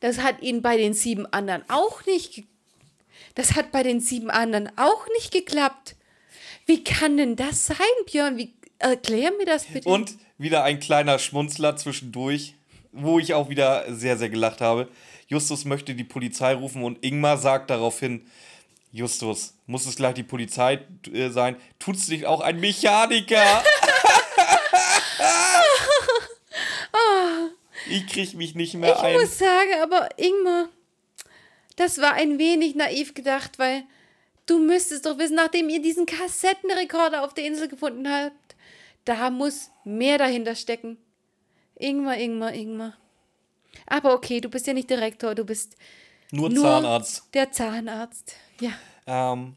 [0.00, 2.44] das hat ihnen bei den sieben anderen auch nicht,
[3.34, 5.96] das hat bei den sieben anderen auch nicht geklappt.
[6.66, 7.76] Wie kann denn das sein,
[8.06, 8.36] Björn?
[8.36, 9.88] Wie, erklär mir das bitte.
[9.88, 12.54] und wieder ein kleiner Schmunzler zwischendurch,
[12.92, 14.88] wo ich auch wieder sehr, sehr gelacht habe.
[15.28, 18.26] Justus möchte die Polizei rufen und Ingmar sagt daraufhin,
[18.92, 20.80] Justus, muss es gleich die Polizei
[21.12, 21.56] äh, sein?
[21.78, 23.62] Tut's nicht auch ein Mechaniker?
[27.88, 29.14] ich krieg mich nicht mehr Ich ein.
[29.20, 30.68] muss sagen, aber Ingmar,
[31.76, 33.84] das war ein wenig naiv gedacht, weil
[34.44, 38.32] du müsstest doch wissen, nachdem ihr diesen Kassettenrekorder auf der Insel gefunden habt,
[39.04, 40.98] da muss mehr dahinter stecken.
[41.76, 42.96] Ingmar, Ingmar, Ingmar.
[43.86, 45.76] Aber okay, du bist ja nicht Direktor, du bist
[46.30, 47.28] Nur, nur Zahnarzt.
[47.34, 48.36] der Zahnarzt.
[48.60, 48.72] Ja.
[49.06, 49.56] Ähm,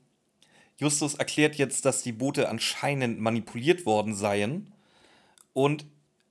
[0.78, 4.74] Justus erklärt jetzt, dass die Boote anscheinend manipuliert worden seien
[5.54, 5.86] und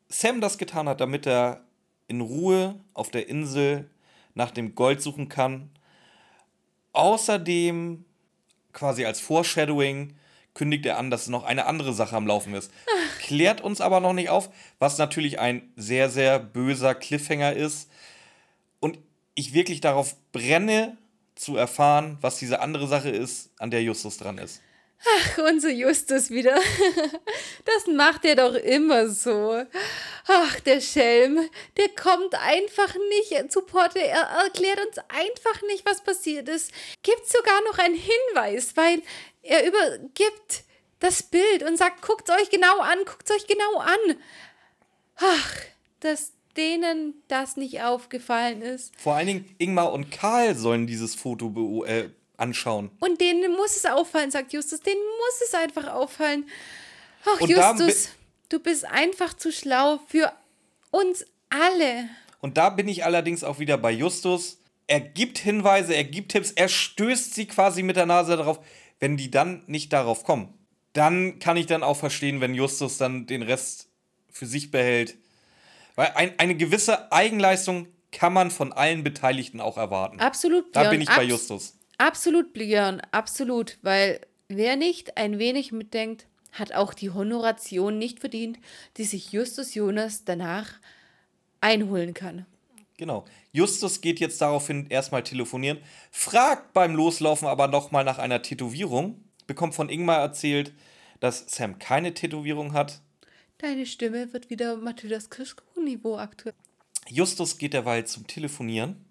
[0.08, 1.64] Sam das getan hat, damit er
[2.08, 3.90] in Ruhe auf der Insel
[4.34, 5.70] nach dem Gold suchen kann.
[6.92, 8.04] Außerdem,
[8.72, 10.14] quasi als Foreshadowing,
[10.54, 12.70] kündigt er an, dass noch eine andere Sache am Laufen ist.
[13.20, 17.90] Klärt uns aber noch nicht auf, was natürlich ein sehr, sehr böser Cliffhanger ist.
[18.80, 18.98] Und
[19.34, 20.96] ich wirklich darauf brenne,
[21.34, 24.60] zu erfahren, was diese andere Sache ist, an der Justus dran ist.
[25.06, 26.58] Ach, unser Justus wieder.
[27.66, 29.64] Das macht er doch immer so.
[30.26, 31.48] Ach, der Schelm,
[31.78, 34.00] der kommt einfach nicht zu Porte.
[34.00, 36.70] Er erklärt uns einfach nicht, was passiert ist.
[37.02, 39.02] Gibt sogar noch einen Hinweis, weil
[39.44, 40.64] er übergibt
[41.00, 44.16] das Bild und sagt, guckt euch genau an, guckt euch genau an.
[45.16, 45.54] Ach,
[46.00, 48.92] dass denen das nicht aufgefallen ist.
[48.98, 52.90] Vor allen Dingen Ingmar und Karl sollen dieses Foto äh, anschauen.
[53.00, 54.80] Und denen muss es auffallen, sagt Justus.
[54.80, 56.48] Denen muss es einfach auffallen.
[57.24, 58.10] Ach, Und Justus,
[58.48, 60.32] du bist einfach zu schlau für
[60.90, 62.08] uns alle.
[62.40, 64.58] Und da bin ich allerdings auch wieder bei Justus.
[64.86, 68.60] Er gibt Hinweise, er gibt Tipps, er stößt sie quasi mit der Nase darauf.
[69.04, 70.54] Wenn die dann nicht darauf kommen,
[70.94, 73.90] dann kann ich dann auch verstehen, wenn Justus dann den Rest
[74.30, 75.18] für sich behält.
[75.94, 80.20] Weil ein, eine gewisse Eigenleistung kann man von allen Beteiligten auch erwarten.
[80.20, 80.92] Absolut, Da Björn.
[80.92, 81.76] bin ich bei Justus.
[81.98, 83.02] Absolut, Björn.
[83.10, 83.76] Absolut.
[83.82, 88.58] Weil wer nicht ein wenig mitdenkt, hat auch die Honoration nicht verdient,
[88.96, 90.80] die sich Justus Jonas danach
[91.60, 92.46] einholen kann.
[92.96, 93.24] Genau.
[93.52, 95.78] Justus geht jetzt daraufhin erstmal telefonieren,
[96.10, 100.72] fragt beim Loslaufen aber nochmal nach einer Tätowierung, bekommt von Ingmar erzählt,
[101.20, 103.00] dass Sam keine Tätowierung hat.
[103.58, 106.54] Deine Stimme wird wieder Mathildas Kirschkuchen-Niveau aktuell.
[107.08, 109.04] Justus geht derweil zum Telefonieren,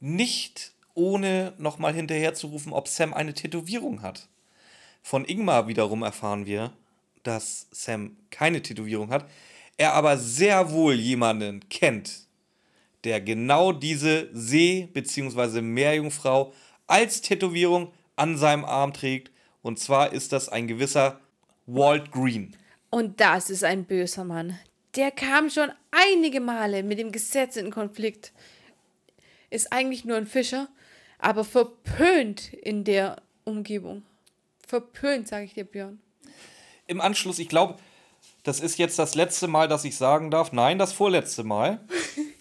[0.00, 4.28] nicht ohne nochmal hinterher zu rufen, ob Sam eine Tätowierung hat.
[5.02, 6.72] Von Ingmar wiederum erfahren wir,
[7.22, 9.28] dass Sam keine Tätowierung hat,
[9.76, 12.26] er aber sehr wohl jemanden kennt,
[13.04, 15.60] der genau diese See- bzw.
[15.60, 16.52] Meerjungfrau
[16.86, 19.30] als Tätowierung an seinem Arm trägt.
[19.62, 21.20] Und zwar ist das ein gewisser
[21.66, 22.56] Walt Green.
[22.90, 24.58] Und das ist ein böser Mann.
[24.96, 28.32] Der kam schon einige Male mit dem Gesetz in Konflikt.
[29.50, 30.68] Ist eigentlich nur ein Fischer,
[31.18, 34.02] aber verpönt in der Umgebung.
[34.66, 36.00] Verpönt, sage ich dir, Björn.
[36.86, 37.76] Im Anschluss, ich glaube,
[38.42, 40.52] das ist jetzt das letzte Mal, dass ich sagen darf.
[40.52, 41.80] Nein, das vorletzte Mal.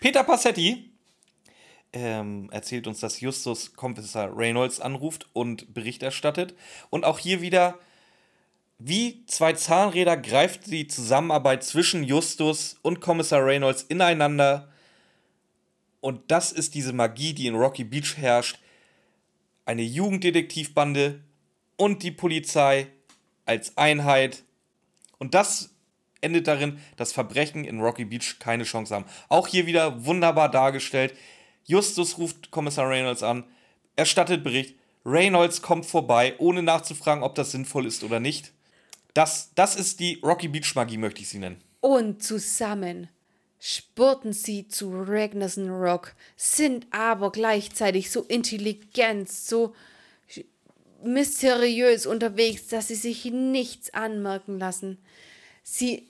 [0.00, 0.90] Peter Passetti
[1.92, 6.54] ähm, erzählt uns, dass Justus Kommissar Reynolds anruft und Bericht erstattet.
[6.88, 7.78] Und auch hier wieder,
[8.78, 14.72] wie zwei Zahnräder greift die Zusammenarbeit zwischen Justus und Kommissar Reynolds ineinander.
[16.00, 18.58] Und das ist diese Magie, die in Rocky Beach herrscht.
[19.66, 21.20] Eine Jugenddetektivbande
[21.76, 22.86] und die Polizei
[23.44, 24.44] als Einheit.
[25.18, 25.74] Und das
[26.20, 29.04] endet darin, dass Verbrechen in Rocky Beach keine Chance haben.
[29.28, 31.14] Auch hier wieder wunderbar dargestellt.
[31.64, 33.44] Justus ruft Kommissar Reynolds an,
[33.96, 34.74] erstattet Bericht.
[35.04, 38.52] Reynolds kommt vorbei, ohne nachzufragen, ob das sinnvoll ist oder nicht.
[39.14, 41.62] Das, das ist die Rocky Beach Magie, möchte ich sie nennen.
[41.80, 43.08] Und zusammen
[43.58, 49.74] spurten sie zu Ragnarsson Rock, sind aber gleichzeitig so intelligent, so
[51.02, 54.98] mysteriös unterwegs, dass sie sich nichts anmerken lassen.
[55.62, 56.08] Sie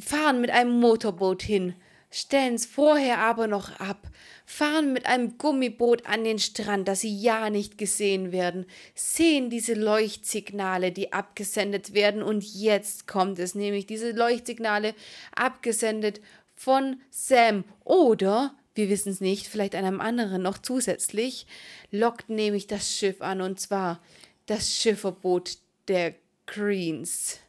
[0.00, 1.74] fahren mit einem Motorboot hin,
[2.10, 4.08] stellen es vorher aber noch ab,
[4.44, 9.74] fahren mit einem Gummiboot an den Strand, dass sie ja nicht gesehen werden, sehen diese
[9.74, 14.94] Leuchtsignale, die abgesendet werden und jetzt kommt es nämlich, diese Leuchtsignale
[15.34, 16.20] abgesendet
[16.54, 21.46] von Sam oder wir wissen es nicht, vielleicht einem anderen noch zusätzlich,
[21.90, 24.02] lockt nämlich das Schiff an und zwar
[24.46, 25.58] das Schifferboot
[25.88, 26.14] der
[26.46, 27.41] Greens.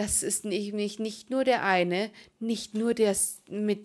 [0.00, 3.14] Das ist nicht, nicht, nur der eine, nicht nur der
[3.50, 3.84] mit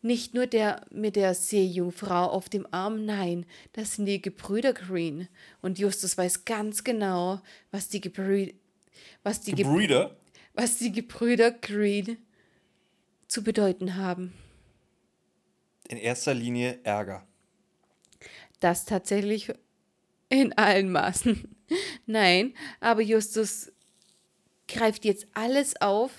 [0.00, 5.26] nicht nur der mit der Seejungfrau auf dem Arm, nein, das sind die Gebrüder Green.
[5.60, 7.40] Und Justus weiß ganz genau,
[7.72, 8.52] was die Gebrüder,
[9.24, 10.16] was die, Ge Brüder?
[10.54, 12.16] was die Gebrüder Green
[13.26, 14.32] zu bedeuten haben.
[15.88, 17.26] In erster Linie Ärger.
[18.60, 19.52] Das tatsächlich
[20.28, 21.56] in allen Maßen.
[22.06, 23.72] Nein, aber Justus
[24.74, 26.10] greift jetzt alles auf,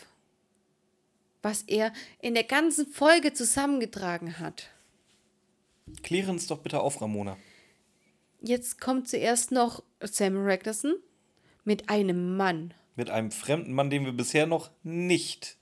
[1.42, 1.92] was er
[2.22, 4.70] in der ganzen Folge zusammengetragen hat.
[6.04, 7.38] Kläre uns doch bitte auf, Ramona.
[8.42, 10.96] Jetzt kommt zuerst noch Sam Ragnarsson
[11.64, 12.74] mit einem Mann.
[12.96, 15.58] Mit einem fremden Mann, den wir bisher noch nicht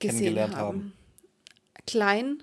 [0.00, 0.78] kennengelernt haben.
[0.78, 0.92] haben.
[1.86, 2.42] Klein,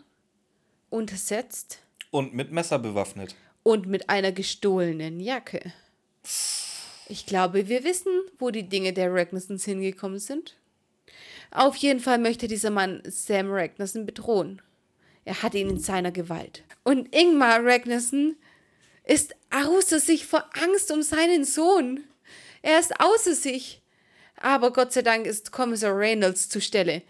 [0.90, 1.80] untersetzt
[2.12, 3.36] Und mit Messer bewaffnet.
[3.64, 5.74] und mit einer gestohlenen Jacke.
[7.10, 10.56] Ich glaube, wir wissen, wo die Dinge der Ragnarssons hingekommen sind.
[11.52, 14.62] Auf jeden Fall möchte dieser Mann Sam Ragnarsson bedrohen.
[15.26, 16.64] Er hat ihn in seiner Gewalt.
[16.84, 18.36] Und Ingmar Ragnarsson
[19.04, 22.04] ist außer sich vor Angst um seinen Sohn.
[22.62, 23.82] Er ist außer sich.
[24.38, 27.04] Aber Gott sei Dank ist Kommissar Reynolds zur Stelle.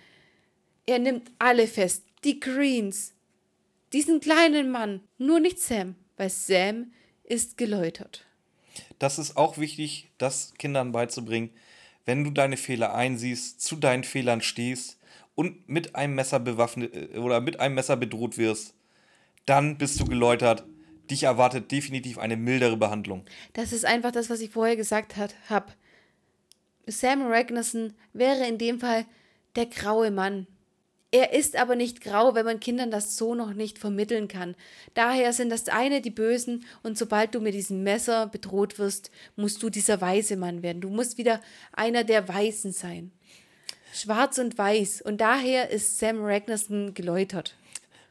[0.85, 3.13] Er nimmt alle fest, die Greens,
[3.93, 6.91] diesen kleinen Mann, nur nicht Sam, weil Sam
[7.23, 8.25] ist geläutert.
[9.03, 11.49] Das ist auch wichtig, das Kindern beizubringen.
[12.05, 14.97] Wenn du deine Fehler einsiehst, zu deinen Fehlern stehst
[15.35, 18.75] und mit einem Messer bewaffnet äh, oder mit einem Messer bedroht wirst,
[19.45, 20.63] dann bist du geläutert.
[21.11, 23.25] Dich erwartet definitiv eine mildere Behandlung.
[23.51, 25.15] Das ist einfach das, was ich vorher gesagt
[25.49, 25.73] habe.
[26.87, 29.05] Sam Ragnarsson wäre in dem Fall
[29.57, 30.47] der graue Mann.
[31.13, 34.55] Er ist aber nicht grau, wenn man Kindern das so noch nicht vermitteln kann.
[34.95, 39.61] Daher sind das eine die Bösen und sobald du mit diesem Messer bedroht wirst, musst
[39.61, 40.81] du dieser weiße Mann werden.
[40.81, 41.39] Du musst wieder
[41.71, 43.11] einer der Weißen sein.
[43.93, 45.03] Schwarz und weiß.
[45.03, 47.57] Und daher ist Sam Ragnarsson geläutert.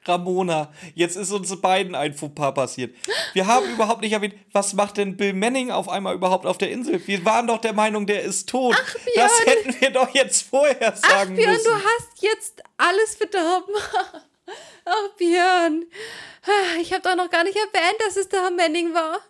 [0.05, 2.95] Ramona, jetzt ist uns beiden ein Fauxpas passiert.
[3.35, 6.71] Wir haben überhaupt nicht erwähnt, was macht denn Bill Manning auf einmal überhaupt auf der
[6.71, 7.07] Insel?
[7.07, 8.75] Wir waren doch der Meinung, der ist tot.
[8.77, 9.57] Ach, das Björn.
[9.57, 11.65] hätten wir doch jetzt vorher Ach, sagen Björn, müssen.
[11.65, 13.75] du hast jetzt alles verdorben.
[14.85, 15.85] Ach, Björn.
[16.81, 19.21] Ich habe doch noch gar nicht erwähnt, dass es der Herr Manning war.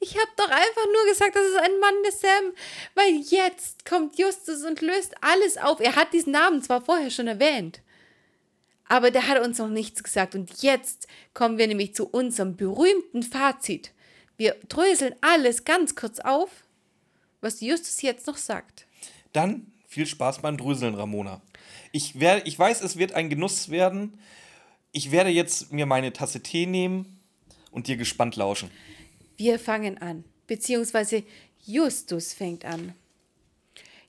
[0.00, 2.52] Ich habe doch einfach nur gesagt, das ist ein Mann des Sam.
[2.94, 5.78] Weil jetzt kommt Justus und löst alles auf.
[5.78, 7.80] Er hat diesen Namen zwar vorher schon erwähnt.
[8.90, 10.34] Aber der hat uns noch nichts gesagt.
[10.34, 13.92] Und jetzt kommen wir nämlich zu unserem berühmten Fazit.
[14.36, 16.50] Wir dröseln alles ganz kurz auf,
[17.40, 18.86] was Justus jetzt noch sagt.
[19.32, 21.40] Dann viel Spaß beim Dröseln, Ramona.
[21.92, 24.18] Ich, werde, ich weiß, es wird ein Genuss werden.
[24.90, 27.20] Ich werde jetzt mir meine Tasse Tee nehmen
[27.70, 28.72] und dir gespannt lauschen.
[29.36, 31.22] Wir fangen an, beziehungsweise
[31.64, 32.94] Justus fängt an.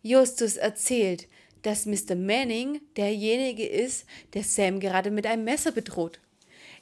[0.02, 1.28] Justus erzählt,
[1.62, 2.16] dass Mr.
[2.16, 6.20] Manning derjenige ist, der Sam gerade mit einem Messer bedroht.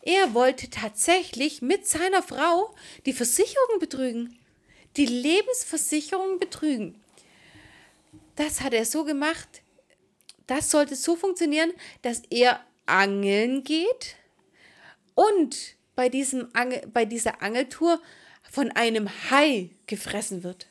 [0.02, 2.74] Er wollte tatsächlich mit seiner Frau
[3.06, 4.40] die Versicherung betrügen,
[4.96, 6.96] die Lebensversicherung betrügen.
[8.36, 9.62] Das hat er so gemacht,
[10.48, 14.16] das sollte so funktionieren, dass er angeln geht
[15.14, 18.02] und bei, diesem Angel, bei dieser Angeltour
[18.50, 20.68] von einem Hai gefressen wird.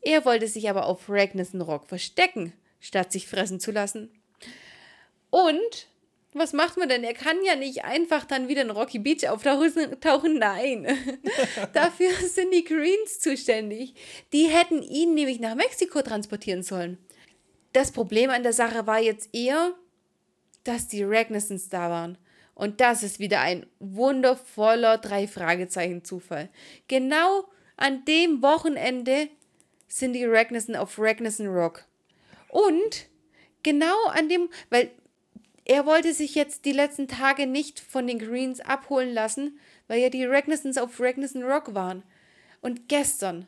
[0.00, 2.52] Er wollte sich aber auf Ragnarsson Rock verstecken,
[2.82, 4.10] statt sich fressen zu lassen.
[5.30, 5.88] Und
[6.34, 7.04] was macht man denn?
[7.04, 10.38] Er kann ja nicht einfach dann wieder in Rocky Beach auftauchen.
[10.38, 10.86] Nein.
[11.72, 13.94] Dafür sind die Greens zuständig.
[14.32, 16.98] Die hätten ihn nämlich nach Mexiko transportieren sollen.
[17.72, 19.74] Das Problem an der Sache war jetzt eher,
[20.64, 22.18] dass die Ragnarsons da waren.
[22.54, 26.50] Und das ist wieder ein wundervoller Drei-Fragezeichen-Zufall.
[26.88, 27.44] Genau
[27.76, 29.28] an dem Wochenende
[29.88, 31.84] sind die Ragnarsson auf Ragnarsson Rock.
[32.52, 33.08] Und
[33.62, 34.90] genau an dem, weil
[35.64, 39.58] er wollte sich jetzt die letzten Tage nicht von den Greens abholen lassen,
[39.88, 42.02] weil ja die Ragnarsons auf Ragnarsson Rock waren.
[42.60, 43.46] Und gestern,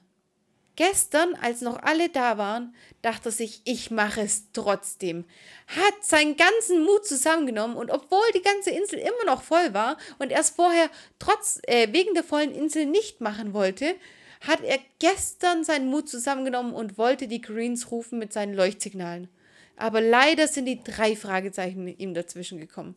[0.77, 5.27] gestern, als noch alle da waren, dachte er sich, ich mache es trotzdem.
[5.67, 10.33] Hat seinen ganzen Mut zusammengenommen und obwohl die ganze Insel immer noch voll war und
[10.33, 13.97] er es vorher trotz, äh, wegen der vollen Insel nicht machen wollte,
[14.47, 19.29] hat er gestern seinen Mut zusammengenommen und wollte die Greens rufen mit seinen Leuchtsignalen.
[19.77, 22.95] Aber leider sind die drei Fragezeichen ihm dazwischen gekommen.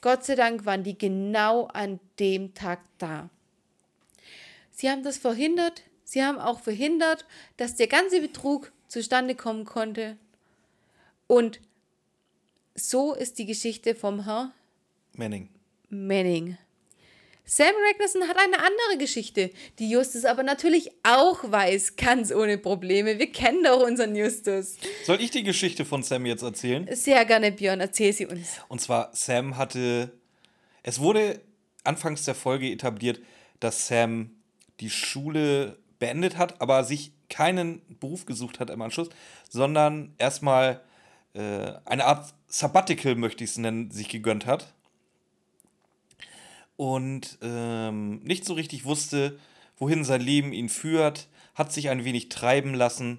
[0.00, 3.30] Gott sei Dank waren die genau an dem Tag da.
[4.70, 5.82] Sie haben das verhindert.
[6.04, 10.16] Sie haben auch verhindert, dass der ganze Betrug zustande kommen konnte.
[11.26, 11.60] Und
[12.74, 14.52] so ist die Geschichte vom Herr
[15.14, 15.48] Manning.
[15.90, 16.56] Manning.
[17.50, 23.18] Sam Ragnarsson hat eine andere Geschichte, die Justus aber natürlich auch weiß, ganz ohne Probleme.
[23.18, 24.76] Wir kennen doch unseren Justus.
[25.04, 26.86] Soll ich die Geschichte von Sam jetzt erzählen?
[26.94, 28.60] Sehr gerne, Björn, erzähl sie uns.
[28.68, 30.12] Und zwar, Sam hatte.
[30.82, 31.40] Es wurde
[31.84, 33.18] anfangs der Folge etabliert,
[33.60, 34.30] dass Sam
[34.80, 39.08] die Schule beendet hat, aber sich keinen Beruf gesucht hat im Anschluss,
[39.48, 40.82] sondern erstmal
[41.32, 44.74] äh, eine Art Sabbatical, möchte ich es nennen, sich gegönnt hat.
[46.78, 49.36] Und ähm, nicht so richtig wusste,
[49.78, 51.26] wohin sein Leben ihn führt,
[51.56, 53.18] hat sich ein wenig treiben lassen.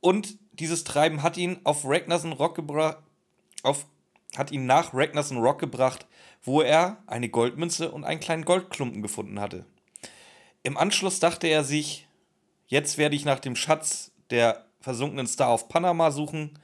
[0.00, 2.98] Und dieses Treiben hat ihn auf Ragnarsson Rock gebracht,
[3.62, 3.86] auf,
[4.36, 6.08] hat ihn nach Ragnarsson Rock gebracht,
[6.42, 9.64] wo er eine Goldmünze und einen kleinen Goldklumpen gefunden hatte.
[10.64, 12.08] Im Anschluss dachte er sich,
[12.66, 16.58] jetzt werde ich nach dem Schatz der versunkenen Star auf Panama suchen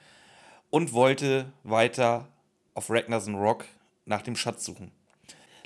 [0.70, 2.26] und wollte weiter
[2.74, 3.66] auf Ragnarsson Rock
[4.04, 4.90] nach dem Schatz suchen.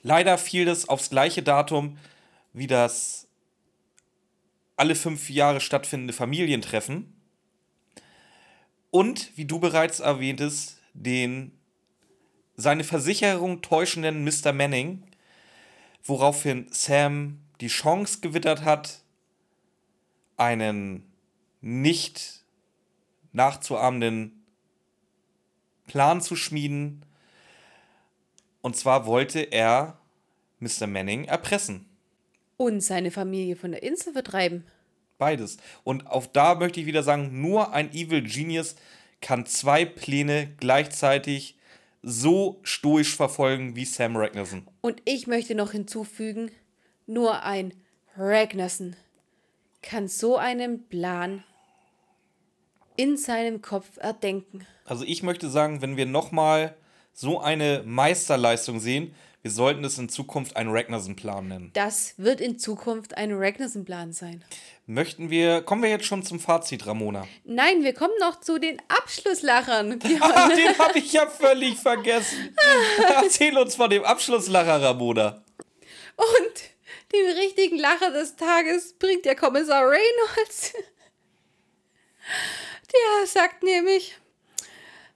[0.03, 1.99] Leider fiel das aufs gleiche Datum
[2.53, 3.29] wie das
[4.77, 7.15] alle fünf Jahre stattfindende Familientreffen.
[8.91, 11.53] Und, wie du bereits erwähntest, den
[12.57, 14.53] seine Versicherung täuschenden Mr.
[14.53, 15.05] Manning,
[16.03, 19.03] woraufhin Sam die Chance gewittert hat,
[20.37, 21.05] einen
[21.61, 22.43] nicht
[23.33, 24.45] nachzuahmenden
[25.87, 27.05] Plan zu schmieden.
[28.63, 29.99] Und zwar wollte er
[30.59, 30.87] Mr.
[30.87, 31.87] Manning erpressen.
[32.57, 34.65] Und seine Familie von der Insel vertreiben.
[35.19, 35.57] Beides.
[35.85, 38.77] Und auf da möchte ich wieder sagen, nur ein Evil Genius
[39.21, 41.57] kann zwei Pläne gleichzeitig
[42.03, 44.67] so stoisch verfolgen wie Sam Ragnarsson.
[44.81, 46.51] Und ich möchte noch hinzufügen,
[47.07, 47.75] nur ein
[48.17, 48.97] Ragnarsson
[49.83, 51.45] kann so einen Plan
[52.97, 54.67] in seinem Kopf erdenken.
[54.85, 56.75] Also ich möchte sagen, wenn wir nochmal
[57.13, 61.71] so eine Meisterleistung sehen, wir sollten es in Zukunft einen Ragnarsson-Plan nennen.
[61.73, 64.45] Das wird in Zukunft ein Ragnarsson-Plan sein.
[64.87, 67.27] Möchten wir, kommen wir jetzt schon zum Fazit, Ramona?
[67.45, 69.99] Nein, wir kommen noch zu den Abschlusslachern.
[70.21, 72.55] Ah, den habe ich ja völlig vergessen.
[73.23, 75.43] Erzähl uns von dem Abschlusslacher, Ramona.
[76.17, 76.71] Und
[77.13, 80.75] den richtigen Lacher des Tages bringt der Kommissar Reynolds.
[82.93, 84.17] Der sagt nämlich,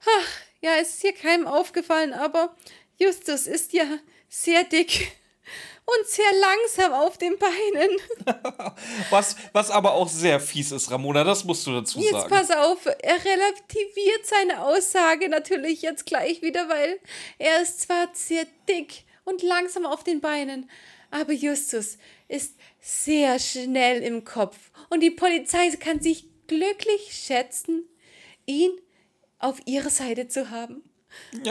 [0.01, 0.29] ach,
[0.65, 2.57] ja, es ist hier keinem aufgefallen, aber
[2.99, 3.85] Justus ist ja
[4.31, 5.13] sehr dick
[5.85, 7.91] und sehr langsam auf den Beinen.
[9.11, 12.31] Was, was aber auch sehr fies ist, Ramona, das musst du dazu Jetzt sagen.
[12.31, 16.99] pass auf, er relativiert seine Aussage natürlich jetzt gleich wieder, weil
[17.39, 20.71] er ist zwar sehr dick und langsam auf den Beinen,
[21.11, 24.57] aber Justus ist sehr schnell im Kopf
[24.89, 27.87] und die Polizei kann sich glücklich schätzen,
[28.47, 28.79] ihn
[29.45, 30.83] auf ihrer Seite zu haben.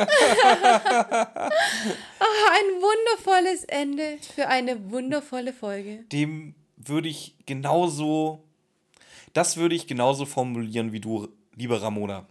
[2.20, 6.04] Ah, ein wundervolles Ende für eine wundervolle Folge.
[6.12, 8.44] Dem würde ich genauso,
[9.34, 12.28] das würde ich genauso formulieren wie du, liebe Ramona.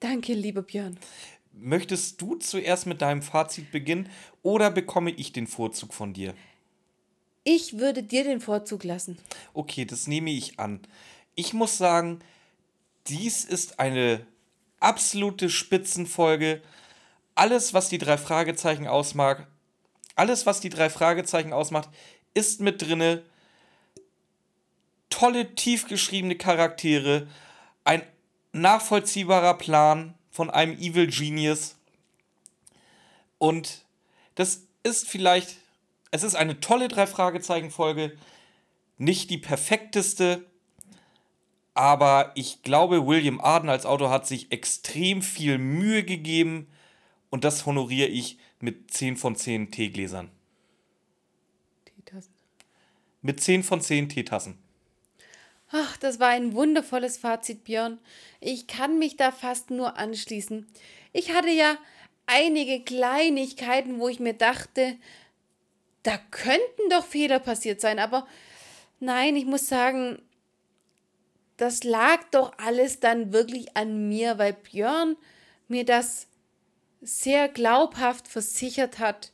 [0.00, 0.98] Danke, lieber Björn.
[1.52, 4.08] Möchtest du zuerst mit deinem Fazit beginnen
[4.42, 6.34] oder bekomme ich den Vorzug von dir?
[7.44, 9.18] Ich würde dir den Vorzug lassen.
[9.54, 10.80] Okay, das nehme ich an.
[11.34, 12.20] Ich muss sagen,
[13.06, 14.26] dies ist eine
[14.84, 16.62] absolute Spitzenfolge.
[17.34, 19.46] Alles, was die drei Fragezeichen ausmacht,
[20.14, 21.88] alles, was die drei Fragezeichen ausmacht,
[22.34, 23.24] ist mit drinne.
[25.10, 27.28] Tolle, tiefgeschriebene Charaktere,
[27.84, 28.02] ein
[28.52, 31.76] nachvollziehbarer Plan von einem Evil Genius.
[33.38, 33.84] Und
[34.34, 35.56] das ist vielleicht,
[36.10, 38.16] es ist eine tolle drei Fragezeichen Folge,
[38.98, 40.44] nicht die perfekteste,
[41.74, 46.68] aber ich glaube, William Arden als Autor hat sich extrem viel Mühe gegeben
[47.30, 50.30] und das honoriere ich mit 10 von 10 Teegläsern.
[51.84, 52.32] Teetassen.
[53.22, 54.58] Mit 10 von 10 Teetassen.
[55.72, 57.98] Ach, das war ein wundervolles Fazit, Björn.
[58.40, 60.66] Ich kann mich da fast nur anschließen.
[61.12, 61.76] Ich hatte ja
[62.26, 64.96] einige Kleinigkeiten, wo ich mir dachte,
[66.04, 68.26] da könnten doch Fehler passiert sein, aber
[69.00, 70.22] nein, ich muss sagen,
[71.56, 75.16] das lag doch alles dann wirklich an mir, weil Björn
[75.68, 76.26] mir das
[77.00, 79.32] sehr glaubhaft versichert hat,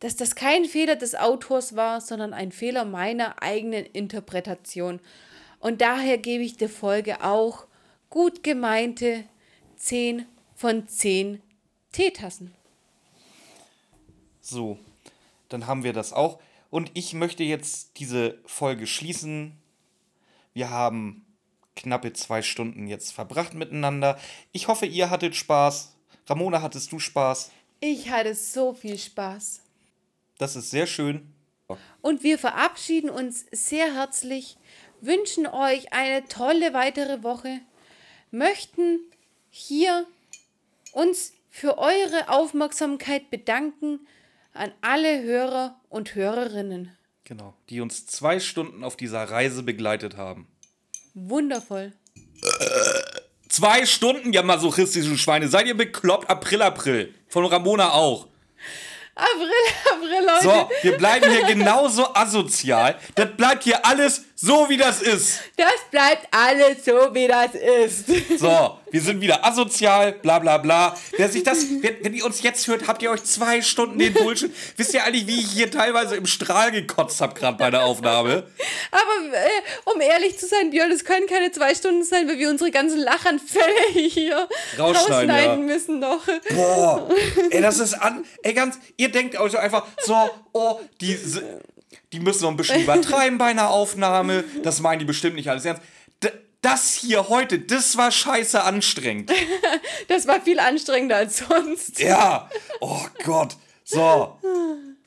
[0.00, 5.00] dass das kein Fehler des Autors war, sondern ein Fehler meiner eigenen Interpretation.
[5.60, 7.66] Und daher gebe ich der Folge auch
[8.10, 9.24] gut gemeinte
[9.76, 11.42] 10 von 10
[11.92, 12.54] Teetassen.
[14.40, 14.78] So,
[15.48, 16.40] dann haben wir das auch.
[16.70, 19.56] Und ich möchte jetzt diese Folge schließen.
[20.58, 21.24] Wir haben
[21.76, 24.18] knappe zwei Stunden jetzt verbracht miteinander.
[24.50, 25.94] Ich hoffe, ihr hattet Spaß.
[26.26, 27.52] Ramona, hattest du Spaß?
[27.78, 29.62] Ich hatte so viel Spaß.
[30.36, 31.32] Das ist sehr schön.
[32.00, 34.56] Und wir verabschieden uns sehr herzlich,
[35.00, 37.60] wünschen euch eine tolle weitere Woche,
[38.32, 38.98] möchten
[39.50, 40.08] hier
[40.90, 44.00] uns für eure Aufmerksamkeit bedanken
[44.54, 46.97] an alle Hörer und Hörerinnen.
[47.28, 50.48] Genau, die uns zwei Stunden auf dieser Reise begleitet haben.
[51.12, 51.92] Wundervoll.
[53.50, 55.48] Zwei Stunden, ja masochistische Schweine.
[55.48, 56.30] Seid ihr bekloppt?
[56.30, 57.14] April, April.
[57.28, 58.28] Von Ramona auch.
[59.14, 59.50] April,
[59.92, 60.42] April, Leute.
[60.42, 62.98] So, wir bleiben hier genauso asozial.
[63.14, 65.40] Das bleibt hier alles so, wie das ist.
[65.56, 68.38] Das bleibt alles so, wie das ist.
[68.38, 70.96] So, wir sind wieder asozial, bla bla bla.
[71.16, 74.14] Wer sich das, wenn, wenn ihr uns jetzt hört, habt ihr euch zwei Stunden den
[74.14, 74.54] Bullshit.
[74.76, 78.46] Wisst ihr eigentlich, wie ich hier teilweise im Strahl gekotzt habe, gerade bei der Aufnahme?
[78.92, 82.48] Aber äh, um ehrlich zu sein, Björn, es können keine zwei Stunden sein, weil wir
[82.48, 84.48] unsere ganzen Lachanfälle hier
[84.78, 85.74] Rausschneiden, ja.
[85.74, 86.24] müssen noch.
[86.54, 87.08] Boah,
[87.50, 88.24] ey, das ist an.
[88.44, 91.18] Ey, ganz, ihr denkt euch einfach so, oh, die,
[92.12, 94.44] die müssen noch ein bisschen übertreiben bei einer Aufnahme.
[94.62, 95.82] Das meinen die bestimmt nicht alles ernst.
[96.22, 96.30] D
[96.60, 99.30] das hier heute, das war scheiße anstrengend.
[100.08, 102.00] Das war viel anstrengender als sonst.
[102.00, 102.48] Ja,
[102.80, 103.56] oh Gott.
[103.84, 104.38] So,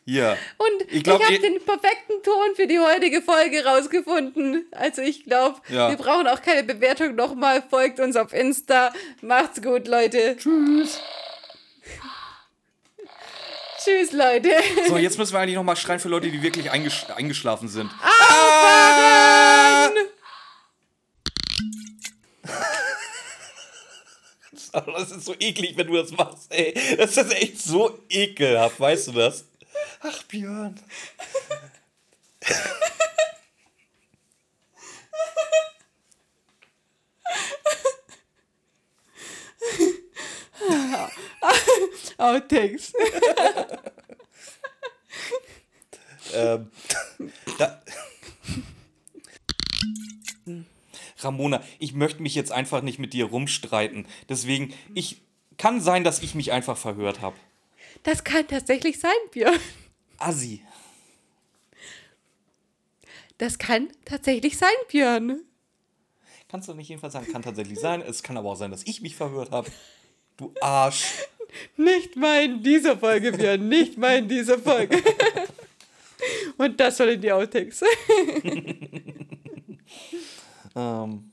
[0.05, 0.37] hier.
[0.57, 4.65] Und ich, Ich habe den perfekten Ton für die heutige Folge rausgefunden.
[4.71, 5.89] Also ich glaube, Ja.
[5.89, 7.63] wir brauchen auch keine Bewertung nochmal.
[7.69, 8.93] Folgt uns auf Insta.
[9.21, 10.37] Macht's gut, Leute.
[10.37, 10.99] Tschüss.
[13.83, 14.51] Tschüss, Leute.
[14.87, 17.89] So, jetzt müssen wir eigentlich noch mal schreien für Leute, die wirklich eingesch eingeschlafen sind.
[18.01, 19.95] Aufwachen!
[24.73, 26.73] Das ist so eklig, wenn du das machst, ey.
[26.95, 29.43] Das ist echt so ekelhaft, weißt du das?
[30.01, 30.79] Ach, Björn.
[42.17, 42.93] Outtakes.
[46.33, 46.71] Ähm,
[47.57, 47.81] da,
[51.19, 54.07] Ramona, ich möchte mich jetzt einfach nicht mit dir rumstreiten.
[54.29, 55.21] Deswegen, ich
[55.57, 57.35] kann sein, dass ich mich einfach verhört habe.
[58.03, 59.59] Das kann tatsächlich sein, Björn.
[60.17, 60.63] Assi.
[63.37, 65.41] Das kann tatsächlich sein, Björn.
[66.47, 68.01] Kannst du nicht jedenfalls sagen, kann tatsächlich sein.
[68.01, 69.71] Es kann aber auch sein, dass ich mich verhört habe.
[70.37, 71.05] Du Arsch.
[71.77, 73.67] Nicht mal in dieser Folge, Björn.
[73.67, 75.01] Nicht mal in dieser Folge.
[76.57, 77.81] Und das soll in die Outtakes.
[80.75, 81.31] Ähm.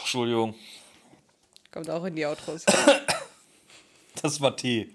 [0.00, 0.54] Entschuldigung,
[1.70, 2.64] Kommt auch in die Outros.
[4.22, 4.88] das war Tee.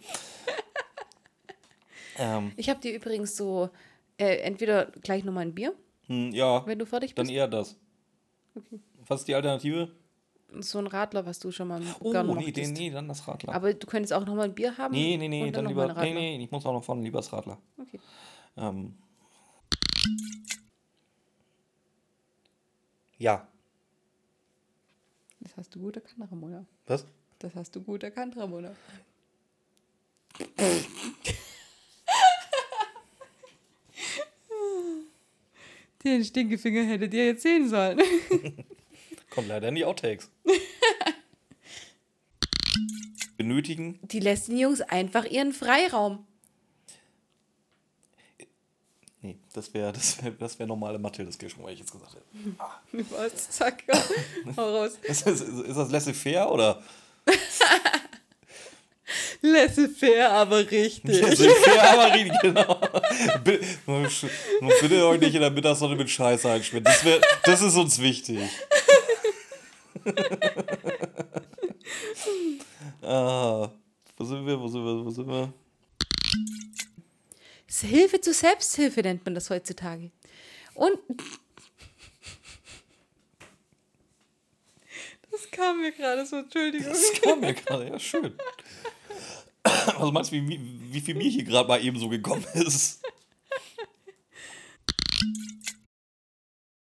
[2.18, 3.70] ähm, Ich habe dir übrigens so
[4.18, 5.74] äh, entweder gleich nochmal ein Bier,
[6.08, 7.36] hm, ja, wenn du fertig dann bist.
[7.36, 7.78] eher das.
[9.08, 9.90] Was ist die Alternative?
[10.62, 12.58] So ein Radler, was du schon mal Oh, gerne nee, mochtest.
[12.58, 13.54] den, nee, dann das Radler.
[13.54, 14.94] Aber du könntest auch nochmal ein Bier haben.
[14.94, 15.94] nee, nee, nee, dann noch lieber.
[15.96, 17.58] Nee, nee, ich muss auch noch vorne lieber das Radler.
[17.78, 18.00] Okay.
[18.58, 18.96] Ähm.
[23.18, 23.48] Ja.
[25.40, 26.66] Das hast du gut erkannt, Ramona.
[26.86, 27.06] Was?
[27.40, 28.72] Das hast du gut erkannt, Ramona.
[36.04, 38.00] Den Stinkefinger hättet ihr jetzt sehen sollen.
[39.36, 40.32] Kommt leider in die Outtakes.
[43.38, 44.00] Benötigen.
[44.04, 46.26] Die lässt den Jungs einfach ihren Freiraum.
[49.22, 52.26] Nee, das wäre das wär, das wär normale Mathildes-Kirschen, wo ich jetzt gesagt hätte.
[53.10, 53.50] Was?
[53.50, 53.84] Zack.
[54.56, 54.94] Hau raus.
[55.04, 56.82] Ist das, ist das laissez-faire oder?
[59.42, 61.22] Laissez-faire, aber richtig.
[61.22, 62.80] Laissez-faire, aber richtig, genau.
[63.44, 63.66] Bitte,
[64.82, 66.84] bitte euch nicht in der Mittagssonne mit Scheiße einschmieren.
[66.86, 68.40] Das, wär, das ist uns wichtig.
[73.02, 73.70] ah,
[74.18, 75.54] wo sind wir, wo sind wir, wo sind wir?
[77.82, 80.12] Hilfe zur Selbsthilfe nennt man das heutzutage.
[80.74, 80.98] Und
[85.32, 86.90] das kam mir gerade so, Entschuldigung.
[86.90, 88.34] Das kam mir gerade, ja schön.
[89.64, 90.60] Was meinst du, wie,
[90.92, 93.02] wie viel mir hier gerade mal eben so gekommen ist?